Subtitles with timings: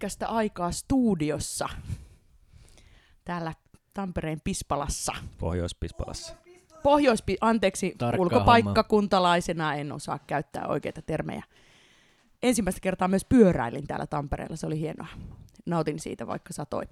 [0.00, 1.68] pitkästä aikaa studiossa
[3.24, 3.54] täällä
[3.94, 5.12] Tampereen Pispalassa.
[5.38, 6.34] Pohjois-Pispalassa.
[6.82, 11.44] Pohjois, anteeksi, Tarkka ulkopaikkakuntalaisena en osaa käyttää oikeita termejä.
[12.42, 15.06] Ensimmäistä kertaa myös pyöräilin täällä Tampereella, se oli hienoa.
[15.66, 16.82] Nautin siitä, vaikka satoi.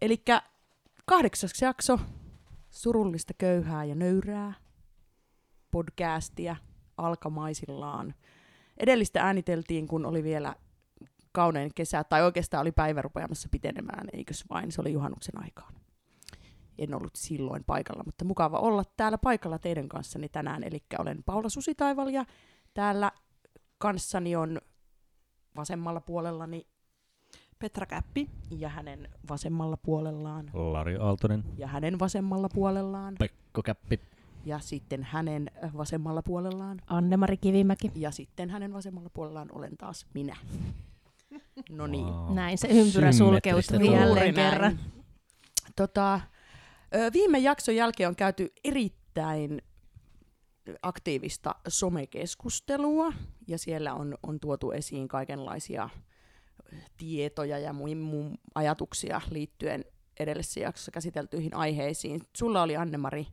[0.00, 0.22] Eli
[1.04, 2.00] kahdeksas jakso,
[2.70, 4.52] surullista köyhää ja nöyrää,
[5.70, 6.56] podcastia
[6.96, 8.14] alkamaisillaan.
[8.78, 10.54] Edellistä ääniteltiin, kun oli vielä
[11.34, 15.74] kaunein kesä, tai oikeastaan oli päivä rupeamassa pitenemään, eikös vain, se oli juhannuksen aikaan.
[16.78, 20.64] En ollut silloin paikalla, mutta mukava olla täällä paikalla teidän kanssani tänään.
[20.64, 22.24] Eli olen Paula Susitaival ja
[22.74, 23.12] täällä
[23.78, 24.60] kanssani on
[25.56, 26.66] vasemmalla puolellani
[27.58, 28.30] Petra Käppi.
[28.50, 31.44] ja hänen vasemmalla puolellaan Lari Aaltonen.
[31.58, 34.00] ja hänen vasemmalla puolellaan Pekko Käppi.
[34.44, 37.92] ja sitten hänen vasemmalla puolellaan Anne-Mari Kivimäki.
[37.94, 40.36] ja sitten hänen vasemmalla puolellaan olen taas minä.
[41.70, 42.06] No niin.
[42.06, 42.34] Wow.
[42.34, 44.78] Näin se ympyrä sulkeutui jälleen kerran.
[45.76, 46.20] Tota,
[47.12, 49.62] viime jakson jälkeen on käyty erittäin
[50.82, 53.12] aktiivista somekeskustelua,
[53.48, 55.88] ja siellä on, on tuotu esiin kaikenlaisia
[56.96, 59.84] tietoja ja muun, muun ajatuksia liittyen
[60.20, 62.20] edellisessä jaksossa käsiteltyihin aiheisiin.
[62.36, 63.26] Sulla oli, Anne-Mari,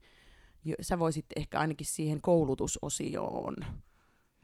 [0.65, 3.55] jo- sä voisit ehkä ainakin siihen koulutusosioon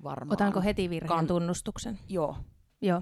[0.03, 0.33] varmaan.
[0.33, 2.00] Otanko heti virheen Kan- tunnustuksen?
[2.09, 2.36] Joo.
[2.81, 3.02] Joo.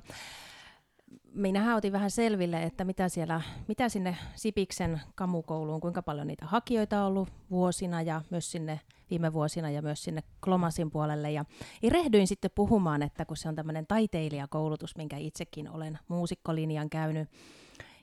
[1.34, 7.02] Minähän otin vähän selville, että mitä, siellä, mitä sinne Sipiksen kamukouluun, kuinka paljon niitä hakijoita
[7.02, 11.32] on ollut vuosina ja myös sinne viime vuosina ja myös sinne Klomasin puolelle.
[11.32, 11.46] Ja
[11.84, 17.30] erehdyin sitten puhumaan, että kun se on tämmöinen taiteilijakoulutus, minkä itsekin olen muusikkolinjan käynyt,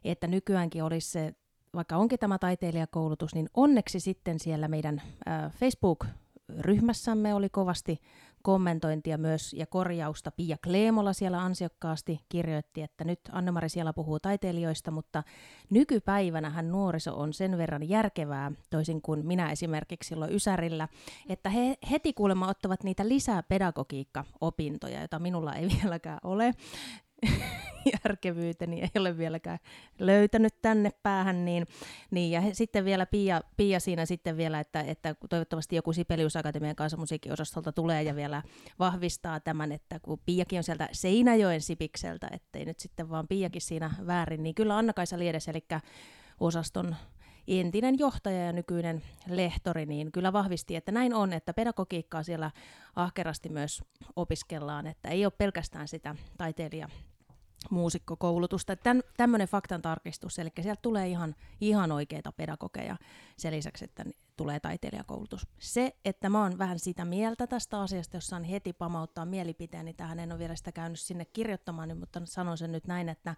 [0.05, 1.35] että nykyäänkin olisi se,
[1.75, 8.01] vaikka onkin tämä taiteilijakoulutus, niin onneksi sitten siellä meidän äh, Facebook-ryhmässämme oli kovasti
[8.43, 10.31] kommentointia myös ja korjausta.
[10.31, 15.23] Pia Kleemola siellä ansiokkaasti kirjoitti, että nyt Anne-Mari siellä puhuu taiteilijoista, mutta
[15.71, 20.89] nykypäivänähän nuoriso on sen verran järkevää, toisin kuin minä esimerkiksi silloin Ysärillä,
[21.29, 26.55] että he heti kuulemma ottavat niitä lisää pedagogiikka-opintoja, joita minulla ei vieläkään ole.
[28.05, 29.59] järkevyyteni ei ole vieläkään
[29.99, 31.67] löytänyt tänne päähän, niin,
[32.11, 36.77] niin ja sitten vielä Pia, Pia siinä sitten vielä, että, että toivottavasti joku Sibelius Akatemian
[36.77, 38.43] kanssa musiikkiosastolta tulee ja vielä
[38.79, 43.91] vahvistaa tämän, että kun Piakin on sieltä Seinäjoen Sipikseltä, ettei nyt sitten vaan Piakin siinä
[44.07, 45.65] väärin, niin kyllä Anna-Kaisa Liedes, eli
[46.41, 46.97] osaston
[47.49, 52.51] entinen johtaja ja nykyinen lehtori, niin kyllä vahvisti, että näin on, että pedagogiikkaa siellä
[52.97, 53.83] ahkerasti myös
[54.17, 56.89] opiskellaan, että ei ole pelkästään sitä taiteilija
[57.73, 58.77] muusikkokoulutusta.
[58.77, 62.97] Tän, tämmöinen faktan tarkistus, eli sieltä tulee ihan, ihan oikeita pedagogeja
[63.37, 64.05] sen lisäksi, että
[64.37, 65.47] tulee taiteilijakoulutus.
[65.59, 70.19] Se, että mä oon vähän sitä mieltä tästä asiasta, jos saan heti pamauttaa mielipiteeni, tähän
[70.19, 73.37] en ole vielä sitä käynyt sinne kirjoittamaan, niin, mutta sanon sen nyt näin, että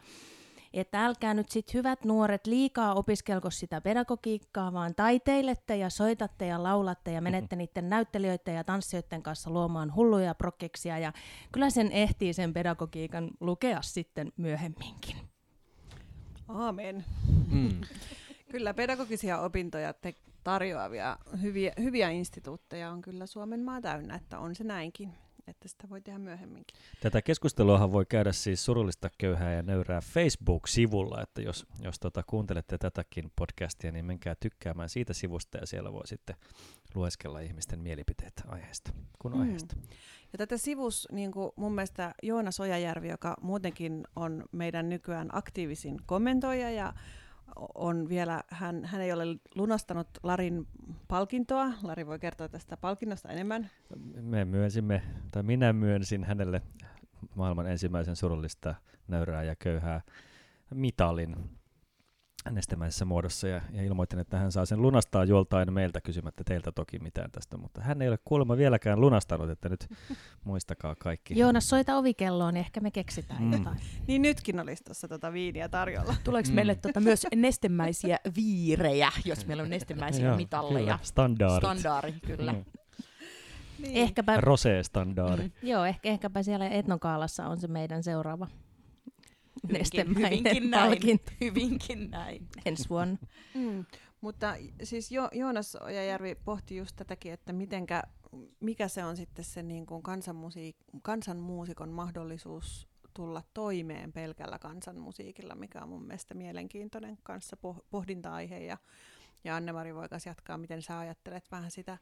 [0.81, 6.63] että älkää nyt sit hyvät nuoret liikaa opiskelko sitä pedagogiikkaa, vaan taiteilette ja soitatte ja
[6.63, 11.13] laulatte ja menette niiden näyttelijöiden ja tanssijoiden kanssa luomaan hulluja prokkeksia ja
[11.53, 15.17] kyllä sen ehtii sen pedagogiikan lukea sitten myöhemminkin.
[16.49, 17.05] Aamen.
[17.51, 17.81] Mm.
[18.51, 20.15] Kyllä pedagogisia opintoja te
[20.45, 25.13] tarjoavia hyviä, hyviä instituutteja on kyllä Suomen maa täynnä, että on se näinkin,
[25.47, 26.77] että sitä voi tehdä myöhemminkin.
[27.01, 32.79] Tätä keskusteluahan voi käydä siis surullista köyhää ja nöyrää Facebook-sivulla, että jos, jos tota, kuuntelette
[32.79, 36.37] tätäkin podcastia, niin menkää tykkäämään siitä sivusta ja siellä voi sitten
[36.95, 39.41] lueskella ihmisten mielipiteitä aiheesta, kun Mm.
[39.41, 39.77] aiheesta.
[40.33, 45.97] Ja tätä sivus, niin kuin mun mielestä Joona Sojajärvi, joka muutenkin on meidän nykyään aktiivisin
[46.07, 46.93] kommentoija ja
[47.75, 50.67] on vielä, hän, hän ei ole lunastanut Larin
[51.09, 51.67] palkintoa.
[51.83, 53.71] Lari voi kertoa tästä palkinnosta enemmän.
[54.21, 56.63] Me myönsimme, tai minä myönsin hänelle
[57.35, 58.75] maailman ensimmäisen surullista
[59.09, 60.01] nöyrää ja köyhää
[60.75, 61.37] mitalin
[62.51, 66.99] nestemäisessä muodossa ja, ja ilmoitin, että hän saa sen lunastaa joltain meiltä kysymättä teiltä toki
[66.99, 69.89] mitään tästä, mutta hän ei ole kuulemma vieläkään lunastanut, että nyt
[70.45, 71.39] muistakaa kaikki.
[71.39, 73.53] Joonas, soita ovikelloon, niin ehkä me keksitään Mm.
[73.53, 73.77] jotain.
[74.07, 76.15] Niin nytkin olisi tuossa tota viiniä tarjolla.
[76.25, 76.55] Tuleeko Mm.
[76.55, 80.85] meille tota myös nestemäisiä viirejä, jos meillä on nestemäisiä Joo, mitalleja?
[80.85, 80.99] Kyllä.
[81.59, 82.53] Standaari, kyllä.
[82.53, 82.65] Mm.
[83.79, 83.97] Niin.
[83.97, 85.43] Ehkäpä, Rosé-standardi.
[85.43, 85.51] Mm.
[85.69, 88.47] joo, ehkä, ehkäpä siellä Etnokaalassa on se meidän seuraava
[89.73, 91.21] nestemäinen hyvinkin näin.
[91.41, 92.49] Hyvinkin näin.
[92.65, 93.17] ensi vuonna.
[93.55, 93.85] Mm,
[94.21, 98.03] mutta siis jo, Joonas Ojajärvi pohti just tätäkin, että mitenkä,
[98.61, 105.83] mikä se on sitten se niin kuin kansanmusiik- kansanmuusikon mahdollisuus tulla toimeen pelkällä kansanmusiikilla, mikä
[105.83, 108.59] on mun mielestä mielenkiintoinen kanssa poh- pohdinta-aihe.
[108.59, 108.79] Ja,
[109.45, 111.99] ja Anne-Mari voikas jatkaa, miten sä ajattelet vähän sitä.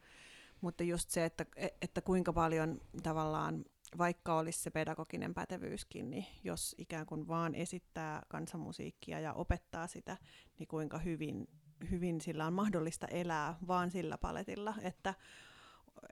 [0.60, 1.46] Mutta just se, että,
[1.82, 3.64] että kuinka paljon tavallaan
[3.98, 10.16] vaikka olisi se pedagoginen pätevyyskin, niin jos ikään kuin vaan esittää kansanmusiikkia ja opettaa sitä,
[10.58, 11.48] niin kuinka hyvin,
[11.90, 15.14] hyvin sillä on mahdollista elää vaan sillä paletilla, että,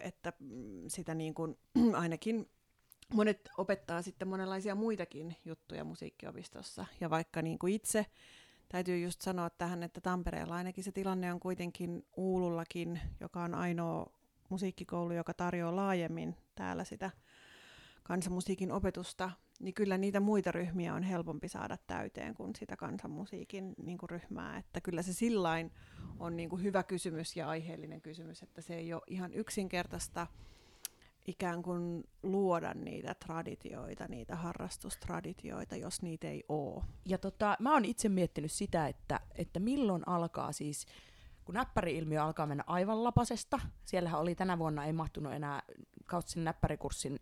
[0.00, 1.58] että mm, sitä niin kuin,
[1.94, 2.50] ainakin
[3.14, 6.86] monet opettaa sitten monenlaisia muitakin juttuja musiikkiopistossa.
[7.00, 8.06] Ja vaikka niin kuin itse
[8.68, 14.12] täytyy just sanoa tähän, että Tampereella ainakin se tilanne on kuitenkin Uulullakin, joka on ainoa
[14.48, 17.10] musiikkikoulu, joka tarjoaa laajemmin täällä sitä
[18.10, 19.30] kansanmusiikin opetusta,
[19.60, 24.58] niin kyllä niitä muita ryhmiä on helpompi saada täyteen kuin sitä kansanmusiikin niin kuin ryhmää.
[24.58, 25.72] Että kyllä se sillain
[26.18, 30.26] on niin kuin hyvä kysymys ja aiheellinen kysymys, että se ei ole ihan yksinkertaista
[31.26, 36.84] ikään kuin luoda niitä traditioita, niitä harrastustraditioita, jos niitä ei ole.
[37.04, 40.86] Ja tota, mä oon itse miettinyt sitä, että, että milloin alkaa siis,
[41.44, 45.62] kun näppäri-ilmiö alkaa mennä aivan lapasesta, siellähän oli tänä vuonna ei mahtunut enää
[46.06, 47.20] Kautsin näppärikurssin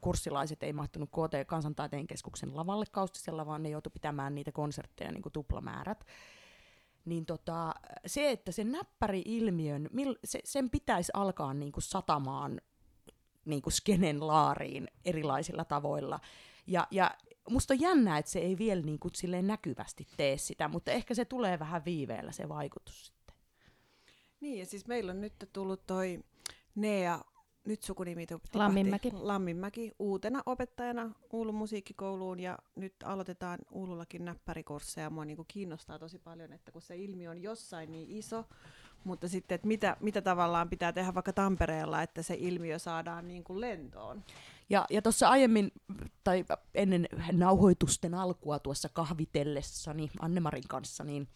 [0.00, 5.22] kurssilaiset ei mahtunut KT Kansantaiteen keskuksen lavalle kaustisella, vaan ne joutui pitämään niitä konsertteja niin
[5.22, 6.04] kuin tuplamäärät.
[7.04, 7.74] Niin tota,
[8.06, 9.88] se, että sen näppäri-ilmiön,
[10.24, 12.60] se, sen pitäisi alkaa niin kuin satamaan
[13.44, 16.20] niin kuin skenen laariin erilaisilla tavoilla.
[16.66, 17.10] Ja, ja
[17.50, 21.14] musta on jännää, että se ei vielä niin kuin silleen näkyvästi tee sitä, mutta ehkä
[21.14, 23.36] se tulee vähän viiveellä se vaikutus sitten.
[24.40, 26.24] Niin, ja siis meillä on nyt tullut toi
[26.74, 27.24] Nea
[27.68, 29.10] nyt sukunimi Lamminmäki.
[29.12, 35.10] Lamminmäki uutena opettajana Uulun musiikkikouluun ja nyt aloitetaan Uulullakin näppärikursseja.
[35.10, 38.44] Mua niin kiinnostaa tosi paljon, että kun se ilmiö on jossain niin iso,
[39.04, 43.44] mutta sitten, että mitä, mitä tavallaan pitää tehdä vaikka Tampereella, että se ilmiö saadaan niin
[43.44, 44.24] kuin lentoon.
[44.70, 45.72] Ja, ja tuossa aiemmin,
[46.24, 46.44] tai
[46.74, 51.28] ennen nauhoitusten alkua tuossa kahvitellessani Annemarin kanssa, niin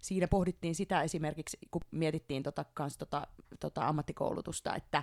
[0.00, 3.26] siinä pohdittiin sitä esimerkiksi, kun mietittiin tota, kans tota,
[3.60, 5.02] tota ammattikoulutusta, että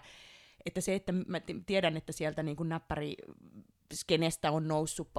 [0.65, 3.15] että se, että mä tiedän, että sieltä niin kuin näppäri
[3.94, 5.10] skenestä on noussut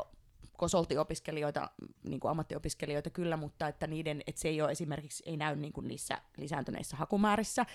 [0.56, 1.70] kosoltiopiskelijoita,
[2.08, 5.72] niin kuin ammattiopiskelijoita kyllä, mutta että, niiden, että se ei ole esimerkiksi, ei näy niin
[5.72, 7.66] kuin niissä lisääntyneissä hakumäärissä.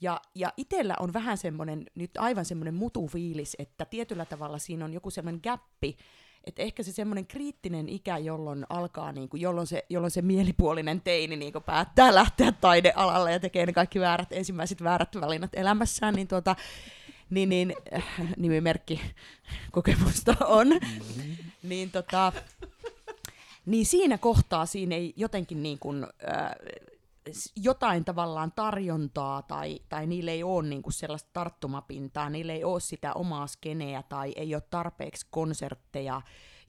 [0.00, 4.92] Ja, ja itsellä on vähän semmoinen, nyt aivan semmoinen mutufiilis, että tietyllä tavalla siinä on
[4.92, 5.96] joku semmoinen gappi,
[6.44, 11.00] että ehkä se semmoinen kriittinen ikä, jolloin alkaa, niin kuin, jolloin, se, jolloin se mielipuolinen
[11.00, 16.14] teini niin kuin päättää lähteä taidealalle ja tekee ne kaikki väärät, ensimmäiset väärät valinnat elämässään,
[16.14, 16.56] niin tuota,
[17.32, 18.04] niin, niin äh,
[18.36, 19.00] nimimerkki
[19.72, 21.36] kokemusta on, mm-hmm.
[21.62, 22.32] niin, tota,
[23.66, 26.50] niin siinä kohtaa siinä ei jotenkin niin kuin, äh,
[27.56, 32.80] jotain tavallaan tarjontaa tai, tai niille ei ole niin kuin sellaista tarttumapintaa, niille ei ole
[32.80, 36.22] sitä omaa skeneä tai ei ole tarpeeksi konsertteja,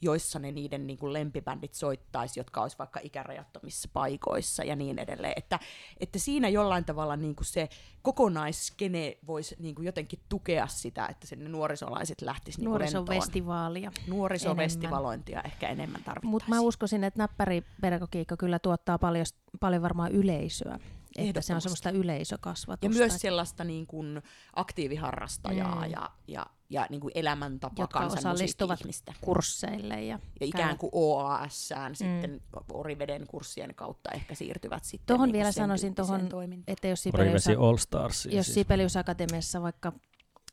[0.04, 5.34] joissa ne niiden niin kuin lempibändit soittaisi, jotka olisi vaikka ikärajattomissa paikoissa ja niin edelleen.
[5.36, 5.60] Että,
[6.00, 7.70] että siinä jollain tavalla niin kuin se
[8.02, 13.92] kokonaiskene voisi niin kuin jotenkin tukea sitä, että sinne nuorisolaiset lähtisivät niin Nuorisovestivaalia.
[14.08, 15.52] Nuorisovestivalointia enemmän.
[15.52, 16.32] ehkä enemmän tarvittaisiin.
[16.32, 19.26] Mutta mä uskoisin, että näppäripedagogiikka kyllä tuottaa paljon,
[19.60, 20.80] paljon varmaan yleisöä.
[21.18, 22.86] Että se on semmoista yleisökasvatusta.
[22.86, 24.22] Ja myös sellaista niin kuin
[24.56, 25.92] aktiiviharrastajaa mm.
[25.92, 28.80] ja, ja, ja niin kuin elämäntapa Jotka osallistuvat
[29.22, 30.02] kursseille.
[30.04, 31.96] Ja, ja ikään kuin OASään mm.
[31.96, 32.42] sitten
[32.74, 36.30] Oriveden kurssien kautta ehkä siirtyvät sitten Tuohon niin vielä sanoisin tuohon,
[36.68, 38.54] että jos Sibelius, All Stars, jos siis.
[38.56, 39.94] Sibelius Akatemiassa vaikka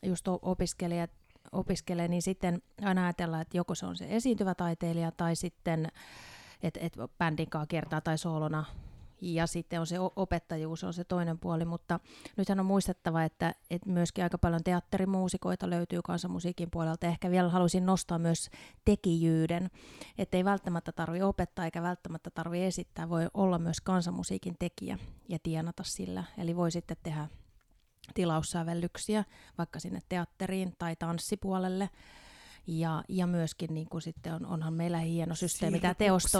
[0.02, 1.11] just opiskelijat
[1.52, 5.88] opiskelee, niin sitten aina ajatellaan, että joko se on se esiintyvä taiteilija tai sitten,
[6.62, 8.64] että et bändin kanssa kertaa tai soolona
[9.20, 12.00] ja sitten on se opettajuus, on se toinen puoli, mutta
[12.36, 17.06] nythän on muistettava, että, että myöskin aika paljon teatterimuusikoita löytyy kansanmusiikin puolelta.
[17.06, 18.50] Ehkä vielä haluaisin nostaa myös
[18.84, 19.70] tekijyyden,
[20.18, 24.98] että ei välttämättä tarvi opettaa eikä välttämättä tarvi esittää, voi olla myös kansanmusiikin tekijä
[25.28, 26.24] ja tienata sillä.
[26.38, 27.28] Eli voi sitten tehdä
[28.14, 29.24] tilaussävellyksiä
[29.58, 31.90] vaikka sinne teatteriin tai tanssipuolelle
[32.67, 36.38] ja, ja myöskin niin kuin sitten on, onhan meillä hieno systeemi, tämä teosto.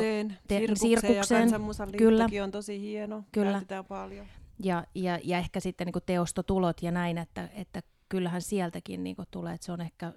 [0.49, 3.63] Te, sirkukseen, ja kyllä, on tosi hieno, kyllä.
[3.89, 4.27] paljon.
[4.63, 9.17] Ja, ja, ja ehkä sitten niin kuin teostotulot ja näin, että, että kyllähän sieltäkin niin
[9.17, 10.13] kuin tulee, että se on ehkä,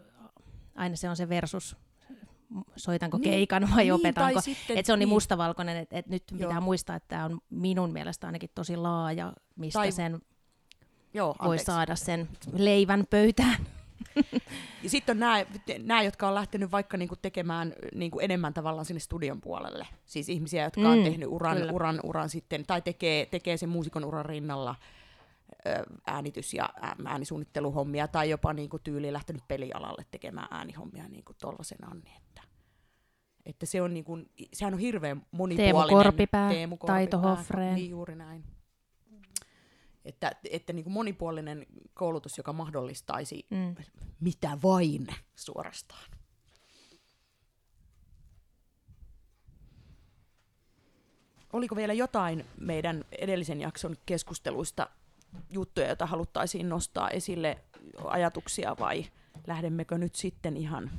[0.75, 1.77] aina se on se versus
[2.75, 4.41] soitanko niin, keikan vai niin, opetanko.
[4.41, 6.37] Sitten, että se on niin, niin mustavalkoinen, että, että nyt Joo.
[6.37, 10.21] pitää muistaa, että tämä on minun mielestä ainakin tosi laaja, mistä tai, sen
[11.13, 13.57] Joo, voi saada sen leivän pöytään.
[14.83, 15.45] Ja sitten on nämä,
[15.83, 19.87] nämä, jotka on lähtenyt vaikka niinku tekemään niinku enemmän tavallaan sinne studion puolelle.
[20.05, 24.05] Siis ihmisiä, jotka mm, on tehnyt uran, uran, uran sitten, tai tekee, tekee sen muusikon
[24.05, 24.75] uran rinnalla
[26.07, 26.69] äänitys- ja
[27.05, 32.11] äänisuunnitteluhommia, tai jopa niinku tyyli lähtenyt pelialalle tekemään äänihommia, niin kuin Tolvasen Anni.
[32.17, 32.41] Että,
[33.45, 34.19] että se on niinku,
[34.53, 35.75] sehän on hirveän monipuolinen.
[35.75, 37.75] Teemu Korpipää, Teemu Korpipää Taito Hoffreen.
[37.75, 38.43] Niin juuri näin.
[40.05, 43.75] Että, että niin kuin monipuolinen koulutus, joka mahdollistaisi Mm.
[44.19, 46.09] mitä vain suorastaan.
[51.53, 54.89] Oliko vielä jotain meidän edellisen jakson keskusteluista
[55.49, 57.57] juttuja, joita haluttaisiin nostaa esille,
[58.05, 59.05] ajatuksia vai
[59.47, 60.91] lähdemmekö nyt sitten ihan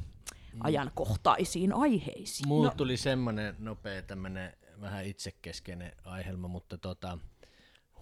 [0.60, 2.48] ajankohtaisiin aiheisiin?
[2.48, 2.74] Mulla no.
[2.76, 7.18] tuli semmoinen nopea tämmönen vähän itsekeskeinen aihelma, mutta tota,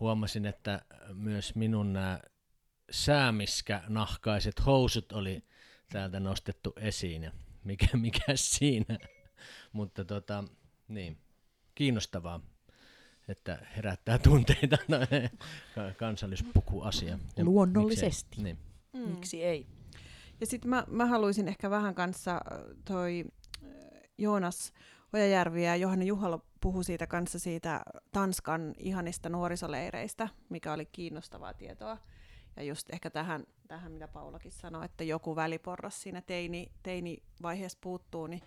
[0.03, 0.83] huomasin, että
[1.15, 2.21] myös minun nämä
[2.91, 5.45] säämiskä nahkaiset housut oli
[5.93, 7.33] täältä nostettu esiin ja
[7.65, 8.99] mikä, mikä siinä.
[9.73, 10.45] mutta tota,
[10.89, 11.19] niin,
[11.75, 12.41] kiinnostavaa,
[13.29, 14.79] että herättää tunteita
[15.75, 17.19] ka- kansallispukuasia.
[17.37, 18.37] Ja Luonnollisesti.
[18.37, 18.59] miksei- Niin.
[18.93, 19.11] Mm.
[19.15, 19.67] Miksi ei?
[20.41, 23.25] Ja sitten mä, mä haluaisin ehkä vähän kanssa äh, toi
[24.19, 24.73] Joonas
[25.13, 31.99] Ojajärvi ja Johanna Juhalo puhu siitä kanssa siitä Tanskan ihanista nuorisoleireistä, mikä oli kiinnostavaa tietoa.
[32.57, 38.27] Ja just ehkä tähän, tähän mitä Paulakin sanoi, että joku väliporras siinä teini, teinivaiheessa puuttuu,
[38.27, 38.43] niin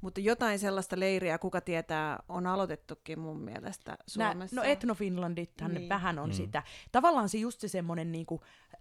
[0.00, 4.56] mutta jotain sellaista leiriä, kuka tietää, on aloitettukin mun mielestä Nä, Suomessa.
[4.56, 5.88] no Etno Finlandithan Niin.
[5.88, 6.32] vähän on Mm.
[6.34, 6.62] sitä.
[6.92, 8.40] Tavallaan se just se semmoinen niinku,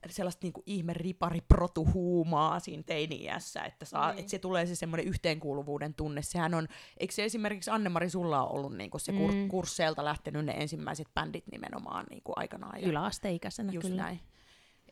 [0.10, 4.20] sellaista niinku ihme ripari protuhuumaa siinä teini-iässä, että, saa, Niin.
[4.20, 6.22] että se tulee se semmoinen yhteenkuuluvuuden tunne.
[6.22, 9.48] Sehän on, eikö se esimerkiksi Anne-Mari sulla on ollut niinku se kur, Mm.
[9.48, 12.82] kursseilta lähtenyt ne ensimmäiset bändit nimenomaan niinku aikanaan.
[12.82, 14.04] Ja Yläasteikäisenä just kyllä.
[14.04, 14.20] näin.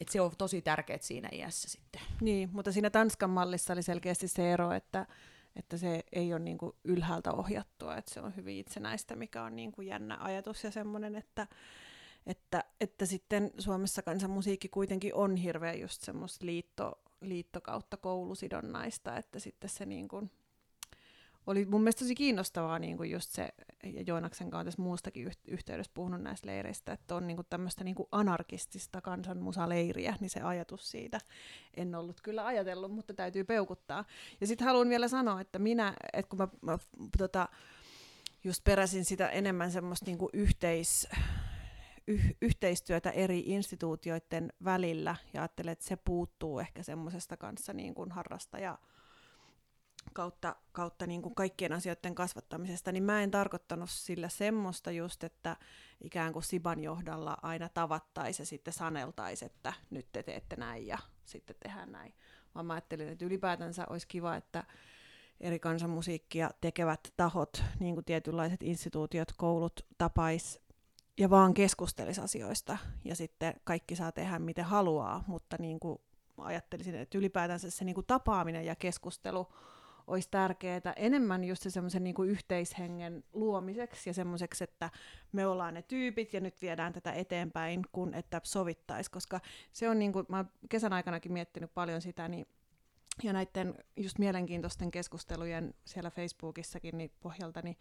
[0.02, 2.02] Et se on tosi tärkeät siinä iässä sitten.
[2.22, 5.06] Niin, mutta siinä Tanskan mallissa oli selkeästi se ero, että,
[5.58, 9.56] että se ei ole niin kuin ylhäältä ohjattua, että se on hyvin itsenäistä, mikä on
[9.56, 11.48] niin kuin jännä ajatus ja semmoinen, että,
[12.26, 19.40] että, että sitten Suomessa kansanmusiikki kuitenkin on hirveän just semmoista liitto, liitto kautta koulusidonnaista, että
[19.40, 20.32] sitten se niin kuin
[21.48, 23.50] oli mun mielestä tosi kiinnostavaa niin kuin just se,
[23.84, 27.84] ja Joonaksen kanssa tässä muustakin yh- yhteydessä puhunut näistä leireistä, että on niin kuin tämmöistä
[27.84, 31.20] niin kuin anarkistista kansanmusaleiriä, niin se ajatus siitä
[31.74, 34.06] en ollut kyllä ajatellut, mutta täytyy peukuttaa.
[34.42, 36.78] Ja sitten haluan vielä sanoa, että minä, että kun mä, mä
[37.18, 37.50] tota,
[38.44, 41.08] just peräsin sitä enemmän semmoista niinku yhteis,
[42.08, 48.12] yh, yhteistyötä eri instituutioiden välillä ja ajattelen, että se puuttuu ehkä semmoisesta kanssa niin kuin
[48.12, 48.78] harrastaja
[50.14, 55.58] kautta, kautta niin kuin kaikkien asioiden kasvattamisesta, niin mä en tarkoittanut sillä semmoista just, että
[56.04, 60.98] ikään kuin Siban johdalla aina tavattaisiin ja sitten saneltaisiin, että nyt te teette näin ja
[61.26, 62.14] sitten tehdään näin.
[62.56, 64.64] Vaan mä ajattelin, että ylipäätänsä olisi kiva, että
[65.40, 70.60] eri kansanmusiikkia tekevät tahot, niin kuin tietynlaiset instituutiot, koulut tapais
[71.18, 72.78] ja vaan keskustelis asioista.
[73.06, 76.02] Ja sitten kaikki saa tehdä miten haluaa, mutta niin kuin
[76.38, 79.48] ajattelisin, että ylipäätänsä se niin kuin tapaaminen ja keskustelu
[80.08, 84.90] olisi tärkeää enemmän just se semmoisen niin kuin yhteishengen luomiseksi ja semmoiseksi, että
[85.32, 89.40] me ollaan ne tyypit ja nyt viedään tätä eteenpäin, kun että sovittaisi, koska
[89.72, 92.48] se on niin kuin, mä kesän aikanakin miettinyt paljon sitä, niin
[93.24, 97.78] ja näiden just mielenkiintoisten keskustelujen siellä Facebookissakin niin pohjalta, niin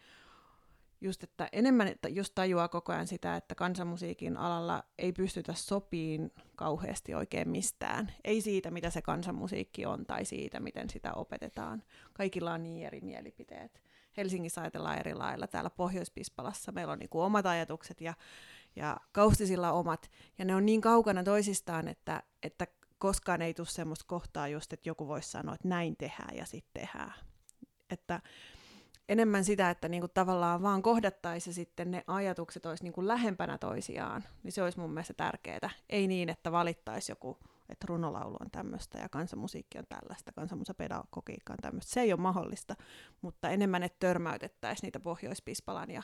[1.01, 6.33] just, että enemmän että just tajuaa koko ajan sitä, että kansanmusiikin alalla ei pystytä sopiin
[6.57, 8.13] kauheasti oikein mistään.
[8.25, 11.83] Ei siitä, mitä se kansanmusiikki on, tai siitä, miten sitä opetetaan.
[12.13, 13.83] Kaikilla on niin eri mielipiteet.
[14.17, 15.47] Helsingissä ajatellaan eri lailla.
[15.47, 18.15] Täällä Pohjois-Pispalassa meillä on niinku omat ajatukset ja,
[18.77, 20.11] ja Kaustisilla omat.
[20.39, 22.67] Ja ne on niin kaukana toisistaan, että, että
[22.99, 26.83] koskaan ei tule semmoista kohtaa just, että joku voisi sanoa, että näin tehdään ja sitten
[26.83, 27.15] tehdään.
[27.91, 28.21] Että
[29.09, 34.25] enemmän sitä, että niinku tavallaan vaan kohdattaisiin ja sitten ne ajatukset olisi niinku lähempänä toisiaan,
[34.43, 35.71] niin se olisi mun mielestä tärkeää.
[35.91, 41.59] Ei niin, että valittaisi joku, että runolaulu on tämmöistä ja kansanmusiikki on tällaista, kansanmusapedagogiikka on
[41.63, 41.93] tämmöistä.
[41.93, 42.77] Se ei ole mahdollista,
[43.23, 46.03] mutta enemmän, että törmäytettäisiin niitä Pohjois-Pispalan ja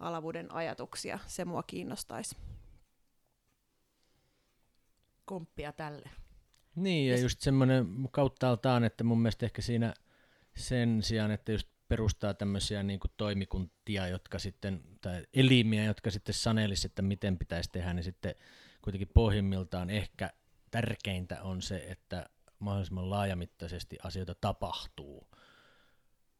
[0.00, 1.18] Alavuuden ajatuksia.
[1.26, 2.36] Se mua kiinnostaisi.
[5.24, 6.10] Komppia tälle.
[6.74, 9.94] Niin, ja Ja just semmoinen kauttaaltaan, että mun mielestä ehkä siinä
[10.56, 16.34] sen sijaan, että just perustaa tämmöisiä niin kuin toimikuntia, jotka sitten, tai elimiä, jotka sitten
[16.34, 18.34] sanelisi, että miten pitäisi tehdä, niin sitten
[18.82, 20.30] kuitenkin pohjimmiltaan ehkä
[20.70, 22.26] tärkeintä on se, että
[22.58, 25.28] mahdollisimman laajamittaisesti asioita tapahtuu.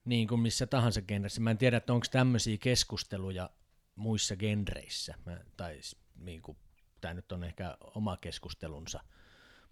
[0.04, 1.40] Niin kuin missä tahansa genressä.
[1.40, 3.50] Mä en tiedä, että onko tämmöisiä keskusteluja
[3.94, 5.80] muissa genreissä, Mä, tai
[6.16, 6.58] niin kuin,
[7.00, 9.00] tämä nyt on ehkä oma keskustelunsa,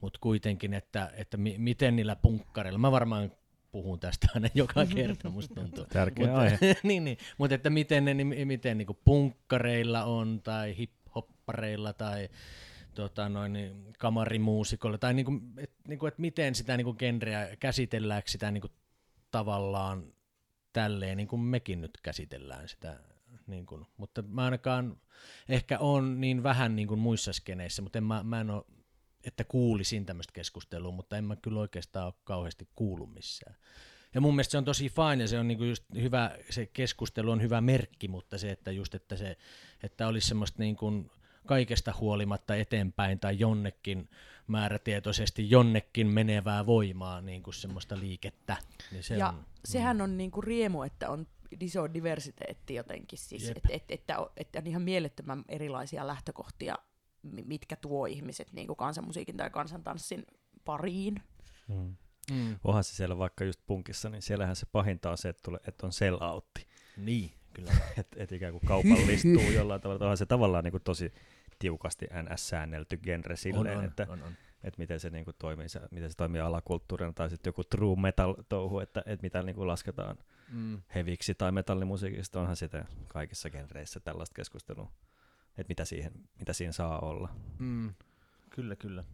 [0.01, 3.33] mutta kuitenkin, että, että mi- miten niillä punkkareilla, mä varmaan
[3.83, 5.85] puhun tästä aina joka kerta, musta tuntuu.
[5.93, 6.59] Tärkeä Mutta- aihe.
[6.83, 7.19] niin, niin.
[7.39, 12.29] Mutta että miten, ne, niin, miten niin punkkareilla on, tai hip-hoppareilla, tai
[12.95, 16.97] tota, noin, niin, kamarimuusikolla, tai niin kuin, et, niin kuin, että miten sitä niin kuin
[16.99, 18.73] genreä, käsitelläänkö sitä niin kuin,
[19.31, 20.13] tavallaan
[20.73, 23.01] tälleen, niin kuin mekin nyt käsitellään sitä
[23.47, 24.97] Niin kuin, mutta mä ainakaan
[25.49, 28.65] ehkä on niin vähän niin kuin muissa skeneissä, mutta en mä, mä en ole,
[29.29, 33.57] että kuulisin tämmöistä keskustelua, mutta en mä kyllä oikeastaan ole kauheasti kuullut missään.
[34.15, 37.31] Ja mun mielestä se on tosi fine ja se on niinku just hyvä, se keskustelu
[37.31, 39.37] on hyvä merkki, mutta se, että just, että se,
[39.83, 41.11] että olisi semmoista niin kuin
[41.47, 44.09] kaikesta huolimatta eteenpäin tai jonnekin
[44.47, 48.57] määrätietoisesti jonnekin menevää voimaa, niin kuin semmoista liikettä.
[48.93, 51.27] Niin se ja on, sehän on niinku riemu, että on
[51.61, 53.57] iso diversiteetti jotenkin, siis, Jep.
[53.57, 56.75] et, et, että, on- että on ihan mielettömän erilaisia lähtökohtia,
[57.45, 60.27] mitkä tuo ihmiset niinku kansanmusiikin tai kansantanssin
[60.65, 61.23] pariin.
[61.69, 61.97] Mm.
[62.33, 62.57] Mm.
[62.65, 65.87] Onhan se siellä vaikka just punkissa, niin siellähän se pahinta on se, että, tulee, että
[65.87, 66.67] on sell outti.
[66.97, 67.73] Niin, kyllä.
[67.99, 70.05] Että et ikään kuin kaupallistuu jollain tavalla.
[70.05, 71.13] Onhan se tavallaan niin kuin tosi
[71.59, 74.33] tiukasti NS-säännelty genre silleen, on, on, että, on, on.
[74.65, 77.97] että miten se, niin kuin toimii, se, miten se toimii alakulttuurina, tai sitten joku true
[77.97, 80.19] metal-touhu, että, että mitä niin kuin lasketaan
[80.53, 80.83] Mm.
[80.95, 84.91] heviksi tai metallimusiikista, onhan sitä kaikissa genreissä tällaista keskustelua,
[85.59, 87.35] että mitä, siihen, mitä siinä saa olla.
[87.59, 87.95] Mm.
[88.51, 89.05] Kyllä, kyllä.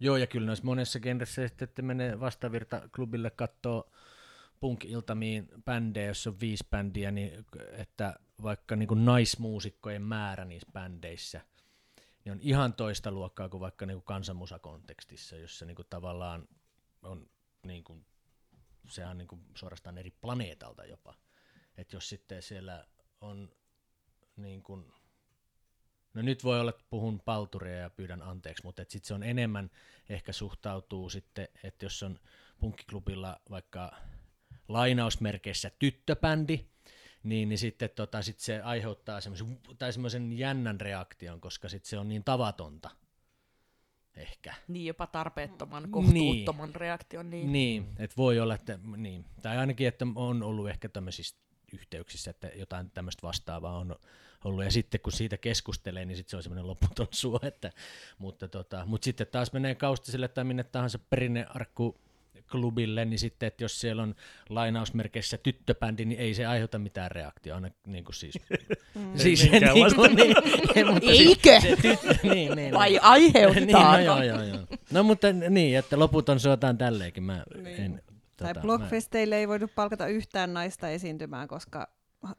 [0.00, 3.92] Joo, ja kyllä noissa monessa genressä sitten, että menee vastavirta klubille kattoo
[4.60, 11.40] punk-iltamiin bändejä, jos on viisi bändiä, niin että vaikka niin naismuusikkojen määrä niissä bändeissä,
[12.24, 16.48] niin on ihan toista luokkaa kuin vaikka niin kuin kansanmusakontekstissa, jossa niin kuin tavallaan
[17.02, 17.30] on
[17.66, 18.06] niin kuin,
[18.88, 21.14] sehän on niin kuin suorastaan eri planeetalta jopa.
[21.76, 22.84] Että jos sitten siellä
[23.20, 23.50] on
[24.36, 24.92] niin kuin,
[26.14, 29.70] no nyt voi olla, että puhun palturia ja pyydän anteeksi, mutta sitten se on enemmän
[30.08, 32.18] ehkä suhtautuu sitten, että jos on
[32.60, 33.92] punkkiklubilla vaikka
[34.68, 36.66] lainausmerkeissä tyttöbändi,
[37.22, 41.98] niin, niin sitten tota, sit se aiheuttaa semmoisen, tai semmoisen jännän reaktion, koska sitten se
[41.98, 42.90] on niin tavatonta
[44.16, 44.54] ehkä.
[44.68, 46.74] Niin jopa tarpeettoman, kohtuuttoman niin.
[46.74, 47.30] reaktion.
[47.30, 47.52] Niin.
[47.52, 49.24] Niin, että voi olla, että niin.
[49.42, 51.36] Tai ainakin, että on ollut ehkä tämmöisissä
[51.72, 53.96] yhteyksissä, että jotain tämmöistä vastaavaa on
[54.44, 54.64] ollut.
[54.64, 57.40] Ja sitten kun siitä keskustelee, niin sitten se on semmoinen loputon suo.
[57.42, 57.70] Että,
[58.18, 61.96] mutta, tota, mutta sitten taas menee kaustiselle tai minne tahansa perinnearkku
[62.52, 64.14] klubille, niin sitten, että jos siellä on
[64.48, 68.34] lainausmerkeissä tyttöbändi, niin ei se aiheuta mitään reaktiota, aina niin kuin siis.
[68.94, 69.18] Mm.
[69.18, 70.36] siis niin kuin, niin,
[70.76, 71.60] ei, mutta Eikö?
[71.60, 73.92] Se, se tyttö, niin, niin, Vai niin, aiheuttaa?
[73.92, 74.66] no joo, joo, joo.
[74.90, 77.22] No mutta niin, että loputon suotaan tälleenkin.
[77.22, 78.02] Mä en,
[78.36, 81.88] Tai tota, blogfesteille ei voitu palkata yhtään naista esiintymään, koska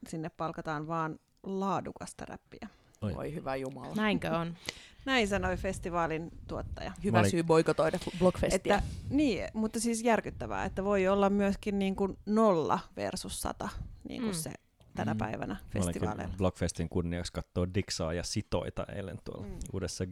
[0.08, 2.68] sinne palkataan vaan laadukasta räppiä.
[3.02, 3.14] Oi.
[3.14, 3.94] Voi hyvä jumala.
[3.94, 4.54] Näinkö on?
[5.06, 6.92] Näin sanoi festivaalin tuottaja.
[7.04, 8.76] Hyvä olin- syy boikotoida Blockfestia.
[8.76, 13.68] Että, niin, mutta siis järkyttävää, että voi olla myöskin niin kuin nolla versus sata,
[14.08, 14.38] niin kuin Mm.
[14.40, 14.50] se
[14.96, 15.18] tänä Mm.
[15.18, 16.34] päivänä festivaaleilla.
[16.38, 19.54] Blockfestin kunniaksi katsoa Dixaa ja Sitoita eilen tuolla Mm.
[19.72, 20.04] uudessa.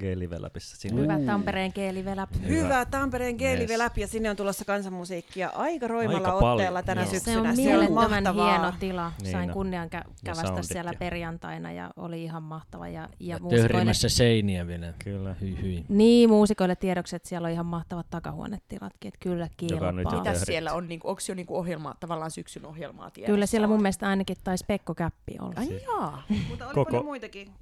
[0.62, 2.26] Siinä Hyvä Tampereen kielivelä.
[2.48, 3.92] Hyvä, Tampereen Geelive Yes.
[3.96, 7.10] ja sinne on tulossa kansanmusiikkia aika roimalla Aika paljon, otteella tänä joo.
[7.10, 7.42] syksynä.
[7.42, 8.50] Se on mielettömän mahtavaa.
[8.58, 9.12] hieno tila.
[9.22, 9.54] Niin Sain on.
[9.54, 12.88] kunnian kä- kävästä siellä ja- perjantaina ja oli ihan mahtava.
[12.88, 14.92] Ja, ja, ja muusikoille, töhrimässä seiniä vielä.
[15.04, 15.34] Kyllä.
[15.40, 15.84] Hyi, hyi.
[15.88, 19.92] niin, muusikoille tiedoksi, että siellä on ihan mahtavat takahuonetilatkin, että kyllä kilpaa.
[20.24, 20.42] Töhrit.
[20.46, 20.88] siellä on?
[20.88, 23.32] Niinku, onko jo niinku ohjelma, tavallaan syksyn ohjelmaa tiedossa?
[23.32, 25.54] Kyllä siellä mun mielestä ainakin taisi Pekko Käppi olla.
[25.56, 26.22] Ai jaa.
[26.48, 27.52] Mutta oliko Koko- ne muitakin?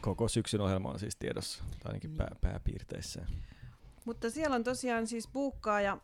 [0.00, 2.18] Koko syksyn ohjelma on siis tiedossa, tai ainakin Niin.
[2.18, 3.26] pää, pääpiirteissä.
[4.04, 5.98] Mutta siellä on tosiaan siis buukkaaja,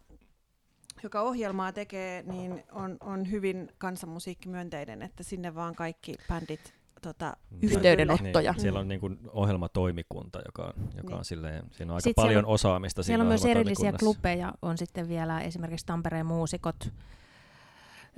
[1.03, 8.53] joka ohjelmaa tekee, niin on, on hyvin kansanmusiikkimyönteinen, että sinne vaan kaikki bändit tota, Yhteydenottoja.
[8.53, 11.19] Niin, siellä on niin kuin ohjelmatoimikunta, joka on, joka Niin.
[11.19, 14.53] on silleen, siinä on aika Sitten paljon siellä on- osaamista Siellä on myös erillisiä klubeja,
[14.63, 16.77] on sitten vielä esimerkiksi Tampereen muusikot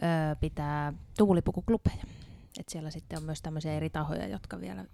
[0.02, 2.04] öö, pitää tuulipukuklubeja.
[2.60, 4.84] Et siellä sitten on myös tämmöisiä eri tahoja, jotka vielä,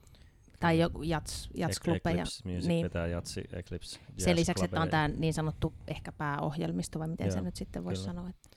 [0.61, 2.23] tai joku jats, jatsklubeja.
[2.23, 2.85] Eclipse Music niin.
[2.85, 7.33] vetää Jatsi, Eclipse Sen lisäksi, että on Jazz tämä niin sanottu ehkä pääohjelmisto, vai miten
[7.33, 8.29] se nyt sitten voisi sanoa.
[8.29, 8.51] Että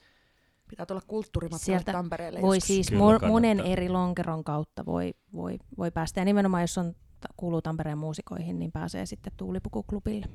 [0.68, 2.66] Pitää tulla kulttuurimatkalle Sieltä Tampereelle voi joskus.
[2.66, 6.20] siis Kyllä mo- monen eri lonkeron kautta voi, voi, voi päästä.
[6.20, 6.94] Ja nimenomaan, jos on,
[7.36, 10.26] kuuluu Tampereen muusikoihin, niin pääsee sitten tuulipukuklubille.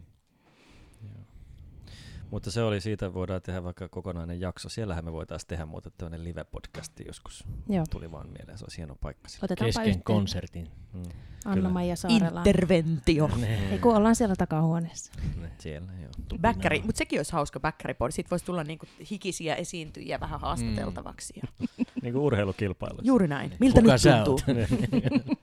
[2.31, 4.69] Mutta se oli siitä, voidaan tehdä vaikka kokonainen jakso.
[4.69, 7.43] Siellähän me voitaisiin tehdä muuten tämmöinen live-podcasti joskus.
[7.69, 7.85] Joo.
[7.89, 9.29] Tuli vaan mieleen, se on hieno paikka.
[9.41, 10.69] Otetaanpa Kesken yhteen konsertin.
[10.93, 11.03] Mm.
[11.45, 12.39] Anna-Maija Saarela.
[12.39, 13.29] Interventio.
[13.71, 15.11] Ei kun ollaan siellä takahuoneessa.
[15.57, 16.39] Siellä, joo.
[16.41, 18.11] Bäkkäri, mutta sekin olisi hauska bäkkäripodi.
[18.11, 21.33] Sitten voisi tulla niinku hikisiä esiintyjiä vähän haastateltavaksi.
[21.35, 21.67] Ja...
[22.01, 22.99] Niin kuin urheilukilpailu.
[23.01, 23.51] Juuri näin.
[23.59, 24.39] Miltä Kuka nyt sä tuntuu?
[24.47, 25.39] oot?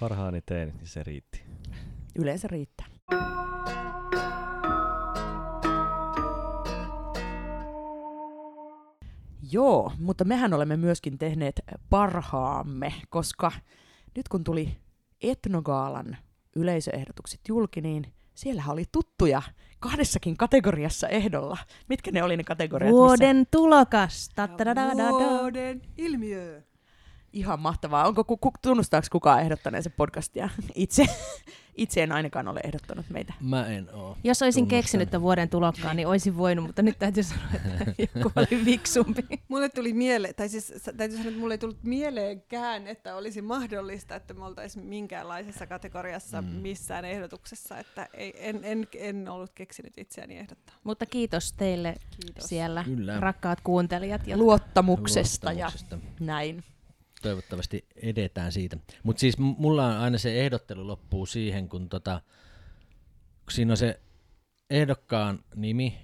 [0.00, 1.42] Parhaani tein, niin se riitti.
[2.18, 2.86] Yleensä riittää.
[9.52, 13.52] Joo, mutta mehän olemme myöskin tehneet parhaamme, koska
[14.16, 14.76] nyt kun tuli
[15.22, 16.16] Etnogaalan
[16.56, 19.42] yleisöehdotukset julki, niin siellähän oli tuttuja
[19.80, 21.56] kahdessakin kategoriassa ehdolla.
[21.88, 22.92] Mitkä ne oli ne kategoriat?
[22.92, 24.28] Vuoden tulokas.
[24.34, 25.10] Ta-ta-da-da-da-da.
[25.10, 26.62] Vuoden ilmiö.
[27.36, 28.06] Ihan mahtavaa.
[28.08, 30.48] Onko, ku, ku, tunnustaako kukaan ehdottaneensa podcastia?
[30.74, 31.06] Itse,
[31.76, 33.34] itse en ainakaan ole ehdottanut meitä.
[33.40, 34.16] Mä en oo.
[34.24, 34.78] Jos olisin Tunnustan.
[34.82, 39.22] keksinyt tämän vuoden tulokkaan, niin olisin voinut, mutta nyt täytyy sanoa, että joku oli viksumpi.
[39.48, 44.14] Mulle tuli mieleen, tai siis täytyy sanoa, että mulle ei tullut mieleenkään, että olisi mahdollista,
[44.14, 46.48] että me oltaisiin minkäänlaisessa kategoriassa Mm.
[46.48, 50.74] missään ehdotuksessa, että ei, en, en, en ollut keksinyt itseäni ehdottaa.
[50.84, 52.48] Mutta kiitos teille Kiitos.
[52.48, 53.20] siellä, Kyllä.
[53.20, 54.26] rakkaat kuuntelijat.
[54.26, 55.98] Ja Luottamuksesta ja Luottamuksesta.
[56.20, 56.64] näin.
[57.22, 58.76] Toivottavasti edetään siitä.
[59.02, 62.20] Mutta siis mulla on aina se ehdottelu loppuu siihen, kun, tota,
[63.44, 64.00] kun siinä on se
[64.70, 65.98] ehdokkaan nimi,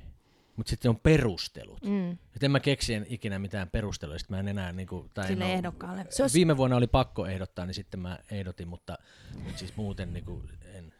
[0.57, 1.83] mutta sitten on perustelut.
[1.85, 5.27] mm, Et en mä keksi en ikinä mitään perusteluja, sit mä en enää niinku, tai
[5.27, 6.07] sille en ehdokkaalle.
[6.11, 8.98] Se olisi- Viime vuonna oli pakko ehdottaa, niin sitten mä ehdotin, mutta,
[9.44, 10.42] mutta siis muuten niinku
[10.75, 10.92] en.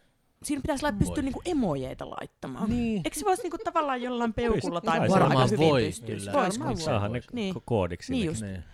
[0.42, 0.98] Siinä pitäisi lai- Voi.
[0.98, 2.70] pystyä niinku emojeita laittamaan.
[2.70, 3.03] Niin.
[3.05, 6.20] Eikö se voisi niinku tavallaan jollain peukulla tai varmaan voi, pystyisi?
[6.25, 6.33] kyllä.
[6.33, 6.85] Vois, Varmaan voi.
[6.85, 7.55] Saahan ne Niin.
[7.57, 8.12] ko- koodiksi.
[8.12, 8.42] Niin just.
[8.42, 8.64] Niin.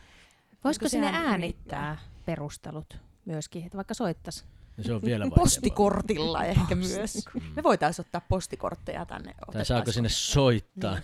[0.64, 4.44] Voisiko Kun sinne äänittää perustelut myöskin, että vaikka soittaisi?
[4.78, 5.44] Ja se on vielä vaikeampaa.
[5.44, 7.24] Postikortilla ehkä myös.
[7.56, 9.34] Me voitaisiin ottaa postikortteja tänne.
[9.52, 10.98] Tai saako sinne soittaa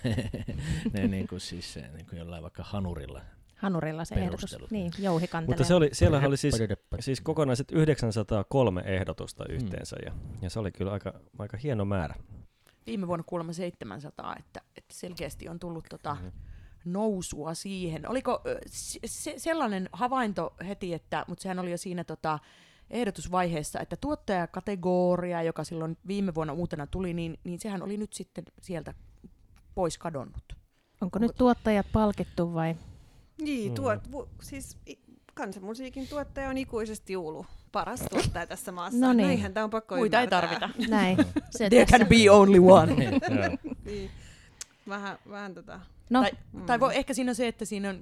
[0.92, 3.20] ne niinku siis se, niinku jollain vaikka hanurilla.
[3.56, 4.40] Hanurilla se ehdotus.
[4.40, 4.70] Perustelut.
[4.70, 5.52] Niin, jouhi kantelee.
[5.52, 6.54] Mutta se oli, siellä oli siis,
[7.00, 10.12] siis kokonaiset 903 ehdotusta yhteensä ja,
[10.42, 12.14] ja se oli kyllä aika, aika hieno määrä.
[12.86, 16.16] Viime vuonna kuulemma 700, että, että selkeästi on tullut tota
[16.84, 18.10] nousua siihen.
[18.10, 22.38] Oliko se, se, sellainen havainto heti, että, mutta sehän oli jo siinä tota,
[22.90, 28.44] ehdotusvaiheessa, että tuottajakategoria, joka silloin viime vuonna uutena tuli, niin, niin sehän oli nyt sitten
[28.60, 28.94] sieltä
[29.74, 30.56] pois kadonnut.
[31.00, 32.76] Onko nyt tuottajat palkittu vai?
[33.42, 33.74] Niin, Mm.
[33.74, 34.76] tuot, vu, siis
[35.34, 37.46] kansanmusiikin tuottaja on ikuisesti Juulu.
[37.72, 38.98] Paras tuottaja tässä maassa.
[39.00, 39.26] No niin.
[39.26, 40.58] Näinhän tämä on pakko Muita ei ymmärtää.
[40.58, 40.88] tarvita.
[40.90, 41.16] Näin.
[41.50, 43.04] Se There tässä- can be only one.
[43.04, 43.18] Joo.
[43.84, 44.10] Niin.
[44.88, 45.80] Vähän, vähän tota.
[46.10, 46.66] No, Tai, Mm.
[46.66, 48.00] tai voi, ehkä siinä on se, että siinä on,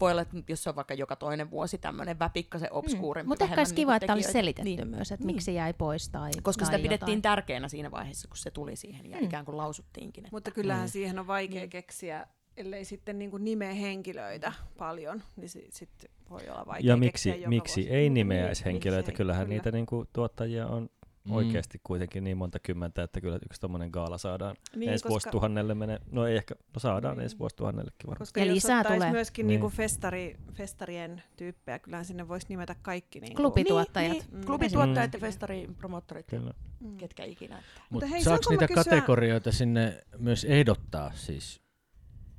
[0.00, 3.26] voi olla, että jos se on vaikka joka toinen vuosi tämmöinen väpikkasen obskuurempi.
[3.26, 3.28] Mm.
[3.28, 4.88] Mutta ehkä olisi vähemmän kiva, niinku että olisi selitetty Niin.
[4.88, 5.34] myös, että Niin.
[5.36, 7.22] miksi jäi pois tai Koska tai sitä pidettiin jotain.
[7.22, 9.24] tärkeänä siinä vaiheessa, kun se tuli siihen ja Mm.
[9.24, 10.24] ikään kuin lausuttiinkin.
[10.24, 10.90] Että Mutta kyllähän Niin.
[10.90, 11.70] siihen on vaikea Niin.
[11.70, 16.96] keksiä, ellei sitten niin kuin nimeä henkilöitä paljon, niin si- sitten voi olla vaikea Ja
[16.96, 17.94] miksi, miksi vuosi.
[17.94, 19.12] ei Mutta nimeäisi niin, henkilöitä?
[19.12, 19.54] Kyllähän kyllä.
[19.56, 20.90] niitä niinku, tuottajia on
[21.28, 21.32] Mm.
[21.32, 25.74] oikeasti kuitenkin niin monta kymmentä, että kyllä yksi tommonen gaala saadaan niin, ensi koska, vuosituhannelle
[25.74, 25.98] mene.
[26.10, 27.22] No ei ehkä, no saadaan Niin.
[27.22, 28.18] ensi vuosituhannellekin varmaan.
[28.18, 29.10] koska Ja jos lisää tulee.
[29.12, 29.48] myöskin Niin.
[29.48, 29.60] niin.
[29.60, 33.20] kuin festari, festarien tyyppejä, kyllähän sinne voisi nimetä kaikki.
[33.20, 34.12] Niin Klubi- Kuin, Tuottajat.
[34.12, 34.44] Niin, niin, Mm.
[34.46, 35.16] klubituottajat Mm.
[35.16, 36.54] ja festaripromottorit, Kyllä.
[36.80, 36.96] mm.
[36.96, 37.62] ketkä ikinä.
[37.90, 41.63] Mutta hei, saako niitä kysyä- kategorioita sinne myös ehdottaa siis?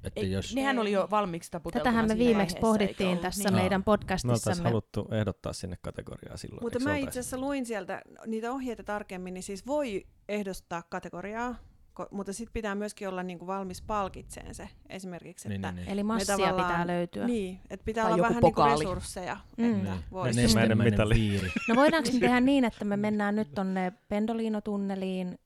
[0.05, 0.55] Että Ei, jos...
[0.55, 3.21] Nehän oli jo valmiiksi taputeltuna Tätähän me viimeksi pohdittiin ollut?
[3.21, 3.55] tässä Niin.
[3.61, 4.63] meidän Me podcastissamme.
[4.63, 6.63] haluttu ehdottaa sinne kategoriaa silloin.
[6.63, 11.55] Mutta mä itse asiassa luin sieltä niitä ohjeita tarkemmin, niin siis voi ehdostaa kategoriaa,
[12.01, 15.89] ko- mutta sitten pitää myöskin olla niinku valmis palkitseen se esimerkiksi, Niin, että niin, niin.
[15.93, 17.27] Eli me massia tavallaan- pitää löytyä.
[17.27, 19.75] Niin, että pitää Tai olla vähän niinku resursseja, Mm.
[19.75, 20.03] että Niin.
[20.11, 20.41] voisi.
[20.41, 21.51] Ensimmäinen Ensimmäinen mitali.
[21.69, 25.39] No voidaanko me tehdä niin, että me mennään nyt tonne Pendolino-tunneliin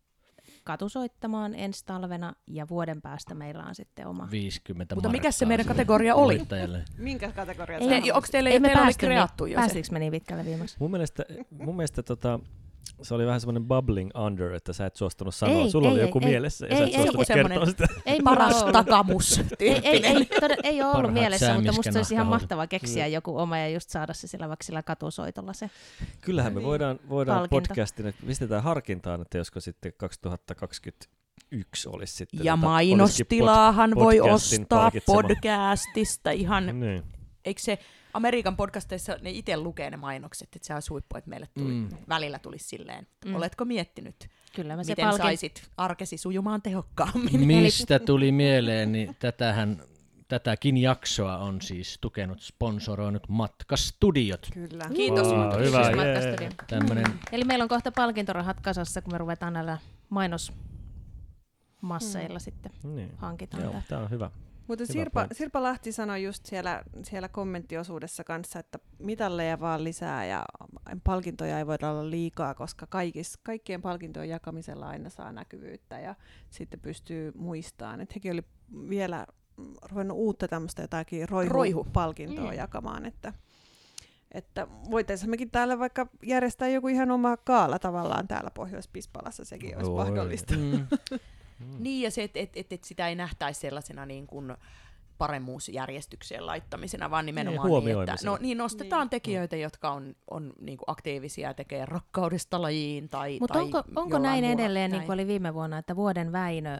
[0.70, 4.28] katusoittamaan ensi talvena ja vuoden päästä meillä on sitten oma.
[4.32, 6.42] 50 Mutta mikä se meidän kategoria oli?
[6.98, 7.32] Minkä
[7.80, 8.16] sä ei, haluat?
[8.16, 9.62] Onko teillä, Ei me oli päästy kreattu niin, jo se?
[9.62, 10.76] päästikö me niin pitkälle viimeksi?
[10.80, 12.40] Mun mielestä, mun mielestä tota,
[13.02, 15.56] se oli vähän semmoinen bubbling under, että sä et suostunut sanoa.
[15.62, 16.26] Ei, Sulla ei, oli ei, joku ei.
[16.26, 17.88] mielessä ja Ei, sä et ei, suostunut kertoa sitä.
[18.06, 18.74] Ei Paras ollut.
[18.74, 19.42] takamus.
[19.60, 22.42] Ei, ei, ei, todella, ei ole ollut mielessä, mutta musta se olisi ihan säämiskenahkahot.
[22.42, 25.70] mahtava keksiä joku oma ja just saada se sillä vaikka sillä katusoitolla se.
[26.22, 26.68] Kyllähän me Niin.
[26.68, 27.68] voidaan, voidaan Palkinto.
[27.68, 32.44] podcastin, että pistetään harkintaan, että josko sitten 2021 olisi sitten...
[32.46, 35.22] Ja tota, mainostilaahan olisikin voi ostaa palkitsema.
[35.22, 37.04] podcastista ihan pod- Niin.
[37.46, 37.80] Eikö se
[38.14, 41.80] Amerikan podcasteissa ne itse lukee ne mainokset, että se on huippu, että meille tuli, Mm.
[41.80, 41.90] mm.
[42.10, 43.08] välillä tulisi silleen.
[43.26, 43.30] Mm.
[43.32, 43.36] Mm.
[43.36, 44.16] Oletko miettinyt,
[44.56, 45.22] Kyllä me se miten palkin...
[45.24, 47.48] saisit arkesi sujumaan tehokkaammin?
[47.48, 49.82] Mistä tuli mieleen, niin tätähän,
[50.28, 54.48] tätäkin jaksoa on siis tukenut, sponsoroinut Matkastudiot.
[54.54, 54.86] Kyllä.
[54.96, 55.28] Kiitos.
[55.28, 55.92] Wow, Matka- hyvä.
[55.96, 56.50] Matkastudio.
[56.68, 59.78] Tämmönen, Eli meillä on kohta palkintorahat kasassa, kun me ruvetaan näillä
[60.10, 63.12] mainosmasseilla sitten Niin.
[63.18, 64.32] hankitaan Joo, tämä on hyvä.
[64.70, 65.28] Mutta Sirpa.
[65.32, 70.46] Sirpa Lahti sanoi just siellä, siellä kommenttiosuudessa kanssa, että mitalleja vaan lisää ja
[71.04, 76.16] palkintoja ei voida olla liikaa, koska kaikis, kaikkien palkintojen jakamisella aina saa näkyvyyttä ja
[76.50, 78.02] sitten pystyy muistamaan.
[78.02, 78.44] Että hekin oli
[78.90, 79.26] vielä
[79.92, 81.54] ruvennut uutta tämmöistä jotakin Roihu.
[81.54, 82.58] roihu-palkintoa Mm.
[82.58, 83.34] jakamaan, että
[84.32, 89.92] että voitaisiin mekin täällä vaikka järjestää joku ihan oma kaala tavallaan täällä Pohjois-Pispalassa, sekin olisi
[89.92, 90.06] Voi.
[90.06, 90.54] mahdollista.
[90.58, 90.88] mm,
[91.80, 94.54] Niin, ja se, että et, et, et sitä ei nähtäisi sellaisena niin kuin
[95.18, 98.32] paremmuusjärjestykseen laittamisena, vaan nimenomaan niin, että huomioimisena.
[98.32, 99.04] no, niin nostetaan Niin.
[99.06, 99.10] niin.
[99.10, 103.84] tekijöitä, jotka on, on niin kuin aktiivisia ja tekee rakkaudesta lajiin tai Mutta tai onko,
[103.96, 105.06] onko näin muulla, edelleen, niin näin.
[105.08, 106.80] kuin oli viime vuonna, että vuoden Väinö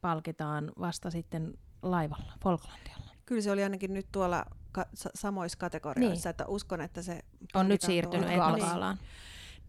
[0.00, 3.10] palkitaan vasta sitten laivalla, Falklandialla?
[3.26, 6.30] Kyllä se oli ainakin nyt tuolla ka- sa- samoissa kategorioissa, niin.
[6.30, 7.20] että uskon, että se
[7.54, 8.46] On nyt siirtynyt tuolla.
[8.56, 8.96] etnogaalaan.
[8.96, 9.06] Niin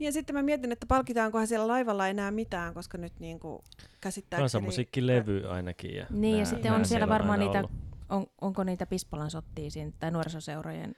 [0.01, 3.59] ja sitten mä mietin, että palkitaankohan siellä laivalla enää mitään, koska nyt niin kuin
[4.01, 4.41] käsittääkseni...
[4.43, 5.95] Kansanmusiikkilevy ainakin.
[5.95, 7.71] Ja Niin, ja nää- sitten on nää siellä varmaan niitä- ollut.
[8.09, 10.95] On, onko niitä Pispalan sottia siinä, tai nuorisoseurojen,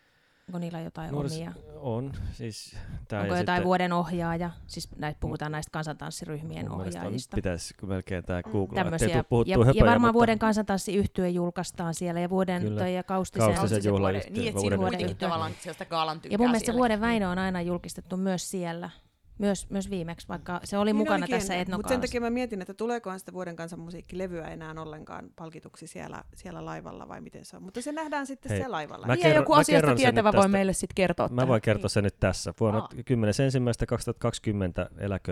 [0.48, 1.52] onko niillä jotain Nuoris- omia?
[1.76, 2.76] On, siis
[3.08, 4.50] tää onko ja jotain sitten, vuoden ohjaaja?
[4.68, 7.36] Siis näitä puhutaan näistä kansantanssiryhmien ohjaajista.
[7.36, 9.14] pitäisi melkein tää googlaa, ettei Tämmöisiä.
[9.24, 12.80] tuu puhuttua Ja, ja höpöjä, varmaan mutta vuoden kansantanssiyhtye julkaistaan siellä, ja vuoden Kyllä.
[12.82, 13.56] toi ja Kaustisen.
[13.56, 14.78] Kaustisen vuoden- Niin, että vuoden siinä on yhtye.
[14.88, 16.78] kuitenkin tavallaan sellaista gaalan Ja mun mielestä siellä.
[16.78, 18.90] vuoden Väinö on aina julkistettu myös siellä,
[19.38, 22.00] myös, myös viimeksi, vaikka se oli mukana tässä Mutta sen etnokaalassa.
[22.02, 27.22] takia mä mietin, että tuleekohan sitä vuoden kansanmusiikkilevyä enää ollenkaan palkituksi siellä, siellä laivalla vai
[27.22, 27.63] miten se on.
[27.63, 29.08] Mutta se nähdään sitten Hei, siellä laivalla.
[29.08, 30.48] mä Niin, ja kerron- joku mä asiasta tietävä voi tästä.
[30.48, 31.28] meille sitten kertoa.
[31.30, 32.54] Mä voin kertoa sen nyt tässä.
[32.60, 32.89] Vuonna Aa.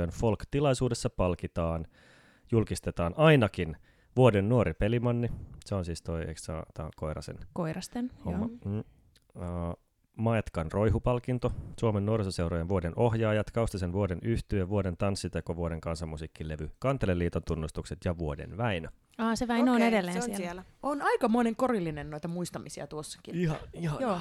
[0.08, 1.88] 10.1.2020 Folk-tilaisuudessa palkitaan,
[2.52, 3.78] julkistetaan ainakin
[4.16, 5.30] vuoden nuori pelimanni.
[5.66, 8.50] Se on siis toi, eikö se ole, tää on Koirasen Koirasten, homma.
[8.66, 8.74] joo.
[8.74, 8.80] Mm.
[8.80, 8.84] Uh,
[10.22, 17.98] Maetkan roihupalkinto, Suomen nuorisoseurojen vuoden ohjaajat, Kaustisen vuoden yhtyö, vuoden tanssiteko, vuoden kansanmusiikkilevy, Kanteleliiton tunnustukset
[18.06, 18.88] ja vuoden Väinö.
[19.18, 20.38] Aa, se Väinö on edelleen se on siellä.
[20.38, 20.64] siellä.
[20.84, 23.36] On aikamoinen korillinen noita muistamisia tuossakin.
[23.36, 24.02] Ihan, ihan.
[24.02, 24.20] Joo, Voi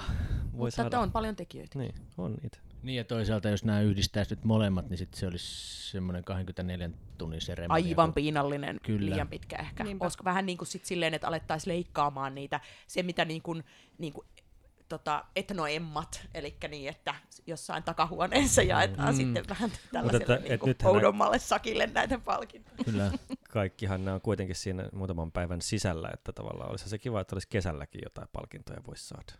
[0.52, 0.86] mutta saada.
[0.86, 1.78] että on paljon tekijöitä.
[1.78, 2.58] Niin, on niitä.
[2.82, 7.40] Niin ja toisaalta jos nämä yhdistäisi nyt molemmat, niin sitten se olisi semmoinen 24 tunnin
[7.40, 7.84] seremonia.
[7.88, 9.10] Aivan kun- piinallinen, Kyllä.
[9.10, 9.84] liian pitkä ehkä.
[9.84, 10.04] Niinpä.
[10.04, 13.64] Olisiko vähän niin kuin sit silleen, että alettaisiin leikkaamaan niitä, se mitä niin kuin,
[13.98, 14.26] niin kuin
[14.90, 17.14] tota, etnoemmat, eli niin, että
[17.46, 19.16] jossain takahuoneessa jaetaan Mm.
[19.16, 22.76] sitten vähän että- tällaiselle et niin oudommalle sakille näitä palkintoja.
[22.85, 23.11] Kyllä.
[23.50, 27.48] Kaikkihan nämä on kuitenkin siinä muutaman päivän sisällä, että tavallaan olisi se kiva, että olisi
[27.48, 29.33] kesälläkin jotain palkintoja voisi saada.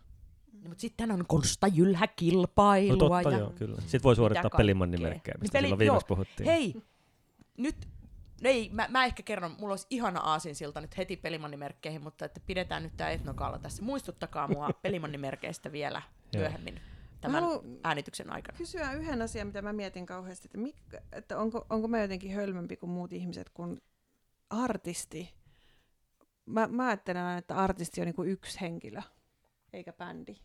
[0.67, 2.93] Mutta sitten on Konsta Jylhä kilpailua.
[2.93, 3.37] No totta ja...
[3.37, 3.81] joo, kyllä.
[3.81, 4.57] Sitten voi suorittaa kaikkea.
[4.57, 6.15] pelimannimerkkejä, mistä Niin peli- silloin viimeksi joo.
[6.15, 6.49] puhuttiin.
[6.49, 6.75] Hei,
[7.57, 7.87] nyt,
[8.49, 12.83] ei, mä, mä ehkä kerron, mulla olisi ihana aasinsilta nyt heti pelimannimerkkeihin, mutta että pidetään
[12.83, 13.83] nyt tämä etnokaala tässä.
[13.83, 16.01] Muistuttakaa mua pelimannimerkeistä vielä
[16.35, 16.81] myöhemmin
[17.21, 18.57] tämän haluan- äänityksen aikana.
[18.57, 20.75] kysyä yhden asian, mitä mä mietin kauheasti, että, mik,
[21.11, 23.81] että onko, onko mä jotenkin hölmömpi kuin muut ihmiset, kun
[24.49, 25.33] artisti.
[26.45, 29.01] Mä, mä ajattelen aina, että artisti on niin kuin yksi henkilö,
[29.73, 30.39] eikä bändi.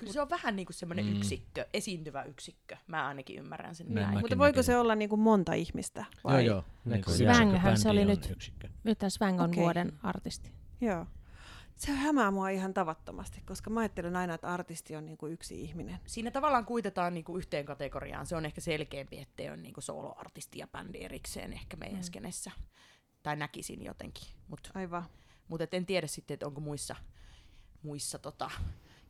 [0.00, 1.16] Kyllä se on vähän niin kuin semmoinen Mm.
[1.16, 2.76] yksikkö, esiintyvä yksikkö.
[2.86, 4.64] Mä ainakin ymmärrän sen Näin Mutta voiko näkisin.
[4.64, 6.00] se olla niin kuin monta ihmistä?
[6.24, 6.44] Joo, Vai?
[6.46, 6.64] joo.
[6.84, 8.30] Niin kuin Svänghän yksikköbändi se oli on nyt.
[8.30, 8.68] Yksikkö.
[8.84, 9.62] Nyt Svang on Okei.
[9.62, 10.52] vuoden artisti.
[10.80, 11.06] Joo.
[11.76, 15.60] Se hämää mua ihan tavattomasti, koska mä ajattelen aina, että artisti on niin kuin yksi
[15.62, 15.98] ihminen.
[16.06, 18.26] Siinä tavallaan kuitetaan niinku yhteen kategoriaan.
[18.26, 22.02] Se on ehkä selkeämpi, ettei ole niinku soloartisti ja bändi erikseen ehkä meidän Mm.
[22.02, 22.50] skenessä.
[23.22, 24.28] Tai näkisin jotenkin.
[24.48, 25.04] Mutta Aivan.
[25.48, 26.96] Mutta en tiedä sitten, että onko muissa,
[27.82, 28.50] muissa tota,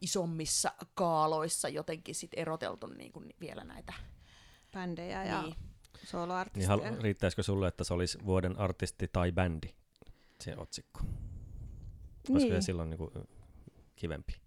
[0.00, 3.92] isommissa kaaloissa jotenkin sit eroteltu niin kuin vielä näitä.
[4.72, 5.54] Bändejä ja Niin.
[5.96, 6.68] Niin soloartisteja.
[6.68, 9.74] halu- riittäisikö sulle, että se olisi vuoden artisti tai bändi,
[10.40, 11.00] se otsikko?
[12.30, 12.62] Olisiko niin.
[12.62, 13.10] se silloin niin kuin
[13.96, 14.40] kivempi?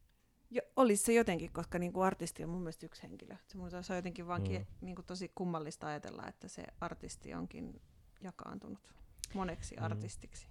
[0.52, 3.36] Jo, olisi se jotenkin, koska niin kuin artisti on mun mielestä yksi henkilö.
[3.48, 4.48] Se, mun on jotenkin vaan Mm.
[4.58, 4.66] mm.
[4.82, 7.82] niin kuin tosi kummallista ajatella, että se artisti onkin
[8.22, 8.94] jakaantunut
[9.34, 9.84] moneksi mm.
[9.84, 10.48] artistiksi.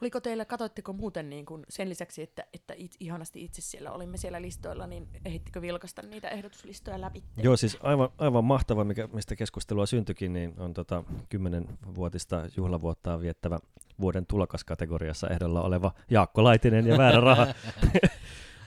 [0.00, 4.16] Oliko teillä, katoitteko muuten niin kuin sen lisäksi, että, että it, ihanasti itse siellä olimme
[4.16, 7.24] siellä listoilla, niin ehittikö vilkasta niitä ehdotuslistoja läpi?
[7.36, 11.04] Joo, siis aivan, aivan mahtava, mikä, mistä keskustelua syntyikin, niin on tota
[11.34, 13.58] 10-vuotista juhlavuottaan viettävä
[14.00, 17.46] vuoden tulokaskategoriassa ehdolla oleva Jaakko Laitinen ja väärä raha.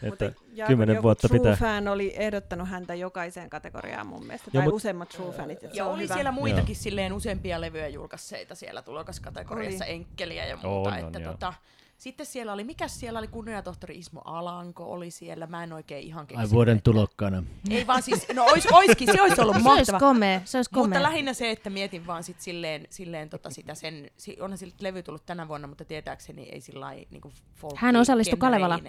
[0.04, 0.32] että
[0.68, 4.68] kymmenen joku vuotta True pitää- fan oli ehdottanut häntä jokaiseen kategoriaan mun mielestä, Joo, tai
[4.68, 5.60] mut- useimmat True fanit.
[5.74, 6.14] Ja on oli hyvä.
[6.14, 9.94] siellä muitakin silleen useampia levyjä julkaisseita siellä tulokaskategoriassa, Oli.
[9.94, 10.90] enkkeliä ja muuta.
[10.90, 11.54] On, on, että joo.
[12.00, 16.20] Sitten siellä oli, mikä siellä oli, kunniatohtori Ismo Alanko oli siellä, mä en oikein ihan
[16.22, 16.52] Ai keksinyt.
[16.52, 17.44] vuoden tulokkaana.
[17.70, 20.00] Ei vaan siis, no ois, oiskin, se olisi ollut Se olisi mahtava.
[20.00, 21.04] komea, se olisi Mutta komea.
[21.04, 25.26] lähinnä se, että mietin vaan sit silleen, silleen tota sitä sen, onhan siltä levy tullut
[25.26, 27.32] tänä vuonna, mutta tietääkseni ei sillä lailla niinku
[27.62, 28.80] folk- Hän osallistui Kalevala.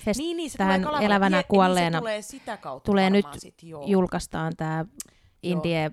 [0.00, 1.06] Fest- Niin, niin, se tähän tulee Kalevala.
[1.06, 1.88] elävänä kuolleena.
[1.90, 3.84] Niin se tulee sitä kautta Tulee varmaan nyt sit, joo.
[3.86, 4.84] julkaistaan tämä
[5.42, 5.90] Indie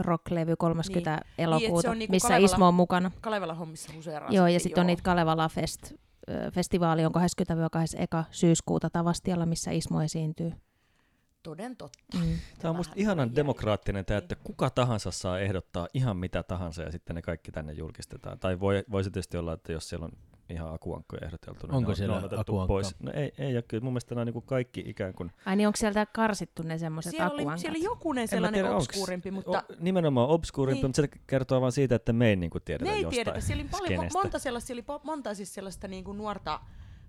[0.00, 3.10] Rock-levy 30 Niin, elokuuta, se on niinku missä Kalevala- Ismo on mukana.
[3.20, 4.30] Kalevala hommissa huseeraa.
[4.32, 5.92] Joo, ja sitten, on niitä Kalevala Fest,
[6.52, 10.52] festivaali on 20-21 syyskuuta Tavastialla, missä Ismo esiintyy.
[11.42, 11.98] Toden totta.
[12.18, 12.38] Mm.
[12.58, 16.92] Tämä on musta ihanan demokraattinen tämä, että kuka tahansa saa ehdottaa ihan mitä tahansa ja
[16.92, 18.38] sitten ne kaikki tänne julkistetaan.
[18.38, 20.12] Tai voi, voi se tietysti olla, että jos siellä on
[20.50, 22.96] ihan akuankkoja ehdoteltu, niin Onko ne on, siellä ne on pois.
[23.00, 23.84] No ei, ei ole kyllä.
[23.84, 25.32] Mun mielestä nämä on niin kuin kaikki ikään kuin...
[25.46, 27.60] Ai niin, onko sieltä karsittu ne semmoiset Siellä oli, akuankat?
[27.60, 30.86] siellä oli jokunen sellainen tiedä, onks- obskuurimpi, mutta O, nimenomaan obskuurimpi, Niin.
[30.88, 33.40] mutta se kertoo vaan siitä, että me ei niin kuin tiedetä me ei jostain tiedetä.
[33.40, 34.18] Siellä oli paljon, skenestä.
[34.18, 36.60] monta sellaista, siellä oli po- monta siis sellaista niin kuin nuorta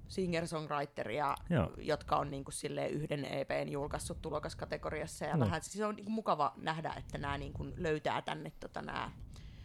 [0.08, 1.72] singer-songwriteria, Joo.
[1.78, 5.26] jotka on niin kuin silleen yhden EPn julkaissut tulokaskategoriassa.
[5.26, 5.46] Ja No.
[5.46, 8.82] vähän, siis se on niin kuin mukava nähdä, että nämä niin kuin löytää tänne tota,
[8.82, 9.12] nämä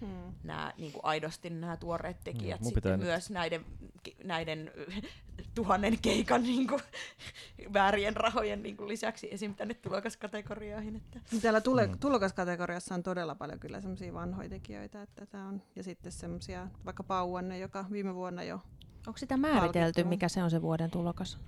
[0.02, 0.32] Hmm.
[0.44, 3.64] nämä niin kuin aidosti nämä tuoreet tekijät mun sitten nyt- myös näiden,
[4.24, 4.70] näiden
[5.54, 6.80] tuhannen keikan niin kuin,
[7.72, 9.54] väärien rahojen niin kuin, lisäksi esim.
[9.54, 10.96] tänne tulokaskategorioihin.
[10.96, 11.20] Että.
[11.42, 11.98] Täällä tule, mm.
[11.98, 17.02] tulokaskategoriassa on todella paljon kyllä semmoisia vanhoja tekijöitä, että tää on, ja sitten semmoisia, vaikka
[17.02, 18.60] Pauanne, joka viime vuonna jo
[19.06, 20.08] Onko sitä määritelty, Palkittu.
[20.08, 21.38] mikä se on se vuoden tulokas?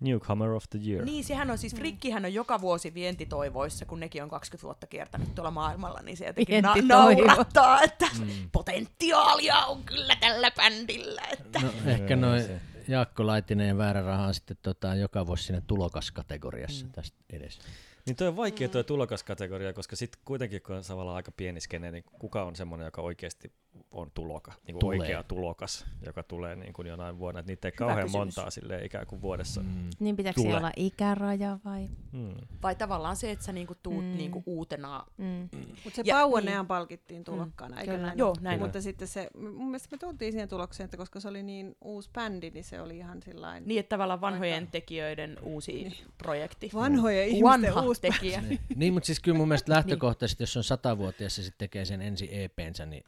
[0.00, 1.04] Newcomer of the Year.
[1.04, 5.34] Niin, sehän on siis, Frikkihän on joka vuosi vientitoivoissa, kun nekin on 20 vuotta kiertänyt
[5.34, 8.26] tuolla maailmalla, niin se jotenkin na- naurattaa, että Mm.
[8.52, 11.22] potentiaalia on kyllä tällä bändillä.
[11.32, 11.60] Että.
[11.60, 12.44] No, ehkä Joo, noin
[12.88, 16.92] Jaakko Laitinen ja Väärä Raha on sitten tota, joka vuosi siinä tulokaskategoriassa mm.
[16.92, 17.58] tästä edes.
[18.06, 21.90] Niin toi on vaikea tuo tulokaskategoria, koska sitten kuitenkin kun on tavallaan aika pieni skene,
[21.90, 23.52] niin kuka on semmoinen, joka oikeasti
[23.90, 24.98] on tuloka, niin kuin Tulee.
[25.00, 27.40] oikea tulokas, joka tulee niin kuin jonain vuonna.
[27.40, 28.12] Että niitä ei Hyvä kauhean kysymys.
[28.36, 29.60] montaa silleen ikään kuin vuodessa.
[29.62, 29.68] Mm.
[29.68, 29.90] Mm.
[30.00, 30.44] Niin pitääkö Tule.
[30.44, 31.88] siellä olla ikäraja vai?
[32.12, 32.34] Mm.
[32.62, 34.16] Vai tavallaan se, että sä niinku tuut Mm.
[34.16, 35.04] niinku uutena.
[35.16, 35.48] Mm.
[35.84, 36.66] Mutta se Ja- Pauannehan niin.
[36.68, 38.06] palkittiin tulokkaana, mm, eikö Kyllä.
[38.06, 38.18] näin?
[38.18, 41.42] Joo, näin Mutta sitten se, mun mielestä me tultiin siihen tulokseen, että koska se oli
[41.42, 46.70] niin uusi bändi, niin se oli ihan sillain Niin, että tavallaan vanhojen tekijöiden uusi projekti.
[46.74, 48.40] vanhoja ihmisten Vanha uusi tekijä.
[48.40, 48.60] Niin.
[48.76, 52.28] niin, mutta siis kyllä mun mielestä lähtökohtaisesti, jos on satavuotias ja sitten tekee sen ensi
[52.32, 53.04] EPnsä, niin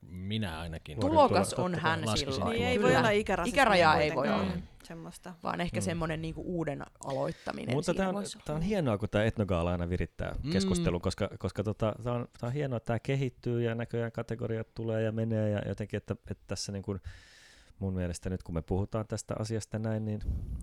[0.00, 2.52] minä ainakin Tulokas Totta on hän silloin.
[2.52, 4.54] Niin ei voi olla ikärasismia Ikärajaa ei voi olla.
[4.54, 4.62] Mm.
[4.84, 5.34] Semmoista.
[5.42, 5.82] Vaan ehkä Mm.
[5.84, 10.34] semmoinen niinku uuden aloittaminen Mutta tämä on, tää on hienoa, kun tämä etnogaala aina virittää
[10.42, 10.50] Mm.
[10.52, 14.74] keskustelun, koska, koska tota, tämä on, tää on hienoa, että tämä kehittyy ja näköjään kategoriat
[14.74, 17.00] tulee ja menee ja jotenkin, että, että tässä niin kuin,
[17.78, 20.20] mun mielestä nyt kun me puhutaan tästä asiasta näin, niin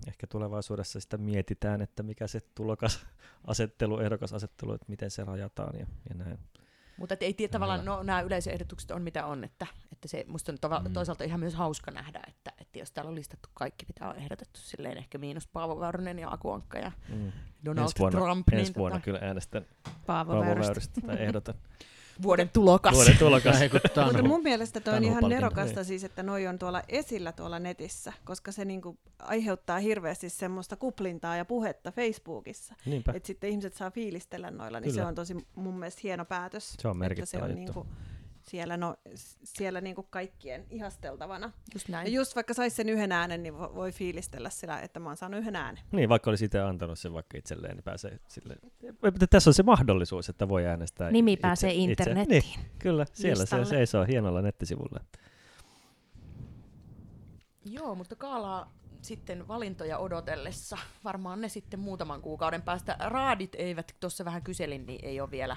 [0.08, 6.14] ehkä tulevaisuudessa sitä mietitään, että mikä se tulokasasettelu, ehdokasasettelu, että miten se rajataan ja, ja
[6.14, 6.38] näin.
[6.96, 10.58] Mutta ei tiedä, tavallaan, no, nämä yleisehdotukset on mitä on, että, että se musta on
[10.60, 10.92] tova, Mm.
[10.92, 14.60] toisaalta ihan myös hauska nähdä, että, että jos täällä on listattu kaikki, mitä on ehdotettu,
[14.60, 17.32] silleen ehkä miinus Paavo Väyrynen ja Aku Ankka ja Mm.
[17.64, 20.68] Donald ensi vuonna, Trump, ensi niin vuonna tota, kyllä äänestän Paavo Paavo Väyrystä.
[20.68, 21.54] Väyrystä tai ehdotan.
[22.22, 22.94] vuoden tulokas.
[22.94, 23.56] Vuoden tulokas.
[24.04, 28.12] Mutta mun mielestä toi on ihan nerokasta siis, että noi on tuolla esillä tuolla netissä,
[28.24, 32.74] koska se niinku aiheuttaa hirveästi semmoista kuplintaa ja puhetta Facebookissa.
[32.86, 33.12] Niinpä.
[33.14, 35.02] Että sitten ihmiset saa fiilistellä noilla, niin Kyllä.
[35.02, 36.74] se on tosi mun mielestä hieno päätös.
[36.78, 37.80] Se on että merkittävä se on juttu.
[37.80, 37.86] niinku
[38.50, 38.96] siellä, no,
[39.44, 41.52] siellä niinku kaikkien ihasteltavana.
[41.74, 42.12] Just Ja näin.
[42.12, 45.40] just vaikka saisi sen yhden äänen, niin vo- voi fiilistellä sillä, että mä oon saanut
[45.40, 45.84] yhden äänen.
[45.92, 48.58] Niin, vaikka olisi itse antanut sen vaikka itselleen, niin pääsee silleen.
[49.04, 51.82] Mutta tässä on se mahdollisuus, että voi äänestää Nimi itse- pääsee itse.
[51.90, 52.42] internettiin.
[52.42, 53.64] Niin, kyllä, siellä se Listalle.
[53.64, 55.00] seisoo hienolla nettisivulla.
[57.64, 62.96] Joo, mutta Kaalaa sitten valintoja odotellessa, varmaan ne sitten muutaman kuukauden päästä.
[63.00, 65.56] Raadit eivät, tuossa vähän kyselin, niin ei ole vielä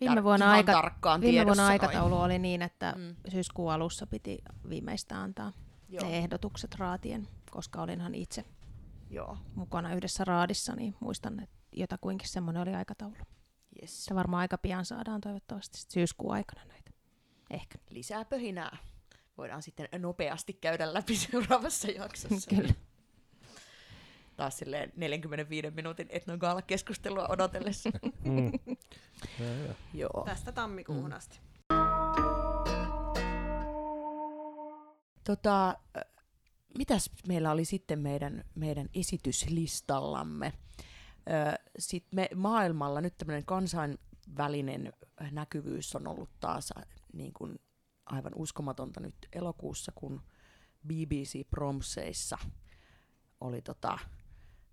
[0.00, 3.16] Viime vuonna, aika, tarkkaan viime vuonna aikataulu oli niin, että Mm.
[3.28, 5.52] syyskuun alussa piti viimeistä antaa
[5.88, 8.44] Joo, ne ehdotukset raatien, koska olinhan itse
[9.10, 13.16] joo, mukana yhdessä raadissa, niin muistan, että jotakuinkin semmoinen oli aikataulu.
[13.82, 14.04] yes.
[14.04, 16.90] Se varmaan aika pian saadaan toivottavasti syyskuun aikana näitä.
[17.50, 17.78] Ehkä.
[17.90, 18.76] Lisää pöhinää.
[19.38, 22.50] Voidaan sitten nopeasti käydä läpi seuraavassa jaksossa.
[22.56, 22.72] Kyllä.
[24.36, 27.90] Taas silleen 45 minuutin etnogaala-keskustelua odotellessa.
[28.24, 28.52] Mm.
[29.40, 29.74] Ja, ja.
[29.94, 30.22] Joo.
[30.24, 31.16] Tästä tammikuuhun Mm.
[31.16, 31.40] asti.
[35.24, 36.04] Tota, äh,
[36.78, 40.52] mitäs meillä oli sitten meidän, meidän esityslistallamme?
[41.78, 44.92] Sitten me maailmalla nyt tämmöinen kansainvälinen
[45.30, 47.60] näkyvyys on ollut taas äh, niin kuin
[48.06, 50.22] aivan uskomatonta nyt elokuussa, kun
[50.86, 52.38] BBC Promseissa
[53.40, 53.98] oli tota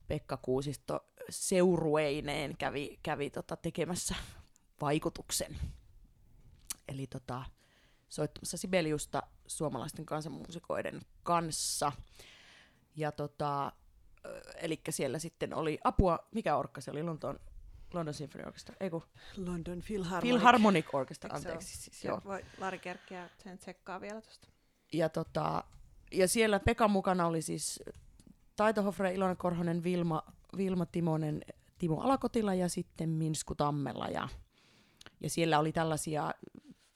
[0.08, 4.16] Pekka Kuusisto seurueineen kävi, kävi tota tekemässä
[4.82, 5.58] vaikutuksen.
[6.88, 7.44] Eli tota,
[8.10, 11.92] soittamassa Sibeliusta suomalaisten kansanmuusikoiden kanssa.
[12.96, 13.72] Ja tota,
[14.56, 17.40] eli siellä sitten oli apua, mikä orkka se oli, Lontoon,
[17.94, 19.04] London Symphony Orchestra, ei kun
[19.38, 20.22] London Philharmonic.
[20.22, 21.78] Philharmonic Orchestra, anteeksi.
[21.78, 22.22] Siis, joo.
[22.26, 24.48] Voi Lari Kerkkiä sen tsekkaa vielä tuosta.
[24.94, 25.64] Ja, tota,
[26.12, 27.84] ja siellä Pekan mukana oli siis
[28.56, 30.24] Taito Hofre, Ilona Korhonen, Vilma,
[30.58, 31.42] Vilma Timonen,
[31.78, 34.08] Timo Alakotila ja sitten Minsku Tammella.
[34.08, 34.30] Ja,
[35.20, 36.32] ja siellä oli tällaisia,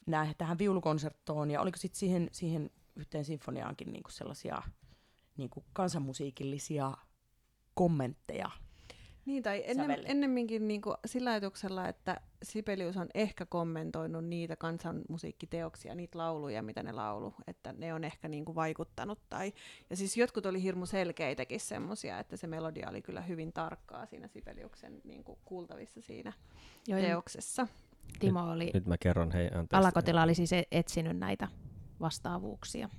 [0.05, 4.61] nää, tähän viulukonserttoon ja oliko sitten siihen, siihen yhteen sinfoniaankin niinku sellaisia
[5.37, 6.93] niinku kansanmusiikillisia
[7.73, 8.51] kommentteja.
[9.27, 10.09] Niin, tai ennen, Sävellet.
[10.09, 16.83] ennemminkin niin kuin sillä ajatuksella, että Sibelius on ehkä kommentoinut niitä kansanmusiikkiteoksia, niitä lauluja, mitä
[16.83, 19.19] ne laulu, että ne on ehkä niin kuin vaikuttanut.
[19.29, 19.53] Tai,
[19.89, 24.27] ja siis jotkut oli hirmu selkeitäkin semmoisia, että se melodia oli kyllä hyvin tarkkaa siinä
[24.27, 26.33] Sibeliuksen niin kuin kuultavissa siinä
[26.87, 27.67] Joo, teoksessa.
[28.19, 29.75] Timo oli, Nyt mä kerron, hei anteeksi.
[29.75, 31.47] Alakotila oli siis e- etsinyt näitä
[31.99, 32.89] vastaavuuksia.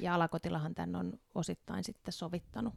[0.00, 2.74] Ja Alakotilahan tän on osittain sitten sovittanut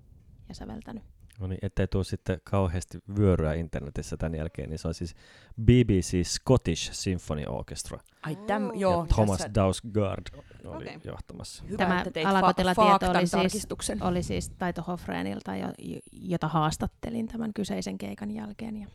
[0.49, 1.03] ja säveltänyt.
[1.39, 5.15] No niin, ettei tule sitten kauheasti vyöryä internetissä tämän jälkeen, niin se on siis
[5.61, 7.99] BBC Scottish Symphony Orchestra.
[8.23, 8.73] Ai täm, Oo.
[8.73, 10.23] joo, ja Thomas tässä, Dausgaard
[10.65, 10.99] oli Okei.
[11.03, 11.63] johtamassa.
[11.63, 13.67] hyvä, Tämä alakotilatieto oli siis-.
[14.01, 15.67] Oli siis Taito Hofreenilta, jo,
[16.11, 18.77] jota haastattelin tämän kyseisen keikan jälkeen.
[18.77, 18.87] Ja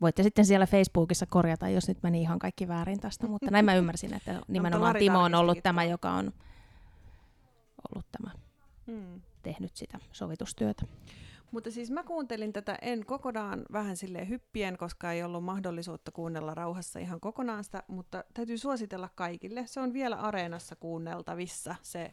[0.00, 3.74] voitte sitten siellä Facebookissa korjata, jos nyt meni ihan kaikki väärin tästä, mutta näin mä
[3.74, 6.32] ymmärsin, että nimenomaan Timo on ollut tämä, joka on
[7.88, 8.30] ollut tämä,
[8.86, 9.20] Hmm.
[9.52, 10.86] Tehnyt sitä sovitustyötä.
[11.50, 16.54] Mutta siis mä kuuntelin tätä, en kokonaan vähän sille hyppien, koska ei ollut mahdollisuutta kuunnella
[16.54, 19.66] rauhassa ihan kokonaan sitä, mutta täytyy suositella kaikille.
[19.66, 22.12] Se on vielä areenassa kuunneltavissa se,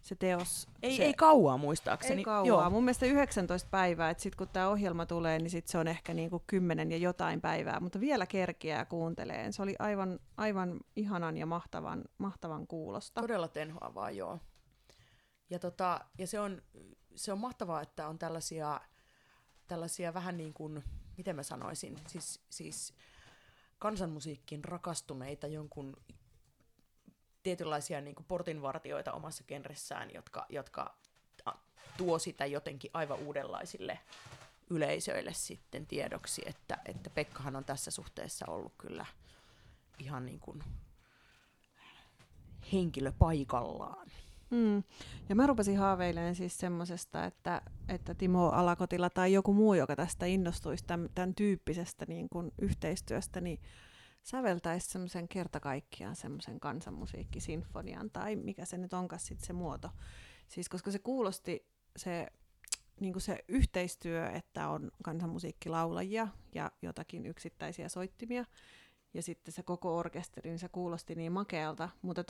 [0.00, 0.68] se teos.
[0.82, 2.20] Ei, se, ei kauaa muistaakseni.
[2.20, 2.46] ei kauaa.
[2.46, 2.70] Joo.
[2.70, 6.14] Mun mielestä 19 päivää, että sitten kun tämä ohjelma tulee, niin sit se on ehkä
[6.14, 9.52] niinku 10 ja jotain päivää, mutta vielä kerkiää kuunteleen.
[9.52, 13.20] Se oli aivan, aivan ihanan ja mahtavan, mahtavan kuulosta.
[13.20, 14.38] Todella tenhoavaa, joo.
[15.52, 16.62] Ja, tota, ja se, on,
[17.14, 18.80] se on mahtavaa, että on tällaisia,
[19.68, 20.84] tällaisia vähän niin kuin,
[21.16, 22.94] miten mä sanoisin, siis, siis
[23.78, 25.96] kansanmusiikkiin rakastuneita jonkun
[27.42, 30.96] tietynlaisia niin kuin portinvartioita omassa genressään, jotka, jotka
[31.96, 33.98] tuo sitä jotenkin aivan uudenlaisille
[34.70, 39.06] yleisöille sitten tiedoksi, että, että Pekkahan on tässä suhteessa ollut kyllä
[39.98, 40.64] ihan niin kuin
[42.72, 44.08] henkilö paikallaan.
[44.52, 44.82] Mm.
[45.28, 50.26] Ja mä rupesin haaveilemaan siis semmosesta, että, että Timo Alakotila tai joku muu, joka tästä
[50.26, 53.60] innostuisi tämän, tämän tyyppisestä niin kuin yhteistyöstä, niin
[54.22, 59.90] säveltäisi semmoisen kertakaikkiaan semmoisen kansanmusiikkisinfonian tai mikä se nyt onkaan sitten se muoto.
[60.48, 62.26] Siis koska se kuulosti se,
[63.00, 68.44] niin kuin se yhteistyö, että on kansanmusiikkilaulajia ja jotakin yksittäisiä soittimia,
[69.14, 72.24] ja sitten se koko orkesteri, niin se kuulosti niin makealta, mutta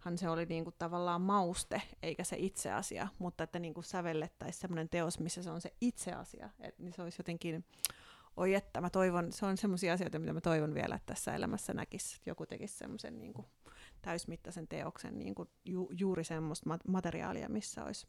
[0.00, 4.88] tossahan se oli niinku tavallaan mauste, eikä se itse asia, mutta että niinku sävellettäisiin semmoinen
[4.88, 7.64] teos, missä se on se itse asia, et, niin se olisi jotenkin,
[8.36, 11.74] oi että mä toivon, se on semmoisia asioita, mitä mä toivon vielä, että tässä elämässä
[11.74, 13.44] näkisi, että joku tekisi semmoisen niinku
[14.02, 18.06] täysmittaisen teoksen, niinku ju, juuri semmoista mat- materiaalia, missä olisi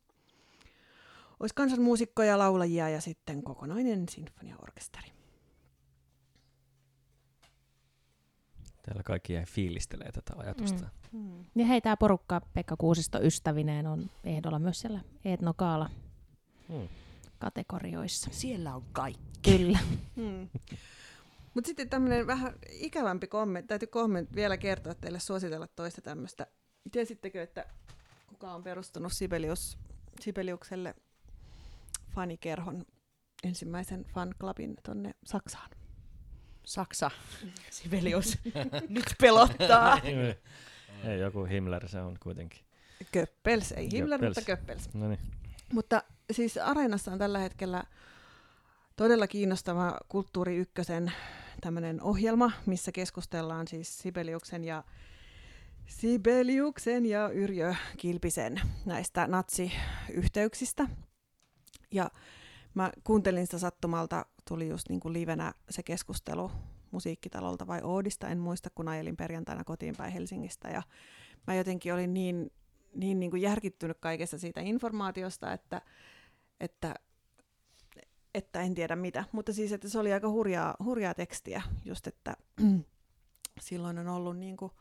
[1.40, 5.21] olisi kansanmuusikkoja, laulajia ja sitten kokonainen sinfoniaorkesteri.
[8.82, 10.90] Täällä kaikki jäi fiilistelee tätä ajatusta.
[11.12, 11.20] Mm.
[11.20, 11.46] Mm.
[11.56, 15.90] Ja hei, tämä porukka Pekka Kuusisto ystävineen on ehdolla myös siellä Etnokaala
[16.70, 16.88] Mm.
[17.40, 18.30] kategorioissa.
[18.34, 19.58] Siellä on kaikki.
[19.58, 19.80] Kyllä.
[20.16, 20.50] Hmm.
[21.54, 26.48] Mutta sitten tämmöinen vähän ikävämpi kommentti, täytyy kommentti vielä kertoa teille, suositella toista tämmöistä.
[26.92, 27.66] Tiesittekö, että
[28.28, 29.78] kuka on perustunut Sibelius,
[30.20, 30.96] Sibeliukselle
[32.16, 32.86] fanikerhon
[33.44, 35.70] ensimmäisen fanklubin tonne Saksaan?
[36.64, 37.12] Saksa,
[37.72, 38.38] Sibelius,
[38.90, 40.00] nyt pelottaa.
[41.08, 42.60] Ei joku Himmler, se on kuitenkin.
[43.12, 44.38] Köppels, ei Himmler, Goebbels.
[44.38, 44.94] mutta Köppels.
[44.94, 45.20] No niin.
[45.74, 47.84] Mutta siis Areenassa on tällä hetkellä
[48.96, 51.12] todella kiinnostava Kulttuuri Ykkösen
[51.62, 54.84] tämmöinen ohjelma, missä keskustellaan siis Sibeliuksen ja
[55.88, 60.88] Sibeliuksen ja Yrjö Kilpisen näistä natsiyhteyksistä.
[61.92, 62.12] Ja
[62.74, 66.52] mä kuuntelin sitä sattumalta, tuli just niin kuin livenä se keskustelu
[66.92, 70.70] musiikkitalolta vai Oodista, en muista, kun ajelin perjantaina kotiin päin Helsingistä.
[70.70, 70.84] Ja
[71.48, 72.52] mä jotenkin olin niin,
[72.94, 75.82] niin, niin kuin järkittynyt kaikesta siitä informaatiosta, että,
[76.60, 76.96] että,
[78.34, 79.24] että en tiedä mitä.
[79.32, 82.38] Mutta siis, että se oli aika hurjaa, hurjaa tekstiä, just että
[83.62, 84.72] silloin on ollut niin kuin